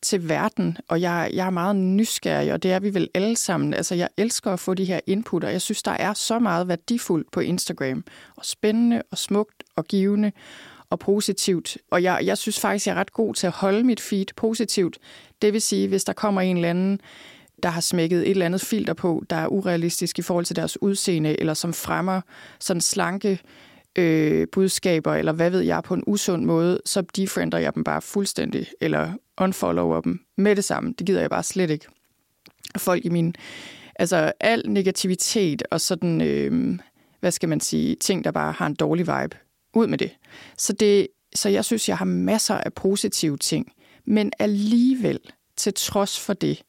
til 0.02 0.30
verden, 0.30 0.78
og 0.88 1.02
jeg, 1.02 1.30
jeg 1.34 1.46
er 1.46 1.50
meget 1.50 1.76
nysgerrig, 1.76 2.54
og 2.54 2.64
det 2.64 2.72
er 2.72 2.80
vi 2.80 2.94
vel 2.94 3.10
alle 3.14 3.36
sammen. 3.36 3.74
Altså, 3.74 3.96
jeg 3.96 4.10
elsker 4.18 4.52
at 4.52 4.60
få 4.60 4.74
de 4.74 4.86
her 4.86 5.00
input, 5.08 5.44
og 5.44 5.52
jeg 5.52 5.62
synes, 5.62 5.84
der 5.84 5.92
er 5.92 6.14
så 6.14 6.40
meget 6.40 6.68
værdifuldt 6.68 7.32
på 7.32 7.40
Instagram, 7.40 8.04
og 8.36 8.46
spændende, 8.46 9.02
og 9.12 9.18
smukt, 9.18 9.64
og 9.76 9.86
givende, 9.86 10.32
og 10.90 11.00
positivt. 11.00 11.78
Og 11.92 12.04
jeg, 12.04 12.20
jeg 12.24 12.38
synes 12.38 12.60
faktisk, 12.60 12.88
jeg 12.88 12.94
er 12.94 13.00
ret 13.00 13.14
god 13.14 13.34
til 13.34 13.48
at 13.48 13.54
holde 13.54 13.84
mit 13.84 14.00
feed 14.00 14.26
positivt. 14.36 14.98
Det 15.42 15.54
vil 15.54 15.62
sige, 15.62 15.88
hvis 15.88 16.04
der 16.04 16.14
kommer 16.14 16.42
en 16.42 16.58
eller 16.58 16.70
anden, 16.70 17.02
der 17.64 17.70
har 17.70 17.82
smækket 17.82 18.22
et 18.22 18.30
eller 18.30 18.46
andet 18.46 18.62
filter 18.62 18.94
på, 18.94 19.24
der 19.30 19.36
er 19.36 19.48
urealistisk 19.48 20.20
i 20.20 20.22
forhold 20.22 20.46
til 20.46 20.56
deres 20.56 20.82
udseende, 20.82 21.40
eller 21.40 21.54
som 21.54 21.74
fremmer 21.74 22.22
sådan 22.60 22.82
slanke 22.82 23.40
øh, 23.98 24.48
budskaber, 24.52 25.14
eller 25.14 25.32
hvad 25.32 25.50
ved 25.50 25.62
jeg, 25.62 25.84
på 25.84 25.94
en 25.94 26.04
usund 26.08 26.46
måde, 26.46 26.82
så 26.86 27.02
defriender 27.02 27.58
jeg 27.58 27.76
dem 27.76 27.84
bare 27.84 28.02
fuldstændig, 28.02 28.68
eller 28.82 29.14
unfollower 29.38 30.02
dem 30.02 30.20
med 30.38 30.56
det 30.56 30.64
samme. 30.64 30.94
Det 31.00 31.08
gider 31.08 31.22
jeg 31.22 31.30
bare 31.30 31.44
slet 31.44 31.70
ikke. 31.70 31.86
Folk 32.78 33.06
i 33.06 33.10
min... 33.10 33.36
Altså, 33.96 34.32
al 34.40 34.64
negativitet 34.68 35.64
og 35.72 35.82
sådan, 35.82 36.22
øh, 36.22 36.80
hvad 37.20 37.32
skal 37.32 37.50
man 37.50 37.60
sige, 37.60 37.96
ting, 37.96 38.24
der 38.24 38.32
bare 38.32 38.52
har 38.52 38.68
en 38.68 38.76
dårlig 38.76 39.08
vibe, 39.08 39.38
ud 39.74 39.88
med 39.88 39.98
det. 39.98 40.12
Så, 40.58 40.74
det. 40.74 41.08
så 41.36 41.50
jeg 41.50 41.66
synes, 41.66 41.90
jeg 41.90 41.98
har 41.98 42.06
masser 42.06 42.56
af 42.56 42.74
positive 42.74 43.38
ting. 43.38 43.72
Men 44.06 44.32
alligevel, 44.40 45.20
til 45.58 45.74
trods 45.74 46.20
for 46.20 46.34
det, 46.34 46.62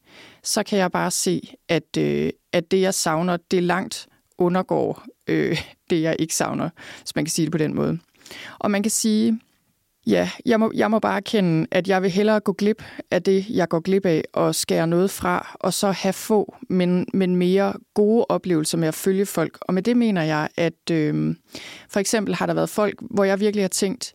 så 0.42 0.62
kan 0.62 0.78
jeg 0.78 0.92
bare 0.92 1.10
se, 1.10 1.54
at, 1.68 1.96
øh, 1.98 2.30
at 2.52 2.70
det, 2.70 2.80
jeg 2.80 2.94
savner, 2.94 3.36
det 3.50 3.62
langt 3.62 4.08
undergår 4.38 5.04
øh, 5.26 5.62
det, 5.90 6.02
jeg 6.02 6.16
ikke 6.18 6.34
savner, 6.34 6.70
hvis 7.00 7.14
man 7.14 7.24
kan 7.24 7.32
sige 7.32 7.46
det 7.46 7.52
på 7.52 7.58
den 7.58 7.74
måde. 7.74 7.98
Og 8.58 8.70
man 8.70 8.82
kan 8.82 8.90
sige, 8.90 9.40
ja, 10.06 10.30
jeg 10.46 10.60
må, 10.60 10.72
jeg 10.74 10.90
må 10.90 10.98
bare 10.98 11.16
erkende, 11.16 11.66
at 11.70 11.88
jeg 11.88 12.02
vil 12.02 12.10
hellere 12.10 12.40
gå 12.40 12.52
glip 12.52 12.82
af 13.10 13.22
det, 13.22 13.46
jeg 13.50 13.68
går 13.68 13.80
glip 13.80 14.06
af, 14.06 14.24
og 14.32 14.54
skære 14.54 14.86
noget 14.86 15.10
fra, 15.10 15.56
og 15.60 15.72
så 15.74 15.90
have 15.90 16.12
få, 16.12 16.56
men, 16.68 17.06
men 17.14 17.36
mere 17.36 17.72
gode 17.94 18.26
oplevelser 18.28 18.78
med 18.78 18.88
at 18.88 18.94
følge 18.94 19.26
folk. 19.26 19.58
Og 19.60 19.74
med 19.74 19.82
det 19.82 19.96
mener 19.96 20.22
jeg, 20.22 20.48
at 20.56 20.90
øh, 20.90 21.36
for 21.88 22.00
eksempel 22.00 22.34
har 22.34 22.46
der 22.46 22.54
været 22.54 22.70
folk, 22.70 23.02
hvor 23.10 23.24
jeg 23.24 23.40
virkelig 23.40 23.64
har 23.64 23.68
tænkt, 23.68 24.14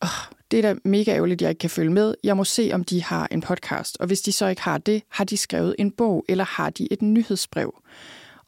oh, 0.00 0.34
det 0.50 0.58
er 0.58 0.62
da 0.62 0.80
mega 0.84 1.10
ærgerligt, 1.10 1.38
at 1.38 1.42
jeg 1.42 1.50
ikke 1.50 1.58
kan 1.58 1.70
følge 1.70 1.90
med. 1.90 2.14
Jeg 2.24 2.36
må 2.36 2.44
se, 2.44 2.70
om 2.72 2.84
de 2.84 3.02
har 3.02 3.28
en 3.30 3.40
podcast. 3.40 3.96
Og 4.00 4.06
hvis 4.06 4.20
de 4.20 4.32
så 4.32 4.46
ikke 4.46 4.62
har 4.62 4.78
det, 4.78 5.02
har 5.08 5.24
de 5.24 5.36
skrevet 5.36 5.74
en 5.78 5.90
bog, 5.90 6.24
eller 6.28 6.44
har 6.44 6.70
de 6.70 6.92
et 6.92 7.02
nyhedsbrev 7.02 7.74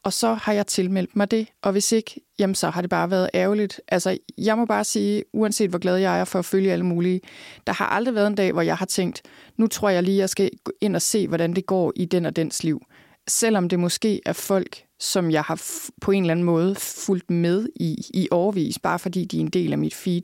og 0.07 0.13
så 0.13 0.33
har 0.33 0.53
jeg 0.53 0.67
tilmeldt 0.67 1.15
mig 1.15 1.31
det, 1.31 1.47
og 1.61 1.71
hvis 1.71 1.91
ikke, 1.91 2.21
jamen 2.39 2.55
så 2.55 2.69
har 2.69 2.81
det 2.81 2.89
bare 2.89 3.11
været 3.11 3.29
ærgerligt. 3.33 3.81
Altså, 3.87 4.17
jeg 4.37 4.57
må 4.57 4.65
bare 4.65 4.83
sige, 4.83 5.23
uanset 5.33 5.69
hvor 5.69 5.79
glad 5.79 5.97
jeg 5.97 6.19
er 6.19 6.25
for 6.25 6.39
at 6.39 6.45
følge 6.45 6.71
alle 6.71 6.85
mulige, 6.85 7.21
der 7.67 7.73
har 7.73 7.85
aldrig 7.85 8.15
været 8.15 8.27
en 8.27 8.35
dag, 8.35 8.51
hvor 8.51 8.61
jeg 8.61 8.77
har 8.77 8.85
tænkt, 8.85 9.21
nu 9.57 9.67
tror 9.67 9.89
jeg 9.89 10.03
lige, 10.03 10.17
jeg 10.17 10.29
skal 10.29 10.49
ind 10.81 10.95
og 10.95 11.01
se, 11.01 11.27
hvordan 11.27 11.53
det 11.53 11.65
går 11.65 11.93
i 11.95 12.05
den 12.05 12.25
og 12.25 12.35
dens 12.35 12.63
liv. 12.63 12.81
Selvom 13.27 13.69
det 13.69 13.79
måske 13.79 14.21
er 14.25 14.33
folk, 14.33 14.83
som 14.99 15.31
jeg 15.31 15.41
har 15.41 15.61
på 16.01 16.11
en 16.11 16.23
eller 16.23 16.31
anden 16.31 16.45
måde 16.45 16.75
fulgt 16.75 17.29
med 17.29 17.67
i, 17.75 18.05
i 18.13 18.27
overvis, 18.31 18.79
bare 18.79 18.99
fordi 18.99 19.25
de 19.25 19.37
er 19.37 19.41
en 19.41 19.47
del 19.47 19.71
af 19.71 19.77
mit 19.77 19.95
feed. 19.95 20.23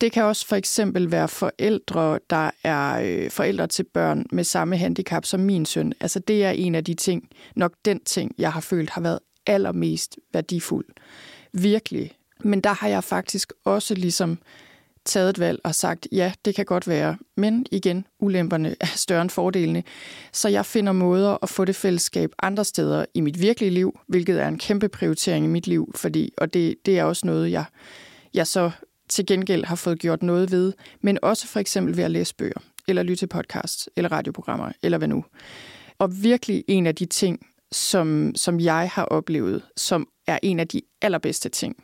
Det 0.00 0.12
kan 0.12 0.24
også 0.24 0.46
for 0.46 0.56
eksempel 0.56 1.10
være 1.10 1.28
forældre, 1.28 2.18
der 2.30 2.50
er 2.64 3.00
øh, 3.04 3.30
forældre 3.30 3.66
til 3.66 3.82
børn 3.82 4.26
med 4.32 4.44
samme 4.44 4.76
handicap 4.76 5.24
som 5.24 5.40
min 5.40 5.66
søn. 5.66 5.92
Altså 6.00 6.18
det 6.18 6.44
er 6.44 6.50
en 6.50 6.74
af 6.74 6.84
de 6.84 6.94
ting, 6.94 7.28
nok 7.56 7.72
den 7.84 8.00
ting, 8.04 8.34
jeg 8.38 8.52
har 8.52 8.60
følt 8.60 8.90
har 8.90 9.00
været 9.00 9.18
allermest 9.46 10.18
værdifuld. 10.32 10.86
Virkelig. 11.52 12.12
Men 12.40 12.60
der 12.60 12.72
har 12.72 12.88
jeg 12.88 13.04
faktisk 13.04 13.52
også 13.64 13.94
ligesom 13.94 14.38
taget 15.04 15.30
et 15.30 15.38
valg 15.38 15.60
og 15.64 15.74
sagt, 15.74 16.08
ja, 16.12 16.32
det 16.44 16.54
kan 16.54 16.64
godt 16.64 16.88
være, 16.88 17.16
men 17.36 17.66
igen, 17.70 18.06
ulemperne 18.18 18.76
er 18.80 18.86
større 18.86 19.22
end 19.22 19.30
fordelene. 19.30 19.82
Så 20.32 20.48
jeg 20.48 20.66
finder 20.66 20.92
måder 20.92 21.38
at 21.42 21.48
få 21.48 21.64
det 21.64 21.76
fællesskab 21.76 22.32
andre 22.42 22.64
steder 22.64 23.04
i 23.14 23.20
mit 23.20 23.40
virkelige 23.40 23.70
liv, 23.70 23.98
hvilket 24.06 24.42
er 24.42 24.48
en 24.48 24.58
kæmpe 24.58 24.88
prioritering 24.88 25.44
i 25.44 25.48
mit 25.48 25.66
liv, 25.66 25.92
fordi, 25.94 26.32
og 26.36 26.54
det, 26.54 26.74
det 26.86 26.98
er 26.98 27.04
også 27.04 27.26
noget, 27.26 27.50
jeg, 27.50 27.64
jeg 28.34 28.46
så 28.46 28.70
til 29.08 29.26
gengæld 29.26 29.64
har 29.64 29.76
fået 29.76 29.98
gjort 29.98 30.22
noget 30.22 30.50
ved, 30.50 30.72
men 31.00 31.18
også 31.22 31.46
for 31.46 31.60
eksempel 31.60 31.96
ved 31.96 32.04
at 32.04 32.10
læse 32.10 32.34
bøger, 32.34 32.60
eller 32.88 33.02
lytte 33.02 33.16
til 33.16 33.26
podcasts, 33.26 33.88
eller 33.96 34.12
radioprogrammer, 34.12 34.72
eller 34.82 34.98
hvad 34.98 35.08
nu. 35.08 35.24
Og 35.98 36.22
virkelig 36.22 36.64
en 36.68 36.86
af 36.86 36.94
de 36.94 37.06
ting, 37.06 37.46
som, 37.72 38.32
som 38.34 38.60
jeg 38.60 38.90
har 38.92 39.04
oplevet, 39.04 39.62
som 39.76 40.08
er 40.26 40.38
en 40.42 40.60
af 40.60 40.68
de 40.68 40.80
allerbedste 41.02 41.48
ting, 41.48 41.76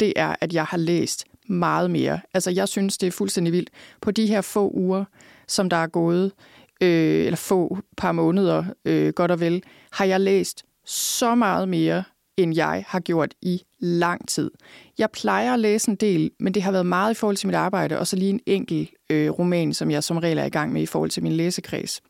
det 0.00 0.12
er, 0.16 0.36
at 0.40 0.52
jeg 0.52 0.64
har 0.64 0.76
læst 0.76 1.24
meget 1.48 1.90
mere. 1.90 2.20
Altså, 2.34 2.50
jeg 2.50 2.68
synes, 2.68 2.98
det 2.98 3.06
er 3.06 3.10
fuldstændig 3.10 3.52
vildt. 3.52 3.70
På 4.00 4.10
de 4.10 4.26
her 4.26 4.40
få 4.40 4.70
uger, 4.74 5.04
som 5.48 5.70
der 5.70 5.76
er 5.76 5.86
gået, 5.86 6.32
øh, 6.80 7.24
eller 7.24 7.36
få 7.36 7.78
par 7.96 8.12
måneder, 8.12 8.64
øh, 8.84 9.12
godt 9.12 9.30
og 9.30 9.40
vel, 9.40 9.62
har 9.92 10.04
jeg 10.04 10.20
læst 10.20 10.64
så 10.86 11.34
meget 11.34 11.68
mere, 11.68 12.04
end 12.36 12.54
jeg 12.54 12.84
har 12.88 13.00
gjort 13.00 13.34
i 13.42 13.62
lang 13.78 14.28
tid. 14.28 14.50
Jeg 14.98 15.10
plejer 15.10 15.54
at 15.54 15.60
læse 15.60 15.90
en 15.90 15.96
del, 15.96 16.30
men 16.40 16.54
det 16.54 16.62
har 16.62 16.72
været 16.72 16.86
meget 16.86 17.10
i 17.10 17.14
forhold 17.14 17.36
til 17.36 17.46
mit 17.46 17.56
arbejde, 17.56 17.98
og 17.98 18.06
så 18.06 18.16
lige 18.16 18.30
en 18.30 18.40
enkelt 18.46 18.90
øh, 19.10 19.30
roman, 19.30 19.74
som 19.74 19.90
jeg 19.90 20.04
som 20.04 20.16
regel 20.16 20.38
er 20.38 20.44
i 20.44 20.48
gang 20.48 20.72
med 20.72 20.82
i 20.82 20.86
forhold 20.86 21.10
til 21.10 21.22
min 21.22 21.32
læsekreds, 21.32 22.02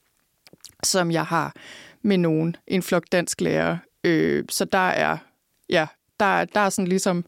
som 0.83 1.11
jeg 1.11 1.25
har 1.25 1.55
med 2.03 2.19
nogen, 2.19 2.57
en 2.67 2.83
flok 2.83 3.05
dansk 3.13 3.41
lærer. 3.41 3.77
Øh, 4.05 4.45
så 4.51 4.65
der 4.65 4.89
er, 4.89 5.19
ja, 5.71 5.87
der, 6.21 6.45
der 6.45 6.61
er 6.61 6.69
sådan 6.69 6.89
ligesom, 6.89 7.25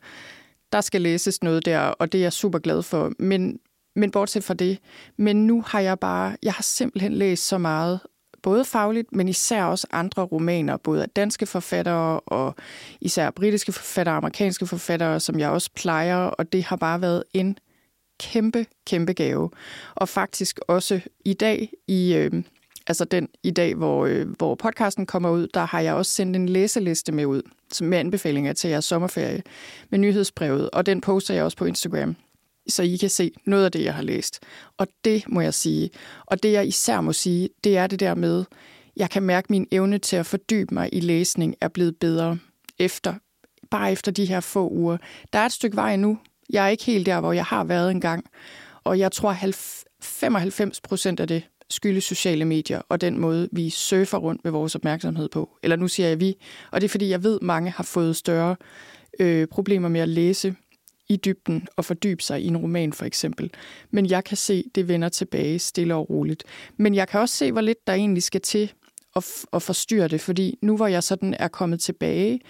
der 0.73 0.81
skal 0.81 1.03
læses 1.03 1.43
noget 1.43 1.65
der, 1.65 1.81
og 1.81 2.13
det 2.13 2.19
er 2.19 2.23
jeg 2.23 2.33
super 2.33 2.59
glad 2.59 2.83
for. 2.83 3.13
Men, 3.19 3.59
men 3.97 4.11
bortset 4.11 4.45
fra 4.45 4.55
det, 4.55 4.79
men 5.17 5.47
nu 5.47 5.63
har 5.67 5.81
jeg 5.81 5.99
bare, 5.99 6.37
jeg 6.43 6.53
har 6.53 6.63
simpelthen 6.63 7.13
læst 7.13 7.47
så 7.47 7.59
meget, 7.59 8.01
både 8.43 8.65
fagligt, 8.65 9.13
men 9.13 9.29
især 9.29 9.65
også 9.65 9.87
andre 9.93 10.23
romaner, 10.23 10.77
både 10.77 11.03
af 11.03 11.09
danske 11.09 11.47
forfattere 11.47 12.21
og 12.21 12.55
især 13.01 13.31
britiske 13.31 13.73
forfattere, 13.73 14.17
amerikanske 14.17 14.67
forfattere, 14.67 15.21
som 15.21 15.39
jeg 15.39 15.51
også 15.51 15.71
plejer, 15.75 16.17
og 16.17 16.53
det 16.53 16.65
har 16.65 16.77
bare 16.77 17.01
været 17.01 17.25
en 17.35 17.59
kæmpe, 18.21 18.67
kæmpe 18.87 19.13
gave. 19.13 19.51
Og 19.95 20.09
faktisk 20.09 20.61
også 20.69 21.01
i 21.25 21.33
dag, 21.33 21.73
i, 21.89 22.15
øh, 22.15 22.43
altså 22.87 23.05
den 23.05 23.29
i 23.43 23.51
dag, 23.51 23.75
hvor, 23.75 24.07
øh, 24.07 24.29
hvor 24.29 24.55
podcasten 24.55 25.07
kommer 25.07 25.31
ud, 25.31 25.49
der 25.55 25.65
har 25.65 25.81
jeg 25.81 25.95
også 25.95 26.13
sendt 26.13 26.37
en 26.37 26.49
læseliste 26.49 27.13
med 27.13 27.27
ud, 27.27 27.43
med 27.81 27.99
anbefalinger 27.99 28.53
til 28.53 28.71
jeres 28.71 28.85
sommerferie 28.85 29.43
med 29.91 29.99
nyhedsbrevet, 29.99 30.71
og 30.71 30.87
den 30.87 31.01
poster 31.01 31.35
jeg 31.35 31.45
også 31.45 31.57
på 31.57 31.65
Instagram 31.65 32.17
så 32.69 32.83
I 32.83 32.97
kan 32.97 33.11
se 33.11 33.33
noget 33.45 33.65
af 33.65 33.73
det, 33.73 33.85
jeg 33.85 33.95
har 33.95 34.03
læst. 34.03 34.41
Og 34.79 34.87
det 35.05 35.25
må 35.29 35.41
jeg 35.41 35.55
sige. 35.55 35.91
Og 36.27 36.43
det, 36.43 36.53
jeg 36.53 36.67
især 36.67 37.01
må 37.01 37.13
sige, 37.13 37.49
det 37.65 37.77
er 37.77 37.87
det 37.87 38.01
der 38.01 38.15
med, 38.15 38.45
jeg 38.97 39.11
kan 39.11 39.23
mærke, 39.23 39.47
at 39.47 39.51
min 39.51 39.67
evne 39.71 39.99
til 39.99 40.17
at 40.17 40.27
fordybe 40.27 40.75
mig 40.75 40.89
i 40.93 41.01
læsning 41.01 41.55
er 41.61 41.69
blevet 41.69 41.97
bedre 41.97 42.39
efter, 42.79 43.15
bare 43.71 43.93
efter 43.93 44.13
de 44.13 44.25
her 44.25 44.41
få 44.41 44.69
uger. 44.69 44.97
Der 45.33 45.39
er 45.39 45.47
et 45.47 45.53
stykke 45.53 45.77
vej 45.77 45.97
nu. 45.97 46.19
Jeg 46.51 46.65
er 46.65 46.69
ikke 46.69 46.85
helt 46.85 47.07
der, 47.07 47.21
hvor 47.21 47.33
jeg 47.33 47.45
har 47.45 47.65
været 47.65 47.91
engang. 47.91 48.25
Og 48.85 48.99
jeg 48.99 49.13
tror, 49.13 49.37
95 50.03 50.81
procent 50.81 51.21
af 51.21 51.29
det 51.29 51.43
skyldes 51.71 52.05
sociale 52.05 52.45
medier 52.45 52.83
og 52.89 53.01
den 53.01 53.19
måde, 53.19 53.49
vi 53.53 53.71
surfer 53.71 54.19
rundt 54.19 54.45
med 54.45 54.53
vores 54.53 54.75
opmærksomhed 54.75 55.29
på. 55.29 55.59
Eller 55.63 55.77
nu 55.77 55.89
siger 55.89 56.09
jeg 56.09 56.21
vi, 56.21 56.35
og 56.73 56.81
det 56.81 56.85
er 56.85 56.89
fordi, 56.89 57.09
jeg 57.09 57.23
ved, 57.23 57.37
at 57.37 57.43
mange 57.43 57.71
har 57.71 57.85
fået 57.85 58.17
større 58.17 58.57
øh, 59.21 59.47
problemer 59.47 59.89
med 59.89 60.01
at 60.01 60.09
læse 60.09 60.55
i 61.09 61.17
dybden 61.17 61.69
og 61.77 61.85
fordybe 61.85 62.23
sig 62.23 62.43
i 62.43 62.47
en 62.47 62.57
roman 62.57 62.93
for 62.93 63.05
eksempel. 63.05 63.51
Men 63.91 64.07
jeg 64.07 64.25
kan 64.25 64.37
se, 64.37 64.65
det 64.75 64.89
vender 64.89 65.09
tilbage 65.09 65.59
stille 65.59 65.95
og 65.95 66.11
roligt. 66.11 66.45
Men 66.77 66.95
jeg 66.95 67.09
kan 67.09 67.21
også 67.21 67.37
se, 67.37 67.53
hvor 67.53 67.61
lidt 67.61 67.87
der 67.87 67.93
egentlig 67.93 68.23
skal 68.23 68.41
til 68.41 68.73
at, 69.17 69.25
at 69.53 69.63
forstyrre 69.63 70.09
det, 70.09 70.21
fordi 70.21 70.59
nu 70.63 70.77
hvor 70.77 70.87
jeg 70.87 71.03
sådan 71.03 71.35
er 71.39 71.49
kommet 71.49 71.81
tilbage 71.81 72.41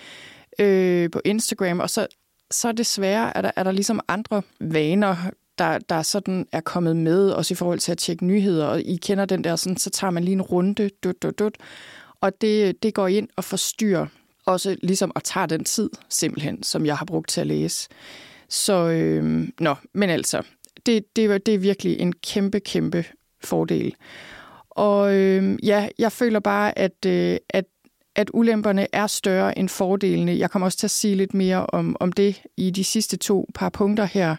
øh, 0.59 1.11
på 1.11 1.21
Instagram, 1.25 1.81
og 1.81 1.91
så, 1.91 2.07
så 2.51 2.73
desværre 2.73 3.37
er 3.37 3.43
der, 3.43 3.51
er 3.57 3.63
der 3.63 3.71
ligesom 3.71 4.01
andre 4.09 4.43
vaner, 4.61 5.17
der, 5.59 5.79
der 5.79 6.03
sådan 6.03 6.47
er 6.53 6.61
kommet 6.61 6.97
med, 6.97 7.31
også 7.31 7.55
i 7.55 7.57
forhold 7.57 7.79
til 7.79 7.93
at 7.93 7.99
tjekke 7.99 8.27
nyheder, 8.27 8.67
og 8.67 8.81
I 8.81 8.97
kender 8.97 9.25
den 9.25 9.45
der, 9.45 9.57
sådan, 9.57 9.77
så 9.77 9.91
tager 9.91 10.11
man 10.11 10.25
lige 10.25 10.33
en 10.33 10.43
runde, 10.43 10.89
dut, 10.89 11.23
dut, 11.23 11.39
dut, 11.39 11.57
Og 12.21 12.41
det, 12.41 12.83
det 12.83 12.95
går 12.95 13.09
ind 13.09 13.29
og 13.37 13.45
forstyrrer 13.45 14.07
også 14.47 14.77
ligesom 14.83 15.13
at 15.17 15.23
tage 15.23 15.47
den 15.47 15.65
tid, 15.65 15.91
simpelthen, 16.09 16.63
som 16.63 16.87
jeg 16.87 16.97
har 16.97 17.05
brugt 17.05 17.29
til 17.29 17.41
at 17.41 17.47
læse. 17.47 17.89
Så, 18.49 18.89
øh, 18.89 19.49
nå, 19.61 19.75
men 19.95 20.11
altså, 20.11 20.43
det, 20.87 21.17
det, 21.17 21.47
det 21.47 21.55
er 21.55 21.59
virkelig 21.59 22.01
en 22.01 22.13
kæmpe, 22.13 22.61
kæmpe 22.61 23.05
fordel. 23.45 23.95
Og 24.71 25.15
øh, 25.15 25.59
ja, 25.63 25.89
jeg 25.99 26.13
føler 26.13 26.41
bare, 26.41 26.79
at, 26.79 27.07
øh, 27.07 27.37
at, 27.51 27.65
at 28.17 28.31
ulemperne 28.35 28.87
er 28.93 29.07
større 29.07 29.59
end 29.59 29.69
fordelene. 29.69 30.39
Jeg 30.39 30.51
kommer 30.51 30.67
også 30.67 30.79
til 30.79 30.87
at 30.87 30.91
sige 30.91 31.15
lidt 31.15 31.35
mere 31.35 31.67
om, 31.67 31.97
om 32.01 32.13
det 32.13 32.43
i 32.57 32.71
de 32.71 32.85
sidste 32.85 33.17
to 33.17 33.47
par 33.55 33.69
punkter 33.69 34.05
her. 34.05 34.37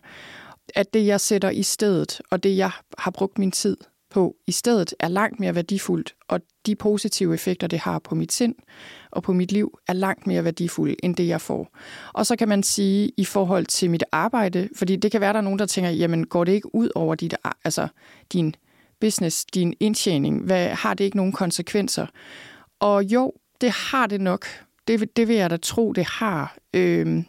At 0.75 0.93
det, 0.93 1.05
jeg 1.05 1.21
sætter 1.21 1.49
i 1.49 1.63
stedet, 1.63 2.21
og 2.31 2.43
det, 2.43 2.57
jeg 2.57 2.71
har 2.97 3.11
brugt 3.11 3.37
min 3.37 3.51
tid 3.51 3.77
på 4.09 4.35
i 4.47 4.51
stedet, 4.51 4.93
er 4.99 5.07
langt 5.07 5.39
mere 5.39 5.55
værdifuldt, 5.55 6.15
og 6.27 6.39
de 6.67 6.75
positive 6.75 7.33
effekter, 7.33 7.67
det 7.67 7.79
har 7.79 7.99
på 7.99 8.15
mit 8.15 8.33
sind 8.33 8.55
og 9.11 9.23
på 9.23 9.33
mit 9.33 9.51
liv, 9.51 9.79
er 9.87 9.93
langt 9.93 10.27
mere 10.27 10.43
værdifulde 10.43 10.95
end 11.03 11.15
det, 11.15 11.27
jeg 11.27 11.41
får. 11.41 11.77
Og 12.13 12.25
så 12.25 12.35
kan 12.35 12.47
man 12.47 12.63
sige 12.63 13.11
i 13.17 13.25
forhold 13.25 13.65
til 13.65 13.89
mit 13.89 14.03
arbejde, 14.11 14.69
fordi 14.75 14.95
det 14.95 15.11
kan 15.11 15.21
være, 15.21 15.33
der 15.33 15.39
er 15.39 15.43
nogen, 15.43 15.59
der 15.59 15.65
tænker, 15.65 15.89
jamen 15.89 16.27
går 16.27 16.43
det 16.43 16.51
ikke 16.51 16.75
ud 16.75 16.89
over 16.95 17.15
dit, 17.15 17.35
altså, 17.63 17.87
din 18.33 18.55
business, 18.99 19.45
din 19.45 19.73
indtjening? 19.79 20.41
Hvad, 20.43 20.69
har 20.69 20.93
det 20.93 21.03
ikke 21.03 21.17
nogen 21.17 21.31
konsekvenser? 21.31 22.07
Og 22.79 23.03
jo, 23.03 23.33
det 23.61 23.71
har 23.71 24.07
det 24.07 24.21
nok. 24.21 24.45
Det, 24.87 25.17
det 25.17 25.27
vil 25.27 25.35
jeg 25.35 25.49
da 25.49 25.57
tro, 25.57 25.91
det 25.91 26.05
har. 26.05 26.57
Øhm, 26.73 27.25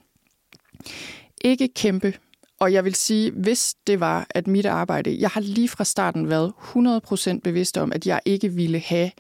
ikke 1.45 1.69
kæmpe. 1.69 2.15
Og 2.61 2.73
jeg 2.73 2.85
vil 2.85 2.95
sige, 2.95 3.31
hvis 3.31 3.75
det 3.87 4.01
var, 4.01 4.27
at 4.31 4.47
mit 4.47 4.67
arbejde, 4.67 5.17
jeg 5.21 5.31
har 5.31 5.41
lige 5.41 5.69
fra 5.69 5.85
starten 5.85 6.31
været 6.31 6.53
100% 6.59 7.41
bevidst 7.45 7.79
om, 7.79 7.93
at 7.93 8.07
jeg 8.07 8.21
ikke 8.25 8.53
ville 8.53 8.79
have 8.79 9.11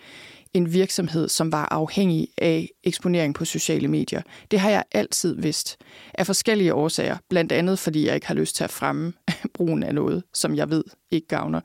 en 0.55 0.73
virksomhed, 0.73 1.29
som 1.29 1.53
var 1.53 1.69
afhængig 1.71 2.29
af 2.39 2.69
eksponering 2.85 3.35
på 3.35 3.45
sociale 3.45 3.89
medier. 3.89 4.23
Det 4.51 4.61
har 4.61 4.71
jeg 4.71 4.85
altid 4.93 5.41
vidst. 5.41 5.77
Af 6.15 6.27
forskellige 6.27 6.75
årsager. 6.75 7.17
Blandt 7.29 7.53
andet, 7.53 7.79
fordi 7.79 8.07
jeg 8.07 8.15
ikke 8.15 8.27
har 8.27 8.35
lyst 8.35 8.57
til 8.57 8.65
at 8.65 8.71
fremme 8.71 9.13
brugen 9.55 9.83
af 9.83 9.95
noget, 9.95 10.23
som 10.35 10.55
jeg 10.55 10.71
ved 10.71 10.85
ikke 11.11 11.29
gavner. 11.29 11.61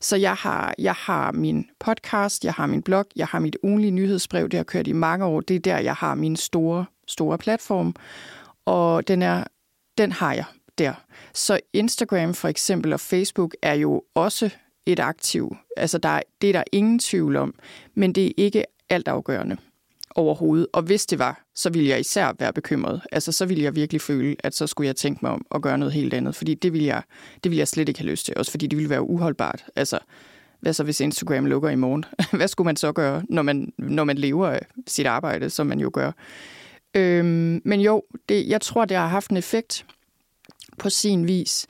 Så 0.00 0.16
jeg 0.16 0.34
har, 0.34 0.74
jeg 0.78 0.94
har 0.94 1.32
min 1.32 1.66
podcast, 1.80 2.44
jeg 2.44 2.52
har 2.52 2.66
min 2.66 2.82
blog, 2.82 3.04
jeg 3.16 3.26
har 3.26 3.38
mit 3.38 3.56
ugenlige 3.62 3.90
nyhedsbrev, 3.90 4.48
det 4.48 4.58
har 4.58 4.64
kørt 4.64 4.86
i 4.86 4.92
mange 4.92 5.24
år. 5.24 5.40
Det 5.40 5.56
er 5.56 5.60
der, 5.60 5.78
jeg 5.78 5.94
har 5.94 6.14
min 6.14 6.36
store, 6.36 6.84
store 7.08 7.38
platform. 7.38 7.94
Og 8.64 9.08
den, 9.08 9.22
er, 9.22 9.44
den 9.98 10.12
har 10.12 10.32
jeg 10.32 10.44
der. 10.78 10.94
Så 11.34 11.60
Instagram 11.72 12.34
for 12.34 12.48
eksempel 12.48 12.92
og 12.92 13.00
Facebook 13.00 13.56
er 13.62 13.74
jo 13.74 14.02
også 14.14 14.50
et 14.86 15.00
aktiv. 15.00 15.56
Altså 15.76 15.98
der, 15.98 16.20
det 16.40 16.48
er 16.48 16.52
der 16.52 16.64
ingen 16.72 16.98
tvivl 16.98 17.36
om, 17.36 17.54
men 17.94 18.12
det 18.12 18.26
er 18.26 18.32
ikke 18.36 18.64
altafgørende 18.90 19.56
overhovedet. 20.14 20.66
Og 20.72 20.82
hvis 20.82 21.06
det 21.06 21.18
var, 21.18 21.44
så 21.54 21.70
ville 21.70 21.88
jeg 21.88 22.00
især 22.00 22.32
være 22.38 22.52
bekymret. 22.52 23.02
Altså 23.12 23.32
så 23.32 23.46
ville 23.46 23.62
jeg 23.62 23.74
virkelig 23.74 24.00
føle, 24.00 24.36
at 24.38 24.54
så 24.54 24.66
skulle 24.66 24.86
jeg 24.86 24.96
tænke 24.96 25.18
mig 25.22 25.32
om 25.32 25.46
at 25.54 25.62
gøre 25.62 25.78
noget 25.78 25.94
helt 25.94 26.14
andet, 26.14 26.34
fordi 26.34 26.54
det 26.54 26.72
ville 26.72 26.86
jeg, 26.86 27.02
det 27.44 27.50
ville 27.50 27.58
jeg 27.58 27.68
slet 27.68 27.88
ikke 27.88 28.00
have 28.00 28.10
lyst 28.10 28.26
til, 28.26 28.34
også 28.36 28.50
fordi 28.50 28.66
det 28.66 28.76
ville 28.76 28.90
være 28.90 29.02
uholdbart. 29.02 29.64
Altså, 29.76 29.98
hvad 30.60 30.72
så 30.72 30.84
hvis 30.84 31.00
Instagram 31.00 31.46
lukker 31.46 31.70
i 31.70 31.76
morgen? 31.76 32.04
hvad 32.38 32.48
skulle 32.48 32.64
man 32.66 32.76
så 32.76 32.92
gøre, 32.92 33.22
når 33.28 33.42
man, 33.42 33.72
når 33.78 34.04
man 34.04 34.18
lever 34.18 34.48
af 34.48 34.66
sit 34.86 35.06
arbejde, 35.06 35.50
som 35.50 35.66
man 35.66 35.80
jo 35.80 35.90
gør? 35.92 36.12
Øhm, 36.94 37.62
men 37.64 37.80
jo, 37.80 38.02
det, 38.28 38.48
jeg 38.48 38.60
tror, 38.60 38.84
det 38.84 38.96
har 38.96 39.06
haft 39.06 39.30
en 39.30 39.36
effekt 39.36 39.86
på 40.78 40.90
sin 40.90 41.26
vis. 41.26 41.66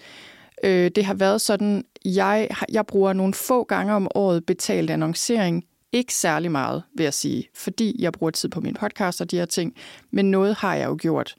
Øh, 0.64 0.90
det 0.94 1.04
har 1.04 1.14
været 1.14 1.40
sådan, 1.40 1.84
jeg, 2.04 2.48
jeg 2.72 2.86
bruger 2.86 3.12
nogle 3.12 3.34
få 3.34 3.64
gange 3.64 3.94
om 3.94 4.08
året 4.14 4.46
betalt 4.46 4.90
annoncering. 4.90 5.64
Ikke 5.92 6.14
særlig 6.14 6.50
meget, 6.50 6.82
vil 6.96 7.04
jeg 7.04 7.14
sige, 7.14 7.48
fordi 7.54 7.96
jeg 7.98 8.12
bruger 8.12 8.30
tid 8.30 8.48
på 8.48 8.60
min 8.60 8.74
podcast 8.74 9.20
og 9.20 9.30
de 9.30 9.36
her 9.36 9.44
ting, 9.44 9.74
men 10.10 10.30
noget 10.30 10.54
har 10.54 10.74
jeg 10.74 10.86
jo 10.86 10.96
gjort. 11.00 11.34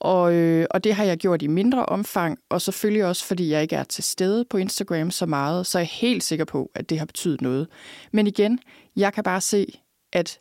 Og, 0.00 0.34
øh, 0.34 0.66
og 0.70 0.84
det 0.84 0.94
har 0.94 1.04
jeg 1.04 1.16
gjort 1.16 1.42
i 1.42 1.46
mindre 1.46 1.86
omfang, 1.86 2.38
og 2.50 2.62
selvfølgelig 2.62 3.04
også, 3.04 3.24
fordi 3.24 3.50
jeg 3.50 3.62
ikke 3.62 3.76
er 3.76 3.84
til 3.84 4.04
stede 4.04 4.44
på 4.44 4.56
Instagram 4.56 5.10
så 5.10 5.26
meget, 5.26 5.66
så 5.66 5.78
er 5.78 5.80
jeg 5.80 5.88
helt 5.88 6.24
sikker 6.24 6.44
på, 6.44 6.70
at 6.74 6.90
det 6.90 6.98
har 6.98 7.06
betydet 7.06 7.40
noget. 7.40 7.68
Men 8.12 8.26
igen, 8.26 8.58
jeg 8.96 9.12
kan 9.12 9.24
bare 9.24 9.40
se, 9.40 9.80
at 10.12 10.38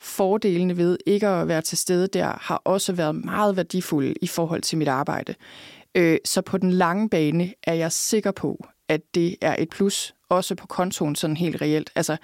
fordelene 0.00 0.76
ved 0.76 0.98
ikke 1.06 1.28
at 1.28 1.48
være 1.48 1.62
til 1.62 1.78
stede 1.78 2.06
der 2.06 2.38
har 2.40 2.62
også 2.64 2.92
været 2.92 3.14
meget 3.14 3.56
værdifulde 3.56 4.14
i 4.22 4.26
forhold 4.26 4.62
til 4.62 4.78
mit 4.78 4.88
arbejde. 4.88 5.34
Øh, 5.94 6.18
så 6.24 6.42
på 6.42 6.58
den 6.58 6.70
lange 6.70 7.08
bane 7.08 7.54
er 7.62 7.74
jeg 7.74 7.92
sikker 7.92 8.30
på, 8.30 8.66
at 8.88 9.00
det 9.14 9.36
er 9.40 9.56
et 9.58 9.68
plus, 9.68 10.14
også 10.28 10.54
på 10.54 10.66
kontoen 10.66 11.14
sådan 11.14 11.36
helt 11.36 11.62
reelt. 11.62 11.90
Altså, 11.94 12.16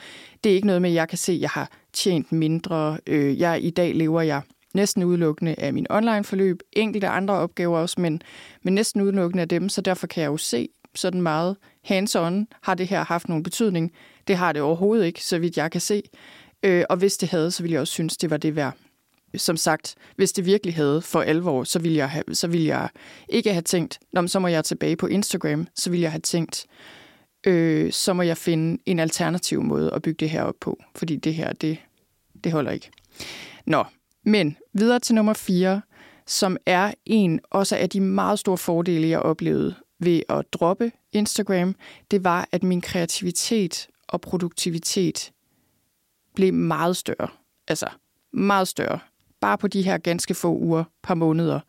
det 0.45 0.51
er 0.51 0.55
ikke 0.55 0.67
noget 0.67 0.83
med, 0.83 0.91
at 0.91 0.95
jeg 0.95 1.09
kan 1.09 1.19
se, 1.19 1.33
at 1.33 1.41
jeg 1.41 1.51
har 1.51 1.71
tjent 1.93 2.33
mindre. 2.33 2.99
Øh, 3.07 3.39
jeg, 3.39 3.65
I 3.65 3.71
dag 3.71 3.95
lever 3.95 4.21
jeg 4.21 4.43
næsten 4.75 5.05
udelukkende 5.05 5.55
af 5.59 5.73
min 5.73 5.87
online-forløb, 5.91 6.61
enkelte 6.73 7.09
andre 7.09 7.35
opgaver 7.35 7.79
også, 7.79 8.01
men, 8.01 8.23
men 8.63 8.75
næsten 8.75 9.01
udelukkende 9.01 9.43
af 9.43 9.49
dem, 9.49 9.69
så 9.69 9.81
derfor 9.81 10.07
kan 10.07 10.23
jeg 10.23 10.29
jo 10.29 10.37
se 10.37 10.69
sådan 10.95 11.23
meget 11.23 11.57
hands-on, 11.83 12.47
har 12.63 12.75
det 12.75 12.87
her 12.87 13.05
haft 13.05 13.29
nogen 13.29 13.43
betydning? 13.43 13.93
Det 14.29 14.37
har 14.37 14.53
det 14.53 14.63
overhovedet 14.63 15.07
ikke, 15.07 15.25
så 15.25 15.39
vidt 15.39 15.57
jeg 15.57 15.71
kan 15.71 15.81
se. 15.81 16.03
Øh, 16.63 16.85
og 16.91 16.97
hvis 16.97 17.17
det 17.17 17.29
havde, 17.29 17.51
så 17.51 17.63
ville 17.63 17.73
jeg 17.73 17.81
også 17.81 17.93
synes, 17.93 18.17
det 18.17 18.31
var 18.31 18.37
det 18.37 18.57
værd 18.57 18.77
som 19.37 19.57
sagt, 19.57 19.95
hvis 20.17 20.33
det 20.33 20.47
virkelig 20.47 20.75
havde 20.75 21.03
for 21.03 21.21
alvor, 21.21 21.65
så 21.65 21.79
ville 21.79 21.97
jeg, 21.99 22.11
have, 22.11 22.25
så 22.33 22.47
ville 22.47 22.67
jeg 22.67 22.89
ikke 23.29 23.53
have 23.53 23.63
tænkt, 23.63 23.99
Nå, 24.13 24.27
så 24.27 24.39
må 24.39 24.49
jeg 24.49 24.65
tilbage 24.65 24.97
på 24.97 25.07
Instagram, 25.07 25.69
så 25.75 25.91
ville 25.91 26.03
jeg 26.03 26.13
have 26.13 26.21
tænkt, 26.21 26.67
øh, 27.47 27.93
så 27.93 28.13
må 28.13 28.23
jeg 28.23 28.37
finde 28.37 28.83
en 28.87 28.99
alternativ 28.99 29.63
måde 29.63 29.91
at 29.95 30.03
bygge 30.03 30.17
det 30.21 30.31
her 30.31 30.43
op 30.43 30.55
på, 30.61 30.83
fordi 30.97 31.17
det 31.17 31.35
her, 31.35 31.53
det, 31.53 31.79
det 32.45 32.53
holder 32.53 32.71
ikke. 32.71 32.91
Nå, 33.67 33.85
men 34.25 34.57
videre 34.73 34.99
til 34.99 35.15
nummer 35.15 35.33
4, 35.33 35.83
som 36.27 36.57
er 36.67 36.93
en 37.07 37.41
også 37.51 37.77
af 37.77 37.91
de 37.91 38.01
meget 38.01 38.39
store 38.39 38.59
fordele, 38.59 39.09
jeg 39.09 39.21
oplevede 39.21 39.75
ved 40.01 40.23
at 40.29 40.45
droppe 40.53 40.93
Instagram, 41.13 41.75
det 42.11 42.25
var, 42.25 42.49
at 42.53 42.63
min 42.63 42.81
kreativitet 42.81 43.89
og 44.09 44.21
produktivitet 44.21 45.33
blev 46.35 46.55
meget 46.55 46.97
større. 46.97 47.29
Altså 47.69 47.89
meget 48.33 48.69
større 48.69 48.99
bare 49.41 49.59
på 49.59 49.69
de 49.69 49.83
her 49.83 49.99
ganske 49.99 50.35
få 50.35 50.57
uger, 50.57 50.85
par 51.03 51.15
måneder. 51.15 51.61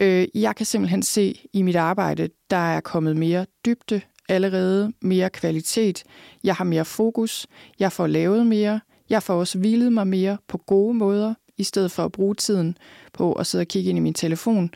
Øh, 0.00 0.26
jeg 0.34 0.56
kan 0.56 0.66
simpelthen 0.66 1.02
se 1.02 1.40
i 1.52 1.62
mit 1.62 1.76
arbejde, 1.76 2.28
der 2.50 2.56
er 2.56 2.80
kommet 2.80 3.16
mere 3.16 3.46
dybde 3.66 4.00
allerede, 4.28 4.92
mere 5.00 5.30
kvalitet. 5.30 6.04
Jeg 6.44 6.54
har 6.54 6.64
mere 6.64 6.84
fokus, 6.84 7.46
jeg 7.78 7.92
får 7.92 8.06
lavet 8.06 8.46
mere, 8.46 8.80
jeg 9.10 9.22
får 9.22 9.34
også 9.34 9.58
hvilet 9.58 9.92
mig 9.92 10.06
mere 10.06 10.38
på 10.48 10.58
gode 10.58 10.94
måder, 10.94 11.34
i 11.58 11.64
stedet 11.64 11.90
for 11.90 12.04
at 12.04 12.12
bruge 12.12 12.34
tiden 12.34 12.78
på 13.12 13.32
at 13.32 13.46
sidde 13.46 13.62
og 13.62 13.68
kigge 13.68 13.90
ind 13.90 13.98
i 13.98 14.02
min 14.02 14.14
telefon. 14.14 14.70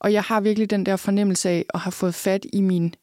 Og 0.00 0.12
jeg 0.12 0.22
har 0.22 0.40
virkelig 0.40 0.70
den 0.70 0.86
der 0.86 0.96
fornemmelse 0.96 1.48
af 1.48 1.64
at 1.74 1.80
have 1.80 1.92
fået 1.92 2.14
fat 2.14 2.46
i 2.52 2.60
min 2.60 2.94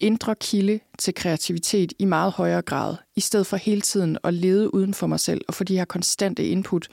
indre 0.00 0.34
kilde 0.34 0.80
til 0.98 1.14
kreativitet 1.14 1.92
i 1.98 2.04
meget 2.04 2.32
højere 2.32 2.62
grad, 2.62 2.96
i 3.16 3.20
stedet 3.20 3.46
for 3.46 3.56
hele 3.56 3.80
tiden 3.80 4.18
at 4.24 4.34
lede 4.34 4.74
uden 4.74 4.94
for 4.94 5.06
mig 5.06 5.20
selv 5.20 5.40
og 5.48 5.54
få 5.54 5.64
de 5.64 5.76
her 5.76 5.84
konstante 5.84 6.46
input, 6.46 6.88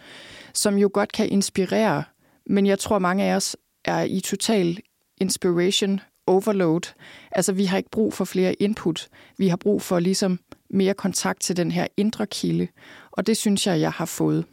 som 0.58 0.78
jo 0.78 0.90
godt 0.94 1.12
kan 1.12 1.30
inspirere, 1.30 2.04
men 2.46 2.66
jeg 2.66 2.80
tror 2.80 3.00
mange 3.00 3.24
af 3.24 3.36
os 3.36 3.58
er 3.86 4.04
i 4.04 4.20
total 4.20 4.80
inspiration 5.18 6.00
overload. 6.28 6.94
Altså 7.32 7.54
vi 7.54 7.66
har 7.66 7.78
ikke 7.78 7.90
brug 7.90 8.14
for 8.14 8.26
flere 8.26 8.54
input, 8.54 9.08
vi 9.38 9.48
har 9.48 9.58
brug 9.58 9.82
for 9.82 10.00
ligesom 10.00 10.40
mere 10.70 10.94
kontakt 10.94 11.42
til 11.42 11.58
den 11.58 11.72
her 11.72 11.88
indre 11.98 12.28
kilde, 12.28 12.68
og 13.12 13.28
det 13.28 13.38
synes 13.38 13.68
jeg, 13.68 13.80
jeg 13.80 13.92
har 13.92 14.06
fået. 14.06 14.46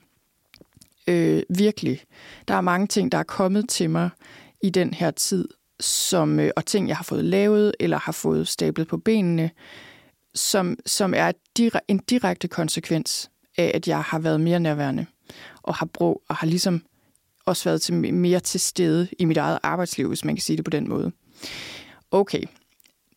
Øh, 1.06 1.42
virkelig. 1.58 2.00
Der 2.48 2.54
er 2.54 2.60
mange 2.60 2.86
ting, 2.86 3.12
der 3.12 3.18
er 3.18 3.22
kommet 3.22 3.68
til 3.68 3.90
mig 3.90 4.10
i 4.62 4.70
den 4.70 4.94
her 4.94 5.10
tid, 5.10 5.48
som, 5.80 6.40
øh, 6.40 6.50
og 6.56 6.66
ting, 6.66 6.88
jeg 6.88 6.96
har 6.96 7.04
fået 7.04 7.24
lavet 7.24 7.74
eller 7.80 7.98
har 7.98 8.12
fået 8.12 8.48
stablet 8.48 8.88
på 8.88 8.96
benene, 8.96 9.50
som, 10.34 10.76
som 10.86 11.14
er 11.16 11.32
en 11.88 11.98
direkte 11.98 12.48
konsekvens 12.48 13.30
af, 13.58 13.70
at 13.74 13.88
jeg 13.88 14.02
har 14.02 14.18
været 14.18 14.40
mere 14.40 14.60
nærværende 14.60 15.06
og 15.64 15.74
har 15.74 15.86
brug 15.86 16.22
og 16.28 16.36
har 16.36 16.46
ligesom 16.46 16.82
også 17.46 17.64
været 17.64 17.82
til 17.82 17.94
mere 18.14 18.40
til 18.40 18.60
stede 18.60 19.08
i 19.18 19.24
mit 19.24 19.36
eget 19.36 19.58
arbejdsliv, 19.62 20.08
hvis 20.08 20.24
man 20.24 20.34
kan 20.34 20.42
sige 20.42 20.56
det 20.56 20.64
på 20.64 20.70
den 20.70 20.88
måde. 20.88 21.12
Okay. 22.10 22.42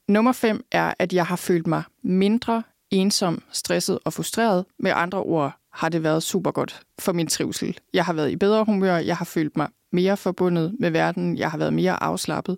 Nummer 0.07 0.31
fem 0.31 0.65
er, 0.71 0.93
at 0.99 1.13
jeg 1.13 1.25
har 1.25 1.35
følt 1.35 1.67
mig 1.67 1.83
mindre 2.03 2.63
ensom, 2.91 3.43
stresset 3.51 3.99
og 4.05 4.13
frustreret. 4.13 4.65
Med 4.79 4.91
andre 4.95 5.23
ord 5.23 5.57
har 5.73 5.89
det 5.89 6.03
været 6.03 6.23
super 6.23 6.51
godt 6.51 6.81
for 6.99 7.13
min 7.13 7.27
trivsel. 7.27 7.77
Jeg 7.93 8.05
har 8.05 8.13
været 8.13 8.31
i 8.31 8.35
bedre 8.35 8.63
humør, 8.63 8.97
jeg 8.97 9.17
har 9.17 9.25
følt 9.25 9.57
mig 9.57 9.67
mere 9.91 10.17
forbundet 10.17 10.75
med 10.79 10.91
verden, 10.91 11.37
jeg 11.37 11.51
har 11.51 11.57
været 11.57 11.73
mere 11.73 12.03
afslappet. 12.03 12.57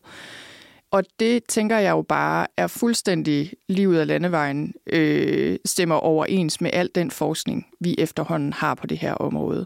Og 0.91 1.03
det 1.19 1.43
tænker 1.43 1.77
jeg 1.77 1.91
jo 1.91 2.01
bare 2.01 2.47
er 2.57 2.67
fuldstændig 2.67 3.53
livet 3.69 3.99
af 3.99 4.07
landevejen, 4.07 4.73
øh, 4.87 5.57
stemmer 5.65 5.95
overens 5.95 6.61
med 6.61 6.69
al 6.73 6.89
den 6.95 7.11
forskning, 7.11 7.67
vi 7.79 7.95
efterhånden 7.97 8.53
har 8.53 8.75
på 8.75 8.87
det 8.87 8.97
her 8.97 9.13
område. 9.13 9.65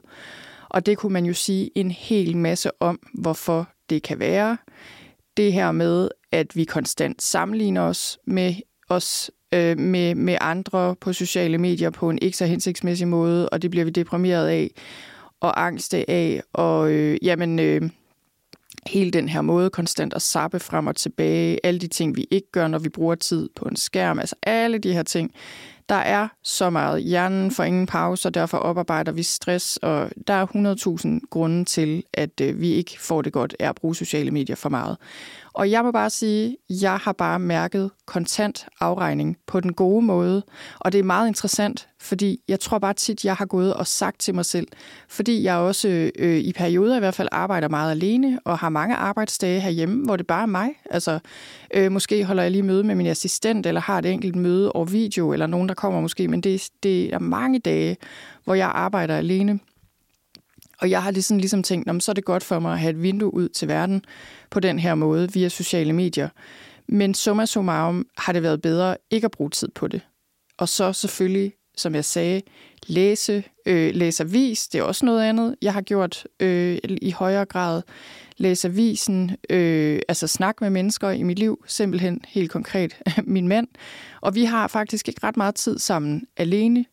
Og 0.69 0.86
det 0.86 0.97
kunne 0.97 1.13
man 1.13 1.26
jo 1.26 1.34
sige 1.34 1.69
en 1.76 1.91
hel 1.91 2.38
masse 2.38 2.71
om, 2.80 2.99
hvorfor 3.13 3.69
det 3.89 4.03
kan 4.03 4.19
være. 4.19 4.57
Det 5.38 5.53
her 5.53 5.71
med, 5.71 6.09
at 6.32 6.55
vi 6.55 6.63
konstant 6.63 7.21
sammenligner 7.21 7.82
os 7.82 8.19
med 8.28 8.55
os 8.89 9.32
øh, 9.53 9.80
med, 9.80 10.15
med 10.15 10.38
andre 10.41 10.95
på 10.95 11.13
sociale 11.13 11.57
medier 11.57 11.89
på 11.89 12.09
en 12.09 12.19
ikke 12.21 12.38
så 12.38 12.45
hensigtsmæssig 12.45 13.07
måde, 13.07 13.49
og 13.49 13.61
det 13.61 13.71
bliver 13.71 13.86
vi 13.86 13.91
deprimeret 13.91 14.47
af 14.47 14.71
og 15.39 15.65
angste 15.65 16.09
af, 16.09 16.41
og 16.53 16.91
øh, 16.91 17.17
jamen, 17.21 17.59
øh, 17.59 17.82
hele 18.88 19.11
den 19.11 19.29
her 19.29 19.41
måde 19.41 19.69
konstant 19.69 20.13
at 20.13 20.21
sappe 20.21 20.59
frem 20.59 20.88
og 20.88 20.95
tilbage, 20.95 21.59
alle 21.63 21.79
de 21.79 21.88
ting, 21.88 22.15
vi 22.15 22.27
ikke 22.31 22.51
gør, 22.51 22.67
når 22.67 22.79
vi 22.79 22.89
bruger 22.89 23.15
tid 23.15 23.49
på 23.55 23.65
en 23.65 23.75
skærm, 23.75 24.19
altså 24.19 24.36
alle 24.43 24.77
de 24.77 24.93
her 24.93 25.03
ting, 25.03 25.31
der 25.89 25.95
er 25.95 26.27
så 26.43 26.69
meget. 26.69 27.03
Hjernen 27.03 27.51
får 27.51 27.63
ingen 27.63 27.86
pause, 27.86 28.27
og 28.27 28.34
derfor 28.34 28.57
oparbejder 28.57 29.11
vi 29.11 29.23
stress, 29.23 29.77
og 29.77 30.11
der 30.27 30.34
er 30.34 31.15
100.000 31.21 31.27
grunde 31.29 31.65
til, 31.65 32.03
at 32.13 32.41
øh, 32.41 32.61
vi 32.61 32.69
ikke 32.69 32.99
får 32.99 33.21
det 33.21 33.34
godt 33.34 33.55
af 33.59 33.69
at 33.69 33.75
bruge 33.75 33.95
sociale 33.95 34.31
medier 34.31 34.55
for 34.55 34.69
meget. 34.69 34.97
Og 35.54 35.72
jeg 35.72 35.84
må 35.84 35.91
bare 35.91 36.10
sige, 36.10 36.58
jeg 36.70 36.97
har 36.97 37.12
bare 37.12 37.39
mærket 37.39 37.91
kontant 38.06 38.68
afregning 38.80 39.38
på 39.47 39.60
den 39.60 39.74
gode 39.74 40.06
måde. 40.06 40.43
Og 40.80 40.91
det 40.91 40.99
er 40.99 41.04
meget 41.04 41.28
interessant, 41.28 41.88
fordi 41.99 42.39
jeg 42.47 42.60
tror 42.60 42.80
bare 42.80 42.93
tit, 42.93 43.26
jeg 43.26 43.36
har 43.36 43.45
gået 43.45 43.74
og 43.74 43.88
sagt 43.88 44.20
til 44.20 44.36
mig 44.36 44.45
selv, 44.45 44.68
fordi 45.10 45.43
jeg 45.43 45.56
også 45.56 46.12
øh, 46.20 46.38
i 46.38 46.54
perioder 46.54 46.95
i 46.95 46.99
hvert 46.99 47.16
fald 47.16 47.28
arbejder 47.32 47.70
meget 47.70 47.91
alene, 47.91 48.39
og 48.45 48.58
har 48.60 48.70
mange 48.70 48.95
arbejdsdage 48.95 49.60
herhjemme, 49.60 50.06
hvor 50.06 50.16
det 50.16 50.28
bare 50.28 50.41
er 50.41 50.45
mig. 50.45 50.70
Altså, 50.89 51.20
øh, 51.74 51.91
måske 51.91 52.26
holder 52.26 52.43
jeg 52.43 52.51
lige 52.51 52.64
møde 52.64 52.84
med 52.84 52.95
min 52.95 53.08
assistent, 53.08 53.66
eller 53.66 53.82
har 53.82 53.99
et 53.99 54.06
enkelt 54.06 54.36
møde 54.36 54.72
over 54.72 54.86
video, 54.86 55.34
eller 55.34 55.47
nogen, 55.47 55.68
der 55.68 55.76
kommer 55.76 56.01
måske, 56.01 56.28
men 56.28 56.41
det, 56.41 56.70
det 56.84 57.14
er 57.14 57.20
mange 57.20 57.60
dage, 57.60 57.97
hvor 58.43 58.54
jeg 58.54 58.72
arbejder 58.74 59.18
alene. 59.18 59.60
Og 60.84 60.89
jeg 60.89 61.03
har 61.03 61.11
ligesom, 61.11 61.38
ligesom 61.38 61.63
tænkt, 61.63 62.03
så 62.03 62.11
er 62.11 62.13
det 62.13 62.25
godt 62.25 62.43
for 62.43 62.59
mig 62.59 62.73
at 62.73 62.79
have 62.79 62.89
et 62.89 63.01
vindue 63.01 63.34
ud 63.34 63.49
til 63.49 63.67
verden 63.67 64.05
på 64.49 64.59
den 64.59 64.79
her 64.79 64.95
måde 64.95 65.34
via 65.34 65.49
sociale 65.49 65.93
medier. 65.93 66.29
Men 66.88 67.13
summa 67.13 67.45
summarum 67.45 68.07
har 68.17 68.34
det 68.34 68.43
været 68.43 68.61
bedre 68.61 68.97
ikke 69.11 69.25
at 69.25 69.31
bruge 69.31 69.49
tid 69.49 69.69
på 69.75 69.88
det. 69.88 70.01
Og 70.57 70.69
så 70.69 70.93
selvfølgelig, 70.93 71.53
som 71.77 71.95
jeg 71.95 72.05
sagde, 72.05 72.41
læse, 72.88 73.43
øh, 73.65 73.95
læse 73.95 74.23
avis, 74.23 74.67
det 74.67 74.79
er 74.79 74.84
også 74.84 75.05
noget 75.05 75.23
andet, 75.23 75.55
jeg 75.61 75.73
har 75.73 75.81
gjort 75.81 76.27
øh, 76.39 76.77
i 76.84 77.11
højere 77.11 77.45
grad. 77.45 77.81
Læse 78.38 78.67
avisen, 78.67 79.31
øh, 79.49 79.99
altså 80.07 80.27
snak 80.27 80.61
med 80.61 80.69
mennesker 80.69 81.09
i 81.09 81.23
mit 81.23 81.39
liv, 81.39 81.63
simpelthen 81.67 82.21
helt 82.27 82.51
konkret 82.51 82.97
min 83.23 83.47
mand. 83.47 83.67
Og 84.21 84.36
vi 84.36 84.43
har 84.43 84.67
faktisk 84.67 85.07
ikke 85.07 85.19
ret 85.23 85.38
meget 85.38 85.55
tid 85.55 85.79
sammen 85.79 86.27
alene 86.38 86.86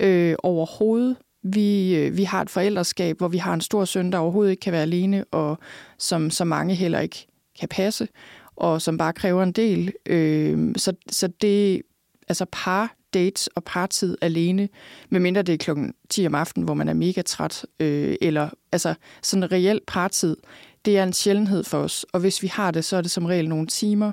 øh, 0.00 0.34
overhovedet. 0.42 1.16
Vi, 1.46 1.96
øh, 1.96 2.16
vi 2.16 2.24
har 2.24 2.42
et 2.42 2.50
forældreskab, 2.50 3.18
hvor 3.18 3.28
vi 3.28 3.38
har 3.38 3.54
en 3.54 3.60
stor 3.60 3.84
søn, 3.84 4.12
der 4.12 4.18
overhovedet 4.18 4.50
ikke 4.50 4.60
kan 4.60 4.72
være 4.72 4.82
alene, 4.82 5.24
og 5.24 5.58
som 5.98 6.30
så 6.30 6.44
mange 6.44 6.74
heller 6.74 7.00
ikke 7.00 7.26
kan 7.60 7.68
passe, 7.68 8.08
og 8.56 8.82
som 8.82 8.98
bare 8.98 9.12
kræver 9.12 9.42
en 9.42 9.52
del. 9.52 9.92
Øh, 10.06 10.74
så, 10.76 10.92
så 11.10 11.28
det, 11.40 11.82
altså 12.28 12.46
par 12.52 12.96
dates 13.14 13.46
og 13.46 13.64
partid 13.64 14.16
alene, 14.20 14.68
medmindre 15.10 15.42
det 15.42 15.52
er 15.52 15.56
klokken 15.56 15.94
10 16.10 16.26
om 16.26 16.34
aftenen, 16.34 16.64
hvor 16.64 16.74
man 16.74 16.88
er 16.88 16.94
mega 16.94 17.22
træt, 17.22 17.66
øh, 17.80 18.16
eller 18.20 18.48
altså 18.72 18.94
sådan 19.22 19.42
en 19.42 19.52
reel 19.52 19.80
partid, 19.86 20.36
det 20.84 20.98
er 20.98 21.02
en 21.02 21.12
sjældenhed 21.12 21.64
for 21.64 21.78
os. 21.78 22.06
Og 22.12 22.20
hvis 22.20 22.42
vi 22.42 22.46
har 22.46 22.70
det, 22.70 22.84
så 22.84 22.96
er 22.96 23.00
det 23.00 23.10
som 23.10 23.26
regel 23.26 23.48
nogle 23.48 23.66
timer 23.66 24.12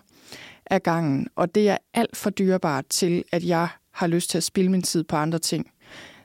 af 0.65 0.83
gangen. 0.83 1.27
Og 1.35 1.55
det 1.55 1.69
er 1.69 1.77
alt 1.93 2.17
for 2.17 2.29
dyrebart 2.29 2.85
til, 2.89 3.23
at 3.31 3.43
jeg 3.43 3.67
har 3.91 4.07
lyst 4.07 4.29
til 4.29 4.37
at 4.37 4.43
spille 4.43 4.71
min 4.71 4.81
tid 4.81 5.03
på 5.03 5.15
andre 5.15 5.39
ting. 5.39 5.67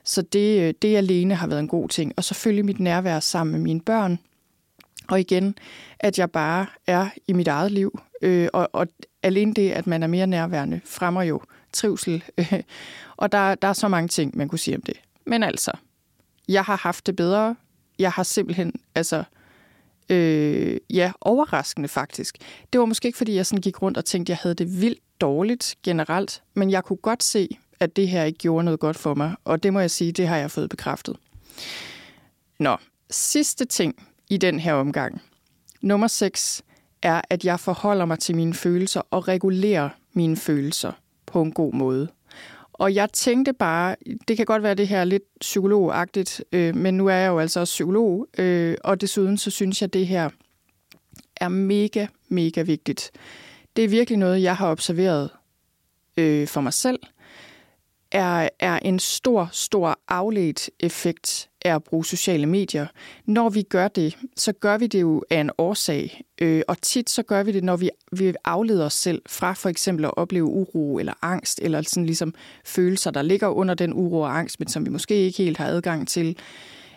Så 0.03 0.21
det, 0.21 0.61
øh, 0.61 0.73
det 0.81 0.97
alene 0.97 1.35
har 1.35 1.47
været 1.47 1.59
en 1.59 1.67
god 1.67 1.89
ting. 1.89 2.13
Og 2.17 2.23
selvfølgelig 2.23 2.65
mit 2.65 2.79
nærvær 2.79 3.19
sammen 3.19 3.51
med 3.51 3.59
mine 3.59 3.81
børn. 3.81 4.19
Og 5.07 5.19
igen, 5.19 5.55
at 5.99 6.19
jeg 6.19 6.31
bare 6.31 6.65
er 6.87 7.09
i 7.27 7.33
mit 7.33 7.47
eget 7.47 7.71
liv. 7.71 7.99
Øh, 8.21 8.49
og, 8.53 8.69
og 8.73 8.87
alene 9.23 9.53
det, 9.53 9.71
at 9.71 9.87
man 9.87 10.03
er 10.03 10.07
mere 10.07 10.27
nærværende, 10.27 10.81
fremmer 10.85 11.23
jo 11.23 11.41
trivsel. 11.73 12.23
og 13.17 13.31
der, 13.31 13.55
der 13.55 13.67
er 13.67 13.73
så 13.73 13.87
mange 13.87 14.07
ting, 14.07 14.37
man 14.37 14.47
kunne 14.47 14.59
sige 14.59 14.75
om 14.75 14.81
det. 14.81 15.01
Men 15.25 15.43
altså, 15.43 15.71
jeg 16.47 16.63
har 16.63 16.77
haft 16.77 17.05
det 17.05 17.15
bedre. 17.15 17.55
Jeg 17.99 18.11
har 18.11 18.23
simpelthen, 18.23 18.73
altså, 18.95 19.23
øh, 20.09 20.77
ja, 20.89 21.11
overraskende 21.21 21.87
faktisk. 21.89 22.37
Det 22.73 22.79
var 22.79 22.85
måske 22.85 23.07
ikke, 23.07 23.17
fordi 23.17 23.35
jeg 23.35 23.45
sådan 23.45 23.61
gik 23.61 23.81
rundt 23.81 23.97
og 23.97 24.05
tænkte, 24.05 24.33
at 24.33 24.37
jeg 24.37 24.41
havde 24.43 24.55
det 24.55 24.81
vildt 24.81 24.99
dårligt 25.21 25.75
generelt, 25.83 26.43
men 26.53 26.71
jeg 26.71 26.83
kunne 26.83 26.97
godt 26.97 27.23
se, 27.23 27.57
at 27.79 27.95
det 27.95 28.07
her 28.07 28.23
ikke 28.23 28.39
gjorde 28.39 28.63
noget 28.63 28.79
godt 28.79 28.97
for 28.97 29.13
mig, 29.13 29.35
og 29.45 29.63
det 29.63 29.73
må 29.73 29.79
jeg 29.79 29.91
sige, 29.91 30.11
det 30.11 30.27
har 30.27 30.37
jeg 30.37 30.51
fået 30.51 30.69
bekræftet. 30.69 31.15
Nå, 32.59 32.77
sidste 33.09 33.65
ting 33.65 34.07
i 34.29 34.37
den 34.37 34.59
her 34.59 34.73
omgang. 34.73 35.21
Nummer 35.81 36.07
6 36.07 36.63
er, 37.01 37.21
at 37.29 37.45
jeg 37.45 37.59
forholder 37.59 38.05
mig 38.05 38.19
til 38.19 38.35
mine 38.35 38.53
følelser 38.53 39.01
og 39.11 39.27
regulerer 39.27 39.89
mine 40.13 40.37
følelser 40.37 40.91
på 41.25 41.41
en 41.41 41.51
god 41.51 41.73
måde. 41.73 42.07
Og 42.73 42.95
jeg 42.95 43.09
tænkte 43.13 43.53
bare, 43.53 43.95
det 44.27 44.37
kan 44.37 44.45
godt 44.45 44.63
være 44.63 44.73
det 44.73 44.87
her 44.87 45.03
lidt 45.03 45.23
psykologagtigt, 45.39 46.43
øh, 46.51 46.75
men 46.75 46.97
nu 46.97 47.07
er 47.07 47.13
jeg 47.13 47.27
jo 47.27 47.39
altså 47.39 47.59
også 47.59 47.71
psykolog, 47.71 48.27
øh, 48.37 48.77
og 48.83 49.01
desuden 49.01 49.37
så 49.37 49.51
synes 49.51 49.81
jeg, 49.81 49.87
at 49.87 49.93
det 49.93 50.07
her 50.07 50.29
er 51.35 51.49
mega, 51.49 52.07
mega 52.29 52.61
vigtigt. 52.61 53.11
Det 53.75 53.83
er 53.83 53.89
virkelig 53.89 54.17
noget, 54.17 54.41
jeg 54.41 54.55
har 54.55 54.71
observeret 54.71 55.29
øh, 56.17 56.47
for 56.47 56.61
mig 56.61 56.73
selv, 56.73 56.99
er, 58.11 58.49
er 58.59 58.79
en 58.79 58.99
stor, 58.99 59.49
stor 59.51 59.99
afledt 60.07 60.69
effekt 60.79 61.49
af 61.65 61.75
at 61.75 61.83
bruge 61.83 62.05
sociale 62.05 62.45
medier. 62.45 62.87
Når 63.25 63.49
vi 63.49 63.61
gør 63.61 63.87
det, 63.87 64.17
så 64.37 64.51
gør 64.51 64.77
vi 64.77 64.87
det 64.87 65.01
jo 65.01 65.23
af 65.29 65.41
en 65.41 65.51
årsag. 65.57 66.21
Øh, 66.41 66.61
og 66.67 66.81
tit 66.81 67.09
så 67.09 67.23
gør 67.23 67.43
vi 67.43 67.51
det, 67.51 67.63
når 67.63 67.75
vi, 67.75 67.89
vi 68.11 68.33
afleder 68.45 68.85
os 68.85 68.93
selv 68.93 69.21
fra 69.27 69.53
for 69.53 69.69
eksempel 69.69 70.05
at 70.05 70.17
opleve 70.17 70.45
uro 70.45 70.99
eller 70.99 71.13
angst, 71.21 71.59
eller 71.61 71.81
sådan 71.81 72.05
ligesom 72.05 72.33
følelser, 72.65 73.11
der 73.11 73.21
ligger 73.21 73.47
under 73.47 73.73
den 73.73 73.93
uro 73.93 74.19
og 74.19 74.37
angst, 74.37 74.59
men 74.59 74.67
som 74.67 74.85
vi 74.85 74.89
måske 74.89 75.15
ikke 75.15 75.43
helt 75.43 75.57
har 75.57 75.67
adgang 75.67 76.07
til 76.07 76.37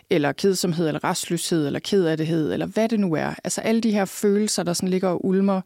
eller 0.09 0.31
kedsomhed, 0.31 0.87
eller 0.87 1.03
restløshed, 1.03 1.65
eller 1.67 1.79
kedattighed, 1.79 2.53
eller 2.53 2.65
hvad 2.65 2.89
det 2.89 2.99
nu 2.99 3.13
er. 3.13 3.33
Altså 3.43 3.61
alle 3.61 3.81
de 3.81 3.91
her 3.91 4.05
følelser, 4.05 4.63
der 4.63 4.73
sådan 4.73 4.89
ligger 4.89 5.09
og 5.09 5.25
ulmer. 5.25 5.61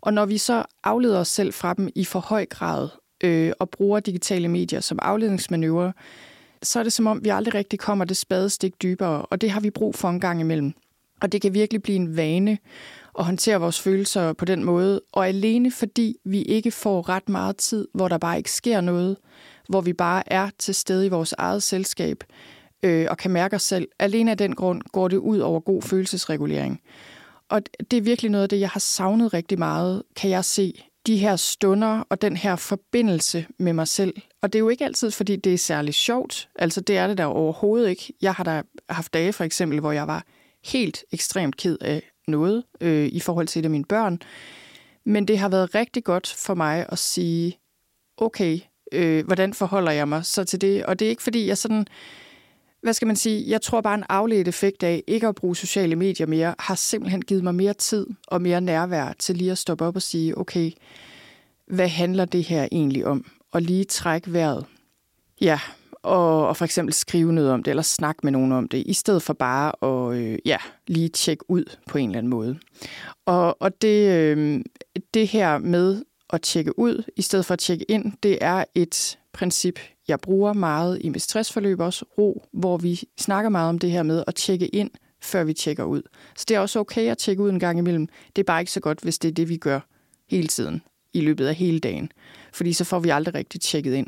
Og 0.00 0.14
når 0.14 0.26
vi 0.26 0.38
så 0.38 0.64
afleder 0.84 1.18
os 1.18 1.28
selv 1.28 1.52
fra 1.52 1.74
dem 1.74 1.88
i 1.94 2.04
for 2.04 2.20
høj 2.20 2.46
grad, 2.46 2.88
øh, 3.20 3.52
og 3.58 3.70
bruger 3.70 4.00
digitale 4.00 4.48
medier 4.48 4.80
som 4.80 4.98
afledningsmanøvre, 5.02 5.92
så 6.62 6.78
er 6.78 6.82
det 6.82 6.92
som 6.92 7.06
om, 7.06 7.24
vi 7.24 7.28
aldrig 7.28 7.54
rigtig 7.54 7.78
kommer 7.78 8.04
det 8.04 8.16
spadestik 8.16 8.82
dybere, 8.82 9.22
og 9.22 9.40
det 9.40 9.50
har 9.50 9.60
vi 9.60 9.70
brug 9.70 9.94
for 9.94 10.08
en 10.08 10.20
gang 10.20 10.40
imellem. 10.40 10.72
Og 11.22 11.32
det 11.32 11.42
kan 11.42 11.54
virkelig 11.54 11.82
blive 11.82 11.96
en 11.96 12.16
vane 12.16 12.58
at 13.18 13.24
håndtere 13.24 13.60
vores 13.60 13.80
følelser 13.80 14.32
på 14.32 14.44
den 14.44 14.64
måde, 14.64 15.00
og 15.12 15.28
alene 15.28 15.70
fordi 15.70 16.16
vi 16.24 16.42
ikke 16.42 16.70
får 16.70 17.08
ret 17.08 17.28
meget 17.28 17.56
tid, 17.56 17.88
hvor 17.94 18.08
der 18.08 18.18
bare 18.18 18.36
ikke 18.36 18.50
sker 18.50 18.80
noget, 18.80 19.16
hvor 19.68 19.80
vi 19.80 19.92
bare 19.92 20.32
er 20.32 20.50
til 20.58 20.74
stede 20.74 21.06
i 21.06 21.08
vores 21.08 21.34
eget 21.38 21.62
selskab 21.62 22.24
øh, 22.82 23.06
og 23.10 23.16
kan 23.16 23.30
mærke 23.30 23.56
os 23.56 23.62
selv. 23.62 23.88
Alene 23.98 24.30
af 24.30 24.38
den 24.38 24.54
grund 24.54 24.82
går 24.92 25.08
det 25.08 25.16
ud 25.16 25.38
over 25.38 25.60
god 25.60 25.82
følelsesregulering. 25.82 26.80
Og 27.48 27.62
det 27.90 27.96
er 27.96 28.00
virkelig 28.00 28.30
noget 28.30 28.42
af 28.42 28.48
det, 28.48 28.60
jeg 28.60 28.68
har 28.68 28.80
savnet 28.80 29.34
rigtig 29.34 29.58
meget, 29.58 30.02
kan 30.16 30.30
jeg 30.30 30.44
se 30.44 30.84
de 31.06 31.16
her 31.16 31.36
stunder 31.36 32.00
og 32.08 32.22
den 32.22 32.36
her 32.36 32.56
forbindelse 32.56 33.46
med 33.58 33.72
mig 33.72 33.88
selv. 33.88 34.14
Og 34.42 34.52
det 34.52 34.58
er 34.58 34.60
jo 34.60 34.68
ikke 34.68 34.84
altid, 34.84 35.10
fordi 35.10 35.36
det 35.36 35.54
er 35.54 35.58
særlig 35.58 35.94
sjovt. 35.94 36.48
Altså 36.58 36.80
det 36.80 36.96
er 36.96 37.06
det 37.06 37.18
der 37.18 37.24
overhovedet 37.24 37.88
ikke. 37.88 38.12
Jeg 38.22 38.34
har 38.34 38.44
da 38.44 38.62
haft 38.88 39.14
dage 39.14 39.32
for 39.32 39.44
eksempel, 39.44 39.80
hvor 39.80 39.92
jeg 39.92 40.06
var 40.06 40.24
helt 40.64 41.04
ekstremt 41.12 41.56
ked 41.56 41.78
af 41.80 42.02
noget 42.28 42.64
øh, 42.80 43.06
i 43.06 43.20
forhold 43.20 43.46
til 43.46 43.60
et 43.60 43.64
af 43.64 43.70
mine 43.70 43.84
børn. 43.84 44.20
Men 45.06 45.28
det 45.28 45.38
har 45.38 45.48
været 45.48 45.74
rigtig 45.74 46.04
godt 46.04 46.34
for 46.38 46.54
mig 46.54 46.86
at 46.88 46.98
sige, 46.98 47.58
okay, 48.16 48.58
øh, 48.92 49.26
hvordan 49.26 49.54
forholder 49.54 49.92
jeg 49.92 50.08
mig 50.08 50.24
så 50.24 50.44
til 50.44 50.60
det? 50.60 50.86
Og 50.86 50.98
det 50.98 51.04
er 51.04 51.10
ikke 51.10 51.22
fordi, 51.22 51.46
jeg 51.46 51.58
sådan 51.58 51.86
hvad 52.84 52.94
skal 52.94 53.06
man 53.06 53.16
sige, 53.16 53.50
jeg 53.50 53.62
tror 53.62 53.80
bare 53.80 53.94
en 53.94 54.04
afledt 54.08 54.48
effekt 54.48 54.82
af 54.82 55.02
ikke 55.06 55.28
at 55.28 55.34
bruge 55.34 55.56
sociale 55.56 55.96
medier 55.96 56.26
mere, 56.26 56.54
har 56.58 56.74
simpelthen 56.74 57.22
givet 57.22 57.44
mig 57.44 57.54
mere 57.54 57.74
tid 57.74 58.06
og 58.26 58.42
mere 58.42 58.60
nærvær 58.60 59.12
til 59.18 59.36
lige 59.36 59.50
at 59.50 59.58
stoppe 59.58 59.84
op 59.84 59.96
og 59.96 60.02
sige, 60.02 60.38
okay, 60.38 60.70
hvad 61.66 61.88
handler 61.88 62.24
det 62.24 62.44
her 62.44 62.68
egentlig 62.72 63.06
om? 63.06 63.26
Og 63.52 63.62
lige 63.62 63.84
trække 63.84 64.32
vejret. 64.32 64.66
Ja, 65.40 65.60
og, 65.92 66.48
og 66.48 66.56
for 66.56 66.64
eksempel 66.64 66.94
skrive 66.94 67.32
noget 67.32 67.50
om 67.50 67.62
det, 67.62 67.70
eller 67.70 67.82
snakke 67.82 68.20
med 68.22 68.32
nogen 68.32 68.52
om 68.52 68.68
det, 68.68 68.82
i 68.86 68.92
stedet 68.92 69.22
for 69.22 69.32
bare 69.32 69.72
at 69.82 70.18
øh, 70.18 70.38
ja, 70.44 70.58
lige 70.86 71.08
tjekke 71.08 71.50
ud 71.50 71.64
på 71.86 71.98
en 71.98 72.08
eller 72.08 72.18
anden 72.18 72.30
måde. 72.30 72.58
Og, 73.26 73.62
og 73.62 73.82
det, 73.82 74.10
øh, 74.10 74.60
det 75.14 75.28
her 75.28 75.58
med 75.58 76.04
at 76.30 76.42
tjekke 76.42 76.78
ud, 76.78 77.02
i 77.16 77.22
stedet 77.22 77.46
for 77.46 77.52
at 77.52 77.58
tjekke 77.58 77.84
ind, 77.90 78.12
det 78.22 78.38
er 78.40 78.64
et 78.74 79.18
princip, 79.32 79.78
jeg 80.08 80.20
bruger 80.20 80.52
meget 80.52 80.98
i 81.00 81.08
mit 81.08 81.22
stressforløb 81.22 81.80
også, 81.80 82.04
ro, 82.18 82.44
hvor 82.52 82.76
vi 82.76 83.00
snakker 83.18 83.50
meget 83.50 83.68
om 83.68 83.78
det 83.78 83.90
her 83.90 84.02
med 84.02 84.24
at 84.26 84.34
tjekke 84.34 84.66
ind, 84.66 84.90
før 85.22 85.44
vi 85.44 85.52
tjekker 85.52 85.84
ud. 85.84 86.02
Så 86.36 86.44
det 86.48 86.54
er 86.54 86.60
også 86.60 86.78
okay 86.78 87.10
at 87.10 87.18
tjekke 87.18 87.42
ud 87.42 87.50
en 87.50 87.60
gang 87.60 87.78
imellem. 87.78 88.08
Det 88.36 88.42
er 88.42 88.46
bare 88.46 88.60
ikke 88.60 88.72
så 88.72 88.80
godt, 88.80 89.00
hvis 89.00 89.18
det 89.18 89.28
er 89.28 89.32
det, 89.32 89.48
vi 89.48 89.56
gør 89.56 89.80
hele 90.30 90.48
tiden, 90.48 90.82
i 91.12 91.20
løbet 91.20 91.46
af 91.46 91.54
hele 91.54 91.78
dagen. 91.78 92.12
Fordi 92.52 92.72
så 92.72 92.84
får 92.84 92.98
vi 92.98 93.08
aldrig 93.08 93.34
rigtig 93.34 93.60
tjekket 93.60 93.94
ind. 93.94 94.06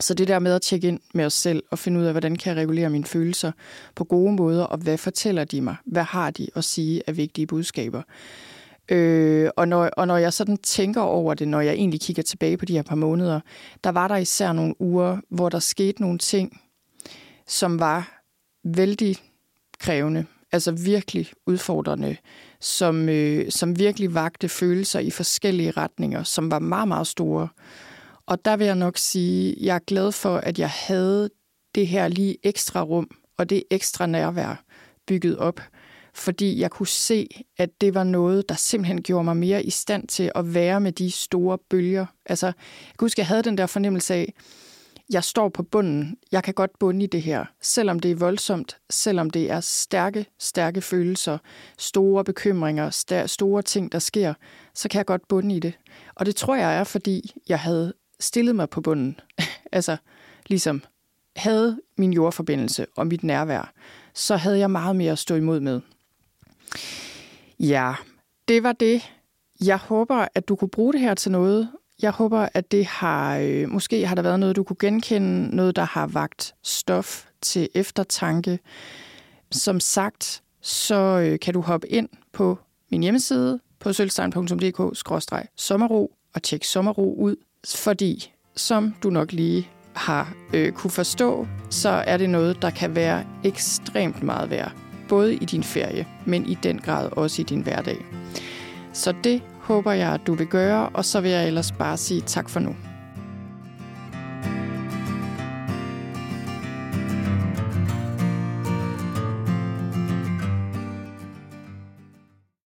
Så 0.00 0.14
det 0.14 0.28
der 0.28 0.38
med 0.38 0.54
at 0.54 0.62
tjekke 0.62 0.88
ind 0.88 1.00
med 1.14 1.24
os 1.24 1.34
selv 1.34 1.62
og 1.70 1.78
finde 1.78 2.00
ud 2.00 2.04
af, 2.04 2.12
hvordan 2.12 2.36
kan 2.36 2.50
jeg 2.50 2.62
regulere 2.62 2.90
mine 2.90 3.04
følelser 3.04 3.52
på 3.94 4.04
gode 4.04 4.32
måder, 4.32 4.64
og 4.64 4.78
hvad 4.78 4.98
fortæller 4.98 5.44
de 5.44 5.60
mig? 5.60 5.76
Hvad 5.84 6.02
har 6.02 6.30
de 6.30 6.46
at 6.54 6.64
sige 6.64 7.02
af 7.06 7.16
vigtige 7.16 7.46
budskaber? 7.46 8.02
Øh, 8.92 9.50
og, 9.56 9.68
når, 9.68 9.84
og 9.96 10.06
når 10.06 10.16
jeg 10.16 10.32
sådan 10.32 10.56
tænker 10.56 11.00
over 11.00 11.34
det, 11.34 11.48
når 11.48 11.60
jeg 11.60 11.74
egentlig 11.74 12.00
kigger 12.00 12.22
tilbage 12.22 12.56
på 12.56 12.64
de 12.64 12.72
her 12.72 12.82
par 12.82 12.94
måneder, 12.94 13.40
der 13.84 13.90
var 13.90 14.08
der 14.08 14.16
især 14.16 14.52
nogle 14.52 14.80
uger, 14.80 15.18
hvor 15.28 15.48
der 15.48 15.58
skete 15.58 16.02
nogle 16.02 16.18
ting, 16.18 16.60
som 17.46 17.80
var 17.80 18.22
vældig 18.64 19.16
krævende, 19.78 20.24
altså 20.52 20.72
virkelig 20.72 21.30
udfordrende, 21.46 22.16
som, 22.60 23.08
øh, 23.08 23.50
som 23.50 23.78
virkelig 23.78 24.14
vagte 24.14 24.48
følelser 24.48 25.00
i 25.00 25.10
forskellige 25.10 25.70
retninger, 25.70 26.22
som 26.22 26.50
var 26.50 26.58
meget, 26.58 26.88
meget 26.88 27.06
store. 27.06 27.48
Og 28.26 28.44
der 28.44 28.56
vil 28.56 28.66
jeg 28.66 28.76
nok 28.76 28.98
sige, 28.98 29.50
at 29.50 29.56
jeg 29.66 29.74
er 29.74 29.84
glad 29.86 30.12
for, 30.12 30.36
at 30.36 30.58
jeg 30.58 30.70
havde 30.70 31.30
det 31.74 31.86
her 31.86 32.08
lige 32.08 32.36
ekstra 32.42 32.82
rum 32.82 33.10
og 33.38 33.50
det 33.50 33.62
ekstra 33.70 34.06
nærvær 34.06 34.64
bygget 35.06 35.38
op, 35.38 35.60
fordi 36.14 36.60
jeg 36.60 36.70
kunne 36.70 36.86
se, 36.86 37.28
at 37.58 37.70
det 37.80 37.94
var 37.94 38.04
noget, 38.04 38.48
der 38.48 38.54
simpelthen 38.54 39.02
gjorde 39.02 39.24
mig 39.24 39.36
mere 39.36 39.64
i 39.64 39.70
stand 39.70 40.08
til 40.08 40.32
at 40.34 40.54
være 40.54 40.80
med 40.80 40.92
de 40.92 41.10
store 41.10 41.58
bølger. 41.70 42.06
Altså, 42.26 42.46
jeg 42.46 42.54
kan 42.98 43.04
huske, 43.04 43.14
at 43.14 43.18
jeg 43.18 43.26
havde 43.26 43.42
den 43.42 43.58
der 43.58 43.66
fornemmelse 43.66 44.14
af, 44.14 44.34
jeg 45.10 45.24
står 45.24 45.48
på 45.48 45.62
bunden, 45.62 46.16
jeg 46.32 46.44
kan 46.44 46.54
godt 46.54 46.78
bunde 46.78 47.04
i 47.04 47.06
det 47.06 47.22
her, 47.22 47.44
selvom 47.62 48.00
det 48.00 48.10
er 48.10 48.14
voldsomt, 48.14 48.76
selvom 48.90 49.30
det 49.30 49.50
er 49.50 49.60
stærke, 49.60 50.26
stærke 50.38 50.80
følelser, 50.80 51.38
store 51.78 52.24
bekymringer, 52.24 52.90
store 53.26 53.62
ting, 53.62 53.92
der 53.92 53.98
sker, 53.98 54.34
så 54.74 54.88
kan 54.88 54.98
jeg 54.98 55.06
godt 55.06 55.28
bunde 55.28 55.56
i 55.56 55.60
det. 55.60 55.78
Og 56.14 56.26
det 56.26 56.36
tror 56.36 56.56
jeg 56.56 56.76
er, 56.78 56.84
fordi 56.84 57.32
jeg 57.48 57.60
havde 57.60 57.92
stillet 58.20 58.56
mig 58.56 58.70
på 58.70 58.80
bunden. 58.80 59.20
altså, 59.72 59.96
ligesom 60.46 60.82
havde 61.36 61.80
min 61.98 62.12
jordforbindelse 62.12 62.86
og 62.96 63.06
mit 63.06 63.22
nærvær, 63.22 63.72
så 64.14 64.36
havde 64.36 64.58
jeg 64.58 64.70
meget 64.70 64.96
mere 64.96 65.12
at 65.12 65.18
stå 65.18 65.34
imod 65.34 65.60
med. 65.60 65.80
Ja, 67.60 67.94
det 68.48 68.62
var 68.62 68.72
det. 68.72 69.02
Jeg 69.64 69.76
håber, 69.76 70.26
at 70.34 70.48
du 70.48 70.56
kunne 70.56 70.68
bruge 70.68 70.92
det 70.92 71.00
her 71.00 71.14
til 71.14 71.32
noget. 71.32 71.68
Jeg 72.02 72.10
håber, 72.10 72.48
at 72.54 72.72
det 72.72 72.86
har, 72.86 73.38
øh, 73.38 73.68
måske 73.68 74.06
har 74.06 74.14
der 74.14 74.22
været 74.22 74.40
noget, 74.40 74.56
du 74.56 74.62
kunne 74.62 74.76
genkende, 74.80 75.56
noget, 75.56 75.76
der 75.76 75.84
har 75.84 76.06
vagt 76.06 76.54
stof 76.62 77.26
til 77.40 77.68
eftertanke. 77.74 78.58
Som 79.50 79.80
sagt, 79.80 80.42
så 80.60 80.94
øh, 80.94 81.38
kan 81.38 81.54
du 81.54 81.60
hoppe 81.60 81.88
ind 81.88 82.08
på 82.32 82.58
min 82.90 83.02
hjemmeside 83.02 83.60
på 83.80 83.92
sølvstein.dk-sommerro 83.92 86.12
og 86.34 86.42
tjekke 86.42 86.68
sommerro 86.68 87.14
ud, 87.14 87.36
fordi, 87.74 88.32
som 88.56 88.94
du 89.02 89.10
nok 89.10 89.32
lige 89.32 89.68
har 89.94 90.34
øh, 90.54 90.72
kunne 90.72 90.90
forstå, 90.90 91.46
så 91.70 91.88
er 91.88 92.16
det 92.16 92.30
noget, 92.30 92.62
der 92.62 92.70
kan 92.70 92.94
være 92.94 93.24
ekstremt 93.44 94.22
meget 94.22 94.50
værd. 94.50 94.81
Både 95.12 95.34
i 95.34 95.44
din 95.44 95.62
ferie, 95.62 96.06
men 96.24 96.46
i 96.46 96.54
den 96.62 96.78
grad 96.78 97.08
også 97.12 97.42
i 97.42 97.44
din 97.44 97.60
hverdag. 97.60 98.04
Så 98.92 99.14
det 99.24 99.42
håber 99.60 99.92
jeg, 99.92 100.12
at 100.12 100.26
du 100.26 100.34
vil 100.34 100.46
gøre, 100.46 100.88
og 100.88 101.04
så 101.04 101.20
vil 101.20 101.30
jeg 101.30 101.46
ellers 101.46 101.72
bare 101.72 101.96
sige 101.96 102.20
tak 102.20 102.48
for 102.48 102.60
nu. 102.60 102.76